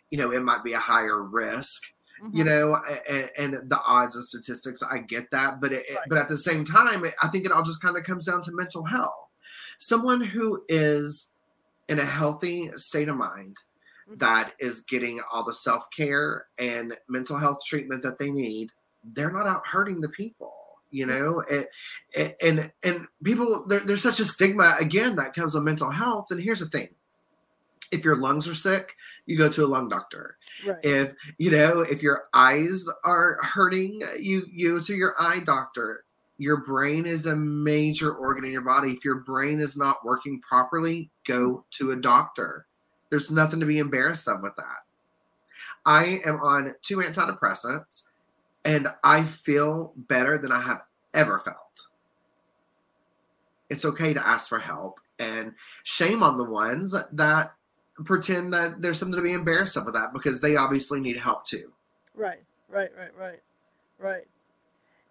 you 0.09 0.17
know 0.17 0.31
it 0.31 0.41
might 0.41 0.63
be 0.63 0.73
a 0.73 0.79
higher 0.79 1.23
risk 1.23 1.83
mm-hmm. 2.21 2.37
you 2.37 2.43
know 2.43 2.77
and, 3.09 3.29
and, 3.37 3.69
the 3.69 3.79
odds 3.85 4.15
and 4.15 4.25
statistics 4.25 4.83
i 4.83 4.97
get 4.99 5.31
that 5.31 5.61
but 5.61 5.71
it, 5.71 5.85
right. 5.89 5.99
but 6.09 6.17
at 6.17 6.27
the 6.27 6.37
same 6.37 6.65
time 6.65 7.05
i 7.23 7.27
think 7.29 7.45
it 7.45 7.51
all 7.51 7.63
just 7.63 7.81
kind 7.81 7.97
of 7.97 8.03
comes 8.03 8.25
down 8.25 8.41
to 8.41 8.51
mental 8.51 8.83
health 8.83 9.29
someone 9.79 10.21
who 10.21 10.61
is 10.67 11.31
in 11.87 11.99
a 11.99 12.05
healthy 12.05 12.69
state 12.75 13.07
of 13.07 13.15
mind 13.15 13.55
mm-hmm. 14.07 14.17
that 14.17 14.51
is 14.59 14.81
getting 14.81 15.21
all 15.31 15.45
the 15.45 15.53
self-care 15.53 16.45
and 16.57 16.93
mental 17.07 17.37
health 17.37 17.59
treatment 17.65 18.03
that 18.03 18.19
they 18.19 18.29
need 18.29 18.69
they're 19.03 19.31
not 19.31 19.47
out 19.47 19.65
hurting 19.65 20.01
the 20.01 20.09
people 20.09 20.53
you 20.91 21.05
know? 21.05 21.43
And 22.15 22.33
and, 22.41 22.71
and 22.83 23.07
people 23.23 23.65
there, 23.67 23.79
there's 23.79 24.03
such 24.03 24.19
a 24.19 24.25
stigma 24.25 24.75
again 24.79 25.15
that 25.17 25.33
comes 25.33 25.53
with 25.53 25.63
mental 25.63 25.91
health. 25.91 26.27
And 26.31 26.41
here's 26.41 26.59
the 26.59 26.67
thing. 26.67 26.89
If 27.91 28.03
your 28.03 28.17
lungs 28.17 28.47
are 28.47 28.55
sick 28.55 28.95
you 29.25 29.37
go 29.37 29.49
to 29.49 29.63
a 29.63 29.67
lung 29.67 29.89
doctor. 29.89 30.37
Right. 30.65 30.77
if 30.83 31.13
you 31.37 31.51
know 31.51 31.81
if 31.81 32.03
your 32.03 32.25
eyes 32.33 32.87
are 33.05 33.37
hurting 33.41 34.01
you 34.19 34.45
you 34.51 34.75
go 34.75 34.81
to 34.81 34.95
your 34.95 35.15
eye 35.19 35.39
doctor. 35.39 36.03
Your 36.37 36.63
brain 36.63 37.05
is 37.05 37.25
a 37.25 37.35
major 37.35 38.13
organ 38.13 38.45
in 38.45 38.53
your 38.53 38.61
body. 38.61 38.91
If 38.91 39.03
your 39.03 39.15
brain 39.15 39.59
is 39.59 39.75
not 39.75 40.05
working 40.05 40.39
properly 40.41 41.11
go 41.27 41.65
to 41.71 41.91
a 41.91 41.95
doctor. 41.95 42.65
There's 43.09 43.31
nothing 43.31 43.59
to 43.59 43.65
be 43.65 43.79
embarrassed 43.79 44.27
of 44.27 44.41
with 44.41 44.55
that. 44.55 44.77
I 45.85 46.21
am 46.25 46.39
on 46.41 46.75
two 46.81 46.97
antidepressants 46.97 48.03
and 48.65 48.87
I 49.03 49.23
feel 49.23 49.93
better 49.95 50.37
than 50.37 50.51
I 50.51 50.61
have 50.61 50.81
ever 51.13 51.39
felt. 51.39 51.57
It's 53.69 53.85
okay 53.85 54.13
to 54.13 54.27
ask 54.27 54.49
for 54.49 54.59
help, 54.59 54.99
and 55.19 55.53
shame 55.83 56.23
on 56.23 56.37
the 56.37 56.43
ones 56.43 56.95
that 57.13 57.51
pretend 58.05 58.53
that 58.53 58.81
there's 58.81 58.97
something 58.97 59.15
to 59.15 59.21
be 59.21 59.33
embarrassed 59.33 59.77
of 59.77 59.85
with 59.85 59.93
that 59.93 60.13
because 60.13 60.41
they 60.41 60.55
obviously 60.55 60.99
need 60.99 61.17
help 61.17 61.45
too. 61.45 61.71
Right, 62.15 62.41
right, 62.67 62.89
right, 62.97 63.15
right, 63.17 63.39
right. 63.99 64.23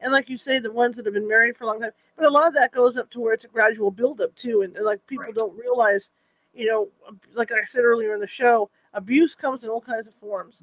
And 0.00 0.12
like 0.12 0.28
you 0.28 0.38
say, 0.38 0.58
the 0.58 0.72
ones 0.72 0.96
that 0.96 1.06
have 1.06 1.14
been 1.14 1.28
married 1.28 1.56
for 1.56 1.64
a 1.64 1.66
long 1.66 1.80
time, 1.80 1.90
but 2.16 2.26
a 2.26 2.30
lot 2.30 2.46
of 2.46 2.54
that 2.54 2.72
goes 2.72 2.96
up 2.96 3.10
to 3.10 3.20
where 3.20 3.34
it's 3.34 3.44
a 3.44 3.48
gradual 3.48 3.90
buildup 3.90 4.34
too, 4.34 4.62
and, 4.62 4.76
and 4.76 4.84
like 4.84 5.06
people 5.06 5.26
right. 5.26 5.34
don't 5.34 5.56
realize, 5.56 6.10
you 6.54 6.66
know, 6.66 6.88
like 7.34 7.52
I 7.52 7.64
said 7.64 7.84
earlier 7.84 8.14
in 8.14 8.20
the 8.20 8.26
show, 8.26 8.70
abuse 8.94 9.34
comes 9.34 9.64
in 9.64 9.70
all 9.70 9.80
kinds 9.80 10.08
of 10.08 10.14
forms, 10.14 10.62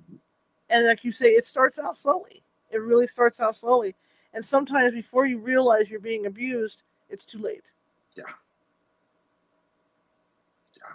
and 0.69 0.85
like 0.85 1.03
you 1.03 1.11
say, 1.11 1.29
it 1.29 1.45
starts 1.45 1.79
out 1.79 1.97
slowly 1.97 2.43
it 2.75 2.81
really 2.81 3.07
starts 3.07 3.39
out 3.39 3.55
slowly. 3.55 3.95
And 4.33 4.45
sometimes 4.45 4.93
before 4.93 5.25
you 5.25 5.39
realize 5.39 5.89
you're 5.89 5.99
being 5.99 6.25
abused, 6.25 6.83
it's 7.09 7.25
too 7.25 7.39
late. 7.39 7.71
Yeah. 8.15 8.23
Yeah. 10.77 10.93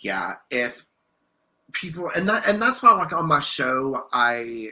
Yeah. 0.00 0.34
If 0.50 0.86
people 1.72 2.10
and 2.16 2.28
that 2.28 2.48
and 2.48 2.60
that's 2.60 2.82
why 2.82 2.92
like 2.92 3.12
on 3.12 3.28
my 3.28 3.40
show 3.40 4.06
I 4.12 4.68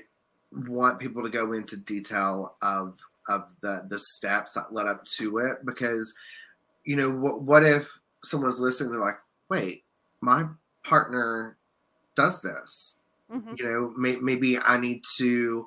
want 0.69 0.99
people 0.99 1.23
to 1.23 1.29
go 1.29 1.53
into 1.53 1.77
detail 1.77 2.57
of 2.63 2.97
of 3.29 3.51
the 3.61 3.85
the 3.89 3.99
steps 3.99 4.55
that 4.55 4.73
led 4.73 4.87
up 4.87 5.05
to 5.05 5.39
it 5.39 5.59
because 5.67 6.15
you 6.85 6.97
know 6.97 7.11
what 7.11 7.43
what 7.43 7.65
if 7.65 8.01
someone's 8.25 8.61
listening 8.61 8.91
they're 8.91 9.01
like 9.01 9.19
wait 9.51 9.85
my 10.21 10.47
partner 10.85 11.57
does 12.15 12.41
this 12.41 12.99
mm-hmm. 13.31 13.55
you 13.59 13.65
know 13.65 13.93
may, 13.97 14.17
maybe 14.17 14.59
i 14.59 14.79
need 14.79 15.03
to 15.19 15.67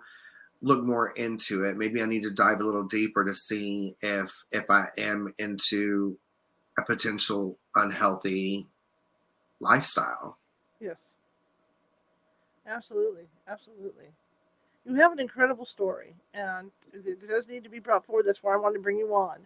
look 0.62 0.84
more 0.84 1.12
into 1.12 1.64
it. 1.64 1.78
Maybe 1.78 2.02
I 2.02 2.06
need 2.06 2.24
to 2.24 2.32
dive 2.32 2.60
a 2.60 2.66
little 2.66 2.84
deeper 2.84 3.24
to 3.24 3.34
see 3.34 3.96
if 4.02 4.32
if 4.52 4.70
I 4.70 4.88
am 4.98 5.34
into 5.38 6.18
a 6.78 6.84
potential 6.84 7.58
unhealthy 7.76 8.68
lifestyle. 9.60 10.38
Yes. 10.80 11.14
Absolutely. 12.68 13.28
Absolutely. 13.48 14.06
You 14.86 14.96
have 14.96 15.12
an 15.12 15.20
incredible 15.20 15.66
story 15.66 16.16
and 16.34 16.72
it 16.94 17.28
does 17.28 17.48
need 17.48 17.64
to 17.64 17.70
be 17.70 17.80
brought 17.80 18.06
forward. 18.06 18.26
That's 18.26 18.44
why 18.44 18.54
I 18.54 18.58
wanted 18.58 18.76
to 18.76 18.84
bring 18.84 18.98
you 18.98 19.14
on, 19.14 19.40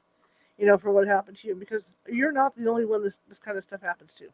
you 0.57 0.65
know, 0.65 0.77
for 0.77 0.91
what 0.91 1.07
happened 1.07 1.37
to 1.41 1.47
you 1.47 1.55
because 1.55 1.91
you're 2.07 2.31
not 2.31 2.55
the 2.55 2.69
only 2.69 2.85
one 2.85 3.03
this 3.03 3.19
this 3.27 3.39
kind 3.39 3.57
of 3.57 3.63
stuff 3.63 3.81
happens 3.81 4.13
to. 4.15 4.29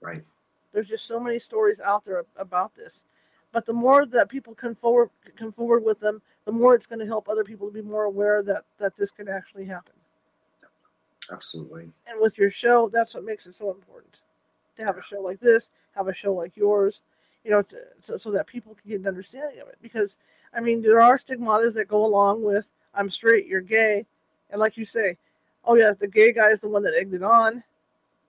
Right. 0.00 0.24
There's 0.72 0.88
just 0.88 1.06
so 1.06 1.20
many 1.20 1.38
stories 1.38 1.80
out 1.80 2.04
there 2.04 2.24
about 2.36 2.74
this. 2.74 3.04
But 3.52 3.66
the 3.66 3.72
more 3.72 4.06
that 4.06 4.28
people 4.28 4.54
come 4.54 4.74
forward 4.74 5.10
come 5.36 5.52
forward 5.52 5.84
with 5.84 6.00
them, 6.00 6.22
the 6.44 6.52
more 6.52 6.74
it's 6.74 6.86
going 6.86 6.98
to 7.00 7.06
help 7.06 7.28
other 7.28 7.44
people 7.44 7.68
to 7.68 7.72
be 7.72 7.82
more 7.82 8.04
aware 8.04 8.42
that 8.42 8.64
that 8.78 8.96
this 8.96 9.10
can 9.10 9.28
actually 9.28 9.66
happen. 9.66 9.92
Absolutely. 11.30 11.90
And 12.06 12.20
with 12.20 12.36
your 12.38 12.50
show, 12.50 12.88
that's 12.88 13.14
what 13.14 13.24
makes 13.24 13.46
it 13.46 13.54
so 13.54 13.70
important 13.70 14.20
to 14.76 14.84
have 14.84 14.96
a 14.96 15.02
show 15.02 15.20
like 15.20 15.40
this, 15.40 15.70
have 15.94 16.08
a 16.08 16.14
show 16.14 16.32
like 16.34 16.56
yours, 16.56 17.02
you 17.44 17.50
know, 17.50 17.62
to, 17.62 17.76
so, 18.00 18.16
so 18.16 18.30
that 18.32 18.46
people 18.46 18.74
can 18.74 18.90
get 18.90 19.00
an 19.00 19.06
understanding 19.06 19.60
of 19.60 19.68
it. 19.68 19.78
Because 19.82 20.16
I 20.54 20.60
mean, 20.60 20.82
there 20.82 21.00
are 21.00 21.16
stigmatas 21.16 21.74
that 21.74 21.88
go 21.88 22.04
along 22.04 22.42
with 22.42 22.70
I'm 22.94 23.10
straight, 23.10 23.46
you're 23.46 23.60
gay, 23.60 24.04
and 24.50 24.60
like 24.60 24.76
you 24.76 24.84
say, 24.84 25.16
oh 25.64 25.74
yeah, 25.74 25.92
the 25.98 26.08
gay 26.08 26.32
guy 26.32 26.50
is 26.50 26.60
the 26.60 26.68
one 26.68 26.82
that 26.82 26.94
egged 26.94 27.14
it 27.14 27.22
on, 27.22 27.62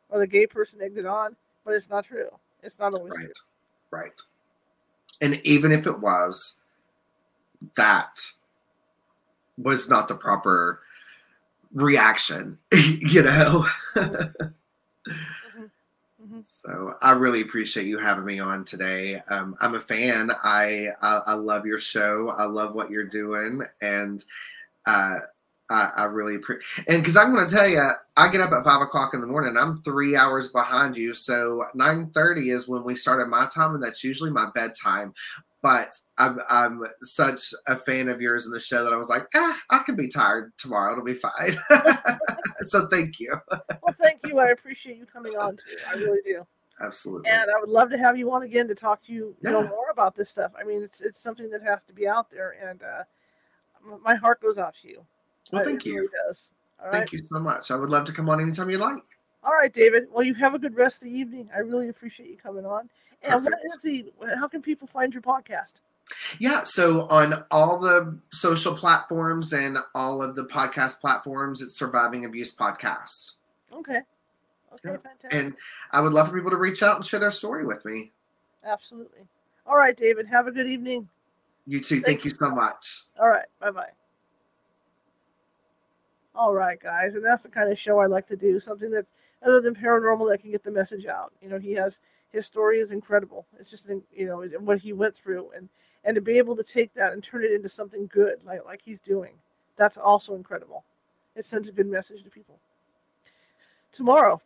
or 0.10 0.20
the 0.20 0.28
gay 0.28 0.48
person 0.48 0.82
egged 0.82 0.98
it 0.98 1.06
on, 1.06 1.36
but 1.66 1.74
it's 1.74 1.90
not 1.90 2.06
true. 2.06 2.30
It's 2.62 2.80
not 2.80 2.94
always 2.94 3.12
right, 3.12 3.26
true. 3.26 3.34
right. 3.92 4.22
And 5.24 5.42
even 5.46 5.74
if 5.74 5.88
it 5.88 6.02
was, 6.02 6.60
that 7.76 8.20
was 9.58 9.90
not 9.90 10.08
the 10.08 10.16
proper 10.16 10.82
reaction, 11.74 12.60
you 12.74 13.24
know. 13.24 13.68
Mhm. 15.48 15.70
Mhm. 16.22 16.44
So 16.44 16.96
I 17.02 17.12
really 17.12 17.42
appreciate 17.42 17.88
you 17.88 17.98
having 17.98 18.26
me 18.26 18.40
on 18.40 18.64
today. 18.66 19.22
Um, 19.30 19.56
I'm 19.60 19.76
a 19.76 19.80
fan. 19.80 20.32
I, 20.44 20.90
I 21.02 21.18
I 21.28 21.34
love 21.34 21.66
your 21.66 21.80
show. 21.80 22.30
I 22.30 22.46
love 22.46 22.76
what 22.76 22.90
you're 22.90 23.08
doing, 23.08 23.62
and 23.82 24.24
uh, 24.86 25.20
I, 25.70 25.92
I 25.96 26.04
really 26.06 26.36
appreciate. 26.36 26.88
And 26.88 27.02
because 27.02 27.18
I'm 27.18 27.34
going 27.34 27.48
to 27.48 27.54
tell 27.54 27.68
you, 27.68 27.82
I 28.18 28.30
get 28.30 28.42
up 28.42 28.52
at 28.52 28.64
five 28.64 28.82
o'clock 28.82 29.14
in 29.14 29.22
the 29.22 29.28
morning. 29.28 29.56
I'm 29.58 29.78
three 29.78 30.16
hours 30.16 30.52
behind 30.52 30.96
you, 30.96 31.14
so 31.14 31.66
nine 31.74 32.10
thirty 32.12 32.50
is 32.50 32.68
when 32.68 32.84
we 32.84 32.96
started 32.96 33.28
my 33.28 33.48
time, 33.54 33.74
and 33.74 33.84
that's 33.84 34.04
usually 34.04 34.30
my 34.30 34.50
bedtime. 34.54 35.14
But 35.62 35.96
I'm 36.18 36.40
I'm 36.50 36.84
such 37.02 37.54
a 37.68 37.78
fan 37.78 38.10
of 38.10 38.22
yours 38.22 38.46
in 38.46 38.52
the 38.52 38.60
show 38.60 38.84
that 38.84 38.94
I 38.94 38.98
was 38.98 39.10
like, 39.10 39.26
ah, 39.34 39.58
I 39.70 39.80
can 39.80 39.96
be 39.96 40.10
tired 40.10 40.52
tomorrow. 40.58 40.92
It'll 40.92 41.06
be 41.06 41.14
fine. 41.14 41.58
so 42.68 42.88
thank 42.88 43.20
you. 43.20 43.34
Well, 43.50 43.96
thank 44.02 44.20
you. 44.26 44.40
I 44.40 44.50
appreciate 44.50 44.98
you 44.98 45.06
coming 45.06 45.38
on 45.38 45.56
too. 45.56 45.78
I 45.88 45.94
really 45.94 46.22
do. 46.26 46.46
Absolutely. 46.82 47.30
And 47.30 47.50
I 47.50 47.60
would 47.60 47.70
love 47.70 47.90
to 47.92 47.98
have 47.98 48.18
you 48.18 48.32
on 48.32 48.44
again 48.44 48.68
to 48.68 48.76
talk 48.76 49.04
to 49.06 49.14
you, 49.14 49.36
you 49.42 49.52
know 49.52 49.64
more 49.68 49.90
about 49.92 50.16
this 50.16 50.30
stuff. 50.30 50.52
I 50.60 50.64
mean, 50.64 50.84
it's 50.84 51.02
it's 51.02 51.20
something 51.20 51.50
that 51.52 51.64
has 51.64 51.86
to 51.86 51.94
be 51.94 52.08
out 52.08 52.30
there, 52.30 52.56
and 52.62 52.82
uh, 52.82 53.04
my 54.04 54.16
heart 54.16 54.42
goes 54.42 54.58
out 54.58 54.76
to 54.82 54.88
you. 54.88 55.06
Well, 55.54 55.62
Uh, 55.62 55.66
thank 55.66 55.86
you. 55.86 55.96
really. 55.96 56.08
All 56.80 56.86
right. 56.86 56.92
Thank 56.92 57.12
you 57.14 57.20
so 57.24 57.40
much. 57.40 57.72
I 57.72 57.76
would 57.76 57.90
love 57.90 58.06
to 58.06 58.12
come 58.12 58.28
on 58.30 58.42
anytime 58.42 58.70
you 58.70 58.78
like. 58.80 59.04
All 59.44 59.54
right, 59.54 59.72
David. 59.72 60.08
Well, 60.12 60.24
you 60.24 60.34
have 60.36 60.54
a 60.54 60.60
good 60.60 60.76
rest 60.76 61.02
of 61.02 61.10
the 61.10 61.18
evening. 61.18 61.50
I 61.54 61.60
really 61.60 61.90
appreciate 61.90 62.30
you 62.30 62.38
coming 62.38 62.66
on. 62.66 62.90
And 63.22 63.44
what 63.44 63.54
Perfect. 63.54 63.66
is 63.78 63.84
the? 63.84 64.14
How 64.36 64.48
can 64.48 64.62
people 64.62 64.88
find 64.88 65.14
your 65.14 65.22
podcast? 65.22 65.76
Yeah, 66.40 66.64
so 66.64 67.08
on 67.08 67.46
all 67.52 67.80
the 67.80 68.20
social 68.32 68.76
platforms 68.76 69.54
and 69.54 69.78
all 69.96 70.22
of 70.22 70.36
the 70.36 70.46
podcast 70.46 71.00
platforms, 71.00 71.62
it's 71.62 71.78
Surviving 71.78 72.26
Abuse 72.26 72.54
Podcast. 72.54 73.36
Okay. 73.72 74.02
Okay, 74.74 74.90
Yeah. 74.92 74.98
fantastic. 74.98 75.34
And 75.34 75.56
I 75.92 76.02
would 76.02 76.12
love 76.14 76.28
for 76.30 76.36
people 76.36 76.52
to 76.52 76.58
reach 76.58 76.84
out 76.84 76.98
and 76.98 77.06
share 77.06 77.20
their 77.20 77.32
story 77.32 77.66
with 77.66 77.86
me. 77.86 78.12
Absolutely. 78.66 79.22
All 79.66 79.78
right, 79.78 79.96
David. 79.96 80.28
Have 80.28 80.48
a 80.48 80.52
good 80.52 80.68
evening. 80.68 81.08
You 81.66 81.80
too. 81.80 82.02
Thank 82.02 82.26
you 82.26 82.32
so 82.32 82.50
much. 82.50 83.04
All 83.20 83.30
right. 83.30 83.46
Bye 83.62 83.72
bye. 83.72 83.92
All 86.36 86.54
right, 86.54 86.80
guys. 86.80 87.16
And 87.16 87.24
that's 87.24 87.44
the 87.44 87.50
kind 87.50 87.72
of 87.72 87.78
show 87.78 88.00
I 88.00 88.08
like 88.08 88.28
to 88.28 88.36
do. 88.36 88.60
Something 88.60 88.92
that's 88.92 89.12
other 89.44 89.62
than 89.62 89.76
paranormal 89.76 90.30
that 90.32 90.42
can 90.42 90.52
get 90.52 90.64
the 90.64 90.72
message 90.72 91.06
out. 91.06 91.32
You 91.42 91.50
know, 91.50 91.60
he 91.60 91.74
has 91.74 92.00
his 92.32 92.46
story 92.48 92.80
is 92.80 92.92
incredible. 92.92 93.46
It's 93.60 93.70
just 93.70 93.88
you 94.14 94.26
know 94.26 94.44
what 94.60 94.80
he 94.80 94.94
went 94.94 95.16
through, 95.16 95.52
and 95.56 95.70
and 96.04 96.16
to 96.16 96.22
be 96.22 96.38
able 96.38 96.56
to 96.56 96.64
take 96.64 96.94
that 96.96 97.14
and 97.14 97.24
turn 97.24 97.44
it 97.44 97.52
into 97.52 97.70
something 97.70 98.10
good, 98.12 98.40
like 98.46 98.66
like 98.66 98.82
he's 98.84 99.02
doing, 99.02 99.34
that's 99.78 99.98
also 99.98 100.36
incredible. 100.36 100.84
It 101.36 101.46
sends 101.46 101.70
a 101.70 101.72
good 101.72 101.88
message 101.88 102.24
to 102.24 102.30
people. 102.30 102.60
Tomorrow, 103.92 104.42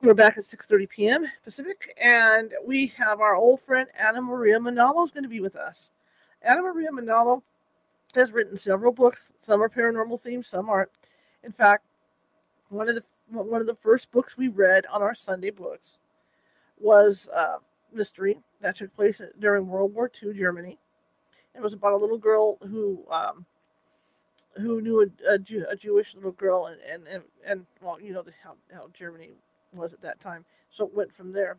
we're 0.00 0.14
back 0.14 0.38
at 0.38 0.44
6:30 0.44 0.88
p.m. 0.88 1.26
Pacific, 1.42 1.92
and 2.00 2.52
we 2.64 2.86
have 2.96 3.20
our 3.20 3.34
old 3.34 3.60
friend 3.60 3.88
Anna 3.98 4.22
Maria 4.22 4.58
Manalo 4.60 5.04
is 5.04 5.10
going 5.10 5.24
to 5.24 5.28
be 5.28 5.40
with 5.40 5.56
us. 5.56 5.90
Anna 6.42 6.62
Maria 6.62 6.90
Manalo 6.90 7.42
has 8.14 8.30
written 8.30 8.56
several 8.56 8.92
books. 8.92 9.32
Some 9.40 9.60
are 9.60 9.68
paranormal 9.68 10.22
themed, 10.22 10.46
some 10.46 10.70
aren't. 10.70 10.90
In 11.48 11.52
fact, 11.52 11.86
one 12.68 12.90
of 12.90 12.94
the 12.94 13.02
one 13.30 13.62
of 13.62 13.66
the 13.66 13.74
first 13.74 14.12
books 14.12 14.36
we 14.36 14.48
read 14.48 14.84
on 14.92 15.00
our 15.00 15.14
Sunday 15.14 15.48
books 15.48 15.96
was 16.78 17.30
uh, 17.34 17.56
mystery 17.90 18.40
that 18.60 18.76
took 18.76 18.94
place 18.94 19.22
during 19.40 19.66
World 19.66 19.94
War 19.94 20.10
II 20.22 20.34
Germany. 20.34 20.78
It 21.54 21.62
was 21.62 21.72
about 21.72 21.94
a 21.94 21.96
little 21.96 22.18
girl 22.18 22.58
who 22.60 23.02
um, 23.10 23.46
who 24.58 24.82
knew 24.82 25.00
a, 25.00 25.32
a, 25.32 25.38
Jew, 25.38 25.64
a 25.70 25.74
Jewish 25.74 26.14
little 26.14 26.32
girl, 26.32 26.66
and 26.66 26.82
and, 26.82 27.08
and, 27.08 27.22
and 27.46 27.66
well, 27.80 27.98
you 27.98 28.12
know 28.12 28.20
the, 28.20 28.32
how 28.44 28.56
how 28.70 28.90
Germany 28.92 29.30
was 29.72 29.94
at 29.94 30.02
that 30.02 30.20
time, 30.20 30.44
so 30.70 30.84
it 30.84 30.94
went 30.94 31.14
from 31.14 31.32
there. 31.32 31.56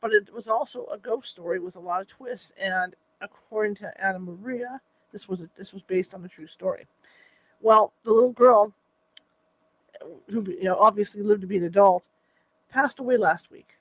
But 0.00 0.12
it 0.12 0.32
was 0.32 0.46
also 0.46 0.86
a 0.86 0.98
ghost 0.98 1.32
story 1.32 1.58
with 1.58 1.74
a 1.74 1.80
lot 1.80 2.00
of 2.00 2.06
twists, 2.06 2.52
and 2.56 2.94
according 3.20 3.74
to 3.76 3.92
Anna 4.00 4.20
Maria, 4.20 4.80
this 5.10 5.28
was 5.28 5.40
a, 5.40 5.48
this 5.58 5.72
was 5.72 5.82
based 5.82 6.14
on 6.14 6.24
a 6.24 6.28
true 6.28 6.46
story. 6.46 6.86
Well, 7.60 7.92
the 8.04 8.12
little 8.12 8.32
girl, 8.32 8.72
who 10.30 10.44
you 10.48 10.64
know 10.64 10.76
obviously 10.76 11.22
lived 11.22 11.40
to 11.42 11.46
be 11.46 11.56
an 11.56 11.64
adult, 11.64 12.08
passed 12.70 12.98
away 12.98 13.16
last 13.16 13.50
week, 13.50 13.78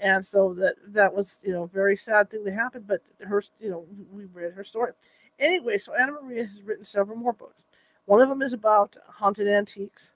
and 0.00 0.24
so 0.24 0.54
that 0.54 0.76
that 0.88 1.14
was 1.14 1.40
you 1.42 1.52
know 1.52 1.66
very 1.66 1.96
sad 1.96 2.30
thing 2.30 2.44
that 2.44 2.54
happened. 2.54 2.86
But 2.86 3.02
her, 3.20 3.42
you 3.60 3.70
know, 3.70 3.84
we 4.12 4.24
read 4.26 4.52
her 4.52 4.64
story. 4.64 4.92
Anyway, 5.38 5.78
so 5.78 5.94
Anna 5.94 6.12
Maria 6.12 6.46
has 6.46 6.62
written 6.62 6.84
several 6.84 7.18
more 7.18 7.32
books. 7.32 7.62
One 8.06 8.22
of 8.22 8.28
them 8.28 8.42
is 8.42 8.52
about 8.52 8.96
haunted 9.06 9.48
antiques. 9.48 10.12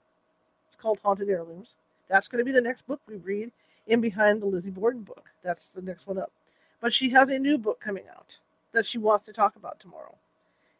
It's 0.67 0.75
called 0.81 0.99
Haunted 1.03 1.29
Heirlooms. 1.29 1.75
That's 2.09 2.27
going 2.27 2.39
to 2.39 2.45
be 2.45 2.51
the 2.51 2.61
next 2.61 2.87
book 2.87 3.01
we 3.07 3.17
read 3.17 3.51
in 3.87 4.01
behind 4.01 4.41
the 4.41 4.45
Lizzie 4.45 4.71
Borden 4.71 5.03
book. 5.03 5.29
That's 5.43 5.69
the 5.69 5.81
next 5.81 6.07
one 6.07 6.17
up. 6.17 6.31
But 6.79 6.93
she 6.93 7.09
has 7.09 7.29
a 7.29 7.37
new 7.37 7.57
book 7.57 7.79
coming 7.79 8.05
out 8.09 8.39
that 8.71 8.85
she 8.85 8.97
wants 8.97 9.25
to 9.25 9.33
talk 9.33 9.55
about 9.55 9.79
tomorrow. 9.79 10.15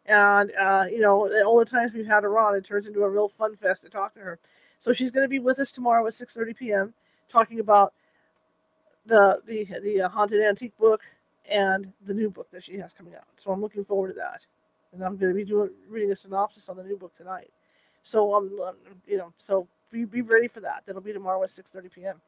And, 0.06 0.52
uh, 0.60 0.86
you 0.90 1.00
know, 1.00 1.32
all 1.46 1.60
the 1.60 1.66
times 1.66 1.94
we've 1.94 2.08
had 2.08 2.24
her 2.24 2.38
on, 2.40 2.56
it 2.56 2.66
turns 2.66 2.88
into 2.88 3.04
a 3.04 3.10
real 3.10 3.30
fun 3.30 3.56
fest 3.56 3.84
to 3.84 3.90
talk 3.90 4.14
to 4.16 4.20
her. 4.20 4.40
So 4.80 4.94
she's 4.94 5.12
going 5.12 5.24
to 5.24 5.30
be 5.30 5.40
with 5.40 5.60
us 5.60 5.72
tomorrow 5.72 6.06
at 6.08 6.14
6.30 6.14 6.58
p.m. 6.58 6.94
talking 7.30 7.60
about 7.60 7.94
the 9.06 9.42
the 9.46 9.66
the 9.82 10.02
uh, 10.02 10.10
haunted 10.10 10.44
antique 10.44 10.78
book 10.78 11.02
and 11.50 11.92
the 12.06 12.14
new 12.14 12.30
book 12.30 12.48
that 12.52 12.64
she 12.64 12.78
has 12.78 12.94
coming 12.94 13.16
out. 13.16 13.24
So 13.38 13.52
I'm 13.52 13.62
looking 13.62 13.84
forward 13.84 14.10
to 14.10 14.14
that. 14.16 14.46
And 14.94 15.04
I'm 15.04 15.18
going 15.18 15.32
to 15.32 15.36
be 15.36 15.46
doing 15.46 15.70
reading 15.90 16.12
a 16.12 16.16
synopsis 16.16 16.70
on 16.70 16.78
the 16.78 16.84
new 16.84 16.98
book 16.98 17.16
tonight. 17.16 17.50
So 18.04 18.34
I'm, 18.34 18.60
um, 18.60 18.76
you 19.08 19.18
know, 19.18 19.34
so 19.38 19.68
be, 19.92 20.06
be 20.06 20.22
ready 20.22 20.48
for 20.48 20.60
that. 20.62 20.84
That'll 20.86 21.02
be 21.02 21.14
tomorrow 21.14 21.44
at 21.44 21.50
6.30 21.50 21.92
p.m. 21.94 22.22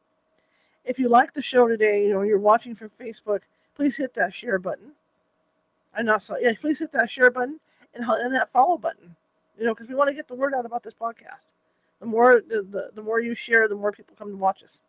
If 0.84 0.98
you 0.98 1.08
like 1.08 1.32
the 1.32 1.42
show 1.42 1.66
today, 1.68 2.04
you 2.06 2.12
know, 2.12 2.22
you're 2.22 2.38
watching 2.38 2.74
from 2.74 2.90
Facebook, 2.90 3.40
please 3.74 3.96
hit 3.96 4.14
that 4.14 4.32
share 4.32 4.58
button. 4.58 4.92
I'm 5.96 6.06
not 6.06 6.22
sorry. 6.22 6.44
Yeah, 6.44 6.52
please 6.60 6.78
hit 6.78 6.92
that 6.92 7.10
share 7.10 7.30
button 7.30 7.60
and, 7.94 8.04
and 8.04 8.34
that 8.34 8.50
follow 8.50 8.76
button. 8.76 9.14
You 9.58 9.64
know, 9.64 9.74
because 9.74 9.88
we 9.88 9.94
want 9.94 10.08
to 10.08 10.14
get 10.14 10.26
the 10.26 10.34
word 10.34 10.54
out 10.54 10.66
about 10.66 10.82
this 10.82 10.94
podcast. 10.94 11.46
The 12.00 12.06
more 12.06 12.42
the, 12.46 12.62
the, 12.62 12.90
the 12.94 13.02
more 13.02 13.20
you 13.20 13.34
share, 13.34 13.68
the 13.68 13.76
more 13.76 13.92
people 13.92 14.16
come 14.18 14.30
to 14.30 14.36
watch 14.36 14.62
us. 14.62 14.80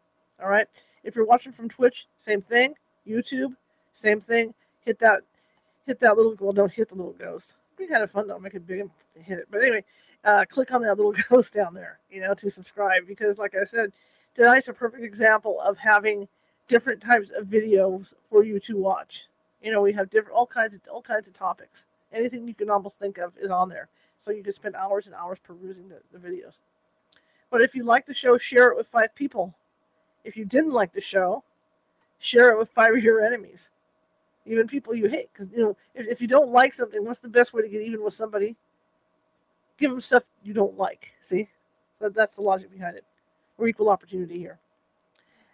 All 0.41 0.49
right. 0.49 0.67
If 1.03 1.15
you're 1.15 1.25
watching 1.25 1.51
from 1.51 1.69
Twitch, 1.69 2.07
same 2.17 2.41
thing. 2.41 2.73
YouTube, 3.07 3.55
same 3.93 4.19
thing. 4.19 4.53
Hit 4.81 4.99
that 4.99 5.21
hit 5.85 5.99
that 5.99 6.17
little 6.17 6.35
well, 6.39 6.53
don't 6.53 6.71
hit 6.71 6.89
the 6.89 6.95
little 6.95 7.13
ghost. 7.13 7.55
It'd 7.77 7.87
be 7.87 7.91
kind 7.91 8.03
of 8.03 8.11
fun 8.11 8.27
though, 8.27 8.39
make 8.39 8.55
it 8.55 8.67
big 8.67 8.81
and 8.81 8.89
hit 9.13 9.39
it. 9.39 9.47
But 9.51 9.61
anyway, 9.61 9.83
uh, 10.23 10.45
click 10.49 10.71
on 10.71 10.81
that 10.81 10.97
little 10.97 11.13
ghost 11.29 11.53
down 11.53 11.73
there, 11.73 11.99
you 12.09 12.21
know, 12.21 12.33
to 12.33 12.49
subscribe 12.49 13.07
because 13.07 13.37
like 13.37 13.53
I 13.59 13.65
said, 13.65 13.91
tonight's 14.33 14.67
a 14.67 14.73
perfect 14.73 15.03
example 15.03 15.59
of 15.61 15.77
having 15.77 16.27
different 16.67 17.01
types 17.01 17.29
of 17.29 17.45
videos 17.47 18.13
for 18.29 18.43
you 18.43 18.59
to 18.61 18.77
watch. 18.77 19.27
You 19.61 19.71
know, 19.71 19.81
we 19.81 19.93
have 19.93 20.09
different 20.09 20.35
all 20.35 20.47
kinds 20.47 20.75
of 20.75 20.81
all 20.91 21.01
kinds 21.01 21.27
of 21.27 21.33
topics. 21.33 21.85
Anything 22.15 22.47
you 22.47 22.53
can 22.53 22.69
almost 22.69 22.97
think 22.97 23.17
of 23.17 23.33
is 23.37 23.51
on 23.51 23.69
there. 23.69 23.89
So 24.21 24.31
you 24.31 24.41
can 24.41 24.53
spend 24.53 24.75
hours 24.75 25.05
and 25.05 25.13
hours 25.13 25.37
perusing 25.43 25.89
the, 25.89 25.99
the 26.11 26.17
videos. 26.17 26.53
But 27.51 27.61
if 27.61 27.75
you 27.75 27.83
like 27.83 28.05
the 28.05 28.13
show, 28.13 28.37
share 28.37 28.69
it 28.71 28.77
with 28.77 28.87
five 28.87 29.13
people. 29.13 29.53
If 30.23 30.35
you 30.35 30.45
didn't 30.45 30.71
like 30.71 30.93
the 30.93 31.01
show, 31.01 31.43
share 32.17 32.49
it 32.51 32.57
with 32.57 32.69
five 32.69 32.95
of 32.95 33.03
your 33.03 33.23
enemies, 33.23 33.69
even 34.45 34.67
people 34.67 34.95
you 34.95 35.07
hate. 35.07 35.29
Because 35.31 35.51
you 35.51 35.59
know, 35.59 35.77
if, 35.93 36.07
if 36.07 36.21
you 36.21 36.27
don't 36.27 36.49
like 36.49 36.73
something, 36.73 37.05
what's 37.05 37.19
the 37.19 37.27
best 37.27 37.53
way 37.53 37.61
to 37.61 37.67
get 37.69 37.81
even 37.81 38.03
with 38.03 38.13
somebody? 38.13 38.55
Give 39.77 39.91
them 39.91 40.01
stuff 40.01 40.23
you 40.43 40.53
don't 40.53 40.77
like. 40.77 41.11
See, 41.21 41.49
that, 41.99 42.13
that's 42.13 42.37
the 42.37 42.41
logic 42.41 42.71
behind 42.71 42.95
it. 42.95 43.03
We're 43.57 43.67
equal 43.67 43.89
opportunity 43.89 44.39
here. 44.39 44.59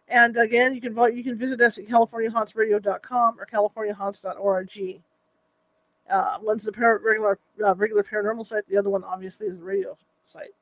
And 0.08 0.38
again, 0.38 0.76
you 0.76 0.82
can 0.82 0.94
vote. 0.94 1.14
You 1.14 1.24
can 1.24 1.38
visit 1.38 1.60
us 1.62 1.78
at 1.78 1.88
CaliforniaHauntsRadio.com 1.88 3.40
or 3.40 3.46
CaliforniaHaunts.org. 3.46 5.02
Uh, 6.12 6.38
one's 6.42 6.66
the 6.66 6.72
par- 6.72 7.00
regular 7.04 7.40
uh, 7.66 7.74
regular 7.76 8.04
paranormal 8.04 8.46
site. 8.46 8.68
The 8.68 8.78
other 8.78 8.90
one, 8.90 9.04
obviously, 9.04 9.48
is 9.48 9.60
the 9.60 9.64
radio 9.64 9.98
site. 10.26 10.54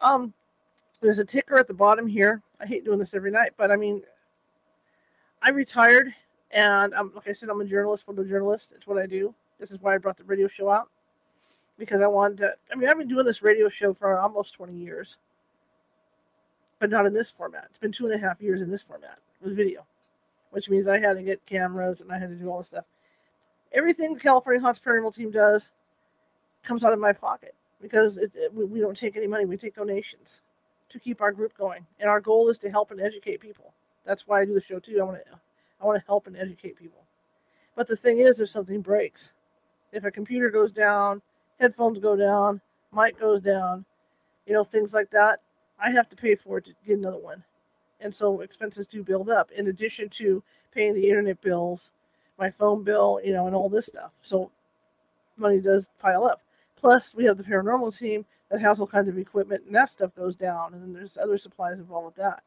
Um, 0.00 0.32
there's 1.00 1.18
a 1.18 1.24
ticker 1.24 1.58
at 1.58 1.68
the 1.68 1.74
bottom 1.74 2.06
here. 2.06 2.42
I 2.60 2.66
hate 2.66 2.84
doing 2.84 2.98
this 2.98 3.14
every 3.14 3.30
night, 3.30 3.52
but 3.56 3.70
I 3.70 3.76
mean, 3.76 4.02
I 5.42 5.50
retired, 5.50 6.14
and 6.50 6.94
I'm 6.94 7.12
like 7.14 7.28
I 7.28 7.32
said, 7.34 7.50
I'm 7.50 7.60
a 7.60 7.64
journalist, 7.66 8.06
photojournalist. 8.06 8.74
It's 8.74 8.86
what 8.86 8.98
I 8.98 9.06
do. 9.06 9.34
This 9.58 9.70
is 9.70 9.80
why 9.80 9.94
I 9.94 9.98
brought 9.98 10.16
the 10.16 10.24
radio 10.24 10.48
show 10.48 10.70
out 10.70 10.88
because 11.78 12.00
I 12.00 12.06
wanted 12.06 12.38
to. 12.38 12.54
I 12.72 12.76
mean, 12.76 12.88
I've 12.88 12.98
been 12.98 13.08
doing 13.08 13.26
this 13.26 13.42
radio 13.42 13.68
show 13.68 13.92
for 13.92 14.18
almost 14.18 14.54
20 14.54 14.72
years, 14.74 15.18
but 16.78 16.90
not 16.90 17.06
in 17.06 17.12
this 17.12 17.30
format. 17.30 17.66
It's 17.68 17.78
been 17.78 17.92
two 17.92 18.06
and 18.06 18.14
a 18.14 18.18
half 18.18 18.40
years 18.40 18.62
in 18.62 18.70
this 18.70 18.82
format 18.82 19.18
with 19.42 19.54
video, 19.54 19.84
which 20.50 20.70
means 20.70 20.88
I 20.88 20.98
had 20.98 21.14
to 21.14 21.22
get 21.22 21.44
cameras 21.44 22.00
and 22.00 22.10
I 22.10 22.18
had 22.18 22.30
to 22.30 22.36
do 22.36 22.48
all 22.48 22.58
this 22.58 22.68
stuff. 22.68 22.84
Everything 23.72 24.14
the 24.14 24.20
California 24.20 24.60
Haunts 24.60 24.80
Paranormal 24.80 25.14
team 25.14 25.30
does 25.30 25.72
comes 26.62 26.84
out 26.84 26.92
of 26.92 26.98
my 26.98 27.12
pocket 27.12 27.54
because 27.80 28.18
it, 28.18 28.32
it, 28.34 28.54
we, 28.54 28.64
we 28.64 28.80
don't 28.80 28.96
take 28.96 29.16
any 29.16 29.26
money. 29.26 29.44
We 29.44 29.56
take 29.56 29.74
donations 29.74 30.42
to 30.90 30.98
keep 30.98 31.20
our 31.20 31.32
group 31.32 31.56
going, 31.56 31.86
and 31.98 32.10
our 32.10 32.20
goal 32.20 32.48
is 32.48 32.58
to 32.58 32.70
help 32.70 32.90
and 32.90 33.00
educate 33.00 33.40
people. 33.40 33.72
That's 34.04 34.26
why 34.26 34.40
I 34.40 34.44
do 34.44 34.54
the 34.54 34.60
show 34.60 34.78
too. 34.78 34.98
I 35.00 35.04
want 35.04 35.18
to 35.24 35.38
I 35.80 35.86
want 35.86 36.00
to 36.00 36.06
help 36.06 36.26
and 36.26 36.36
educate 36.36 36.76
people. 36.76 37.02
But 37.76 37.88
the 37.88 37.96
thing 37.96 38.18
is, 38.18 38.40
if 38.40 38.50
something 38.50 38.80
breaks, 38.80 39.32
if 39.92 40.04
a 40.04 40.10
computer 40.10 40.50
goes 40.50 40.72
down, 40.72 41.22
headphones 41.58 41.98
go 41.98 42.16
down, 42.16 42.60
mic 42.92 43.18
goes 43.18 43.40
down, 43.40 43.84
you 44.46 44.52
know, 44.52 44.64
things 44.64 44.92
like 44.92 45.10
that, 45.10 45.40
I 45.82 45.90
have 45.90 46.08
to 46.10 46.16
pay 46.16 46.34
for 46.34 46.58
it 46.58 46.66
to 46.66 46.72
get 46.86 46.98
another 46.98 47.18
one. 47.18 47.44
And 48.00 48.14
so 48.14 48.40
expenses 48.40 48.86
do 48.86 49.02
build 49.02 49.30
up 49.30 49.50
in 49.52 49.68
addition 49.68 50.08
to 50.10 50.42
paying 50.72 50.94
the 50.94 51.08
internet 51.08 51.40
bills, 51.40 51.92
my 52.40 52.50
phone 52.50 52.82
bill, 52.82 53.20
you 53.22 53.32
know, 53.32 53.46
and 53.46 53.54
all 53.54 53.68
this 53.68 53.86
stuff. 53.86 54.12
So 54.22 54.50
money 55.36 55.60
does 55.60 55.90
pile 56.00 56.24
up. 56.24 56.40
Plus, 56.76 57.14
we 57.14 57.24
have 57.26 57.36
the 57.36 57.44
paranormal 57.44 57.96
team 57.96 58.24
that 58.50 58.60
has 58.60 58.80
all 58.80 58.86
kinds 58.86 59.08
of 59.08 59.18
equipment, 59.18 59.64
and 59.66 59.74
that 59.74 59.90
stuff 59.90 60.14
goes 60.16 60.34
down, 60.34 60.72
and 60.72 60.82
then 60.82 60.92
there's 60.92 61.18
other 61.18 61.38
supplies 61.38 61.78
involved 61.78 62.06
with 62.06 62.14
that. 62.16 62.42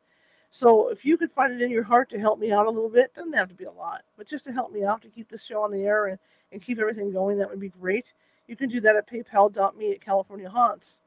So 0.50 0.90
if 0.90 1.06
you 1.06 1.18
could 1.18 1.32
find 1.32 1.54
it 1.54 1.62
in 1.62 1.72
your 1.72 1.84
heart 1.84 2.10
to 2.10 2.20
help 2.20 2.40
me 2.40 2.52
out 2.52 2.66
a 2.66 2.70
little 2.70 2.90
bit, 2.90 3.14
doesn't 3.14 3.34
have 3.34 3.50
to 3.50 3.56
be 3.56 3.64
a 3.64 3.72
lot, 3.72 4.02
but 4.18 4.28
just 4.28 4.46
to 4.46 4.52
help 4.52 4.72
me 4.72 4.84
out 4.84 5.02
to 5.04 5.08
keep 5.08 5.30
this 5.30 5.46
show 5.46 5.62
on 5.64 5.72
the 5.72 5.84
air 5.84 6.08
and, 6.08 6.20
and 6.52 6.62
keep 6.62 6.80
everything 6.80 7.12
going, 7.12 7.38
that 7.38 7.50
would 7.50 7.60
be 7.60 7.70
great. 7.70 8.14
You 8.48 8.56
can 8.56 8.70
do 8.70 8.82
that 8.82 8.96
at 8.96 9.10
paypal.me 9.10 9.92
at 9.92 10.02
California 10.02 10.50
Haunts. 10.50 11.00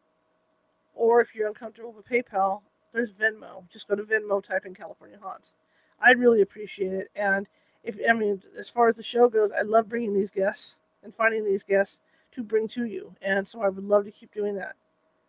Or 0.95 1.21
if 1.21 1.35
you're 1.35 1.49
uncomfortable 1.49 1.93
with 1.93 2.09
PayPal, 2.09 2.63
there's 2.93 3.13
Venmo. 3.13 3.69
Just 3.71 3.87
go 3.87 3.95
to 3.95 4.03
Venmo, 4.03 4.43
type 4.43 4.65
in 4.65 4.75
California 4.75 5.19
Haunts. 5.21 5.55
I'd 6.01 6.19
really 6.19 6.41
appreciate 6.41 6.93
it. 6.93 7.09
And 7.15 7.47
if 7.87 7.97
I 8.09 8.13
mean, 8.13 8.43
as 8.59 8.69
far 8.69 8.89
as 8.89 8.97
the 8.97 9.03
show 9.03 9.29
goes, 9.29 9.51
I 9.53 9.63
love 9.63 9.89
bringing 9.89 10.15
these 10.15 10.31
guests 10.31 10.79
and 11.03 11.15
finding 11.15 11.45
these 11.45 11.65
guests 11.65 12.01
to 12.33 12.43
bring 12.43 12.69
to 12.69 12.85
you. 12.85 13.15
And 13.23 13.47
so 13.47 13.63
I 13.63 13.69
would 13.69 13.85
love 13.85 14.05
to 14.05 14.11
keep 14.11 14.35
doing 14.35 14.57
that. 14.57 14.75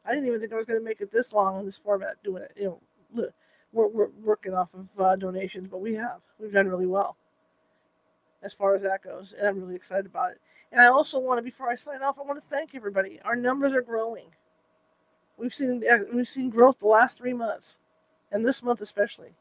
I 0.05 0.11
didn't 0.13 0.27
even 0.27 0.39
think 0.39 0.51
I 0.51 0.55
was 0.55 0.65
going 0.65 0.79
to 0.79 0.85
make 0.85 1.01
it 1.01 1.11
this 1.11 1.33
long 1.33 1.59
in 1.59 1.65
this 1.65 1.77
format 1.77 2.21
doing 2.23 2.43
it. 2.43 2.51
You 2.55 2.79
know, 3.13 3.29
we're, 3.71 3.87
we're 3.87 4.09
working 4.23 4.53
off 4.53 4.73
of 4.73 4.87
uh, 4.99 5.15
donations, 5.15 5.67
but 5.69 5.81
we 5.81 5.95
have. 5.95 6.21
We've 6.39 6.51
done 6.51 6.67
really 6.67 6.85
well 6.87 7.15
as 8.41 8.53
far 8.53 8.75
as 8.75 8.83
that 8.83 9.03
goes, 9.03 9.33
and 9.37 9.47
I'm 9.47 9.59
really 9.59 9.75
excited 9.75 10.05
about 10.05 10.31
it. 10.31 10.41
And 10.71 10.81
I 10.81 10.87
also 10.87 11.19
want 11.19 11.37
to, 11.37 11.41
before 11.41 11.69
I 11.69 11.75
sign 11.75 12.03
off, 12.03 12.19
I 12.19 12.23
want 12.23 12.41
to 12.41 12.49
thank 12.49 12.75
everybody. 12.75 13.19
Our 13.23 13.35
numbers 13.35 13.73
are 13.73 13.81
growing. 13.81 14.27
We've 15.37 15.53
seen 15.53 15.83
uh, 15.89 15.99
we've 16.13 16.27
seen 16.27 16.49
growth 16.49 16.79
the 16.79 16.87
last 16.87 17.17
three 17.17 17.33
months, 17.33 17.79
and 18.31 18.43
this 18.43 18.63
month 18.63 18.81
especially. 18.81 19.35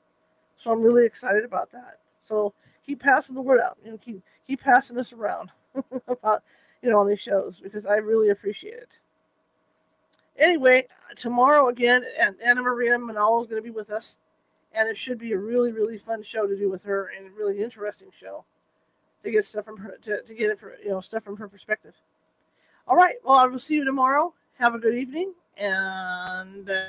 So 0.57 0.71
I'm 0.71 0.83
really 0.83 1.07
excited 1.07 1.45
about 1.45 1.73
that. 1.73 1.99
So 2.17 2.53
keep 2.87 3.01
passing 3.01 3.35
the 3.35 3.43
word 3.43 3.61
out. 3.61 3.77
You 3.85 3.93
know, 3.93 3.99
keep 3.99 4.23
keep 4.47 4.61
passing 4.61 4.97
this 4.97 5.13
around 5.13 5.51
about 6.09 6.43
you 6.83 6.91
know 6.91 7.01
on 7.01 7.09
these 7.09 7.21
shows 7.21 7.61
because 7.61 7.87
I 7.87 7.97
really 7.97 8.31
appreciate 8.31 8.75
it. 8.75 8.99
Anyway, 10.39 10.87
tomorrow 11.17 11.69
again, 11.69 12.05
and 12.19 12.37
Anna 12.45 12.63
Maria 12.63 12.97
Manalo 12.99 13.41
is 13.43 13.49
going 13.49 13.61
to 13.61 13.67
be 13.67 13.75
with 13.75 13.91
us, 13.91 14.19
and 14.73 14.89
it 14.89 14.97
should 14.97 15.19
be 15.19 15.33
a 15.33 15.39
really, 15.39 15.73
really 15.73 15.97
fun 15.97 16.23
show 16.23 16.47
to 16.47 16.57
do 16.57 16.71
with 16.71 16.85
her, 16.85 17.11
and 17.17 17.27
a 17.27 17.31
really 17.31 17.63
interesting 17.63 18.09
show 18.15 18.45
to 19.25 19.31
get 19.31 19.47
stuff 19.47 19.65
from 19.65 19.79
her 19.79 19.97
to, 20.03 20.23
to 20.23 20.35
get 20.35 20.51
it 20.51 20.59
for 20.59 20.75
you 20.83 20.91
know 20.91 21.01
stuff 21.01 21.25
from 21.25 21.37
her 21.37 21.49
perspective. 21.49 21.95
All 22.87 22.97
right, 22.97 23.17
well, 23.25 23.37
I 23.37 23.47
will 23.47 23.59
see 23.59 23.75
you 23.75 23.85
tomorrow. 23.85 24.33
Have 24.59 24.75
a 24.75 24.79
good 24.79 24.95
evening, 24.95 25.35
and. 25.57 26.71
Uh, 26.71 26.87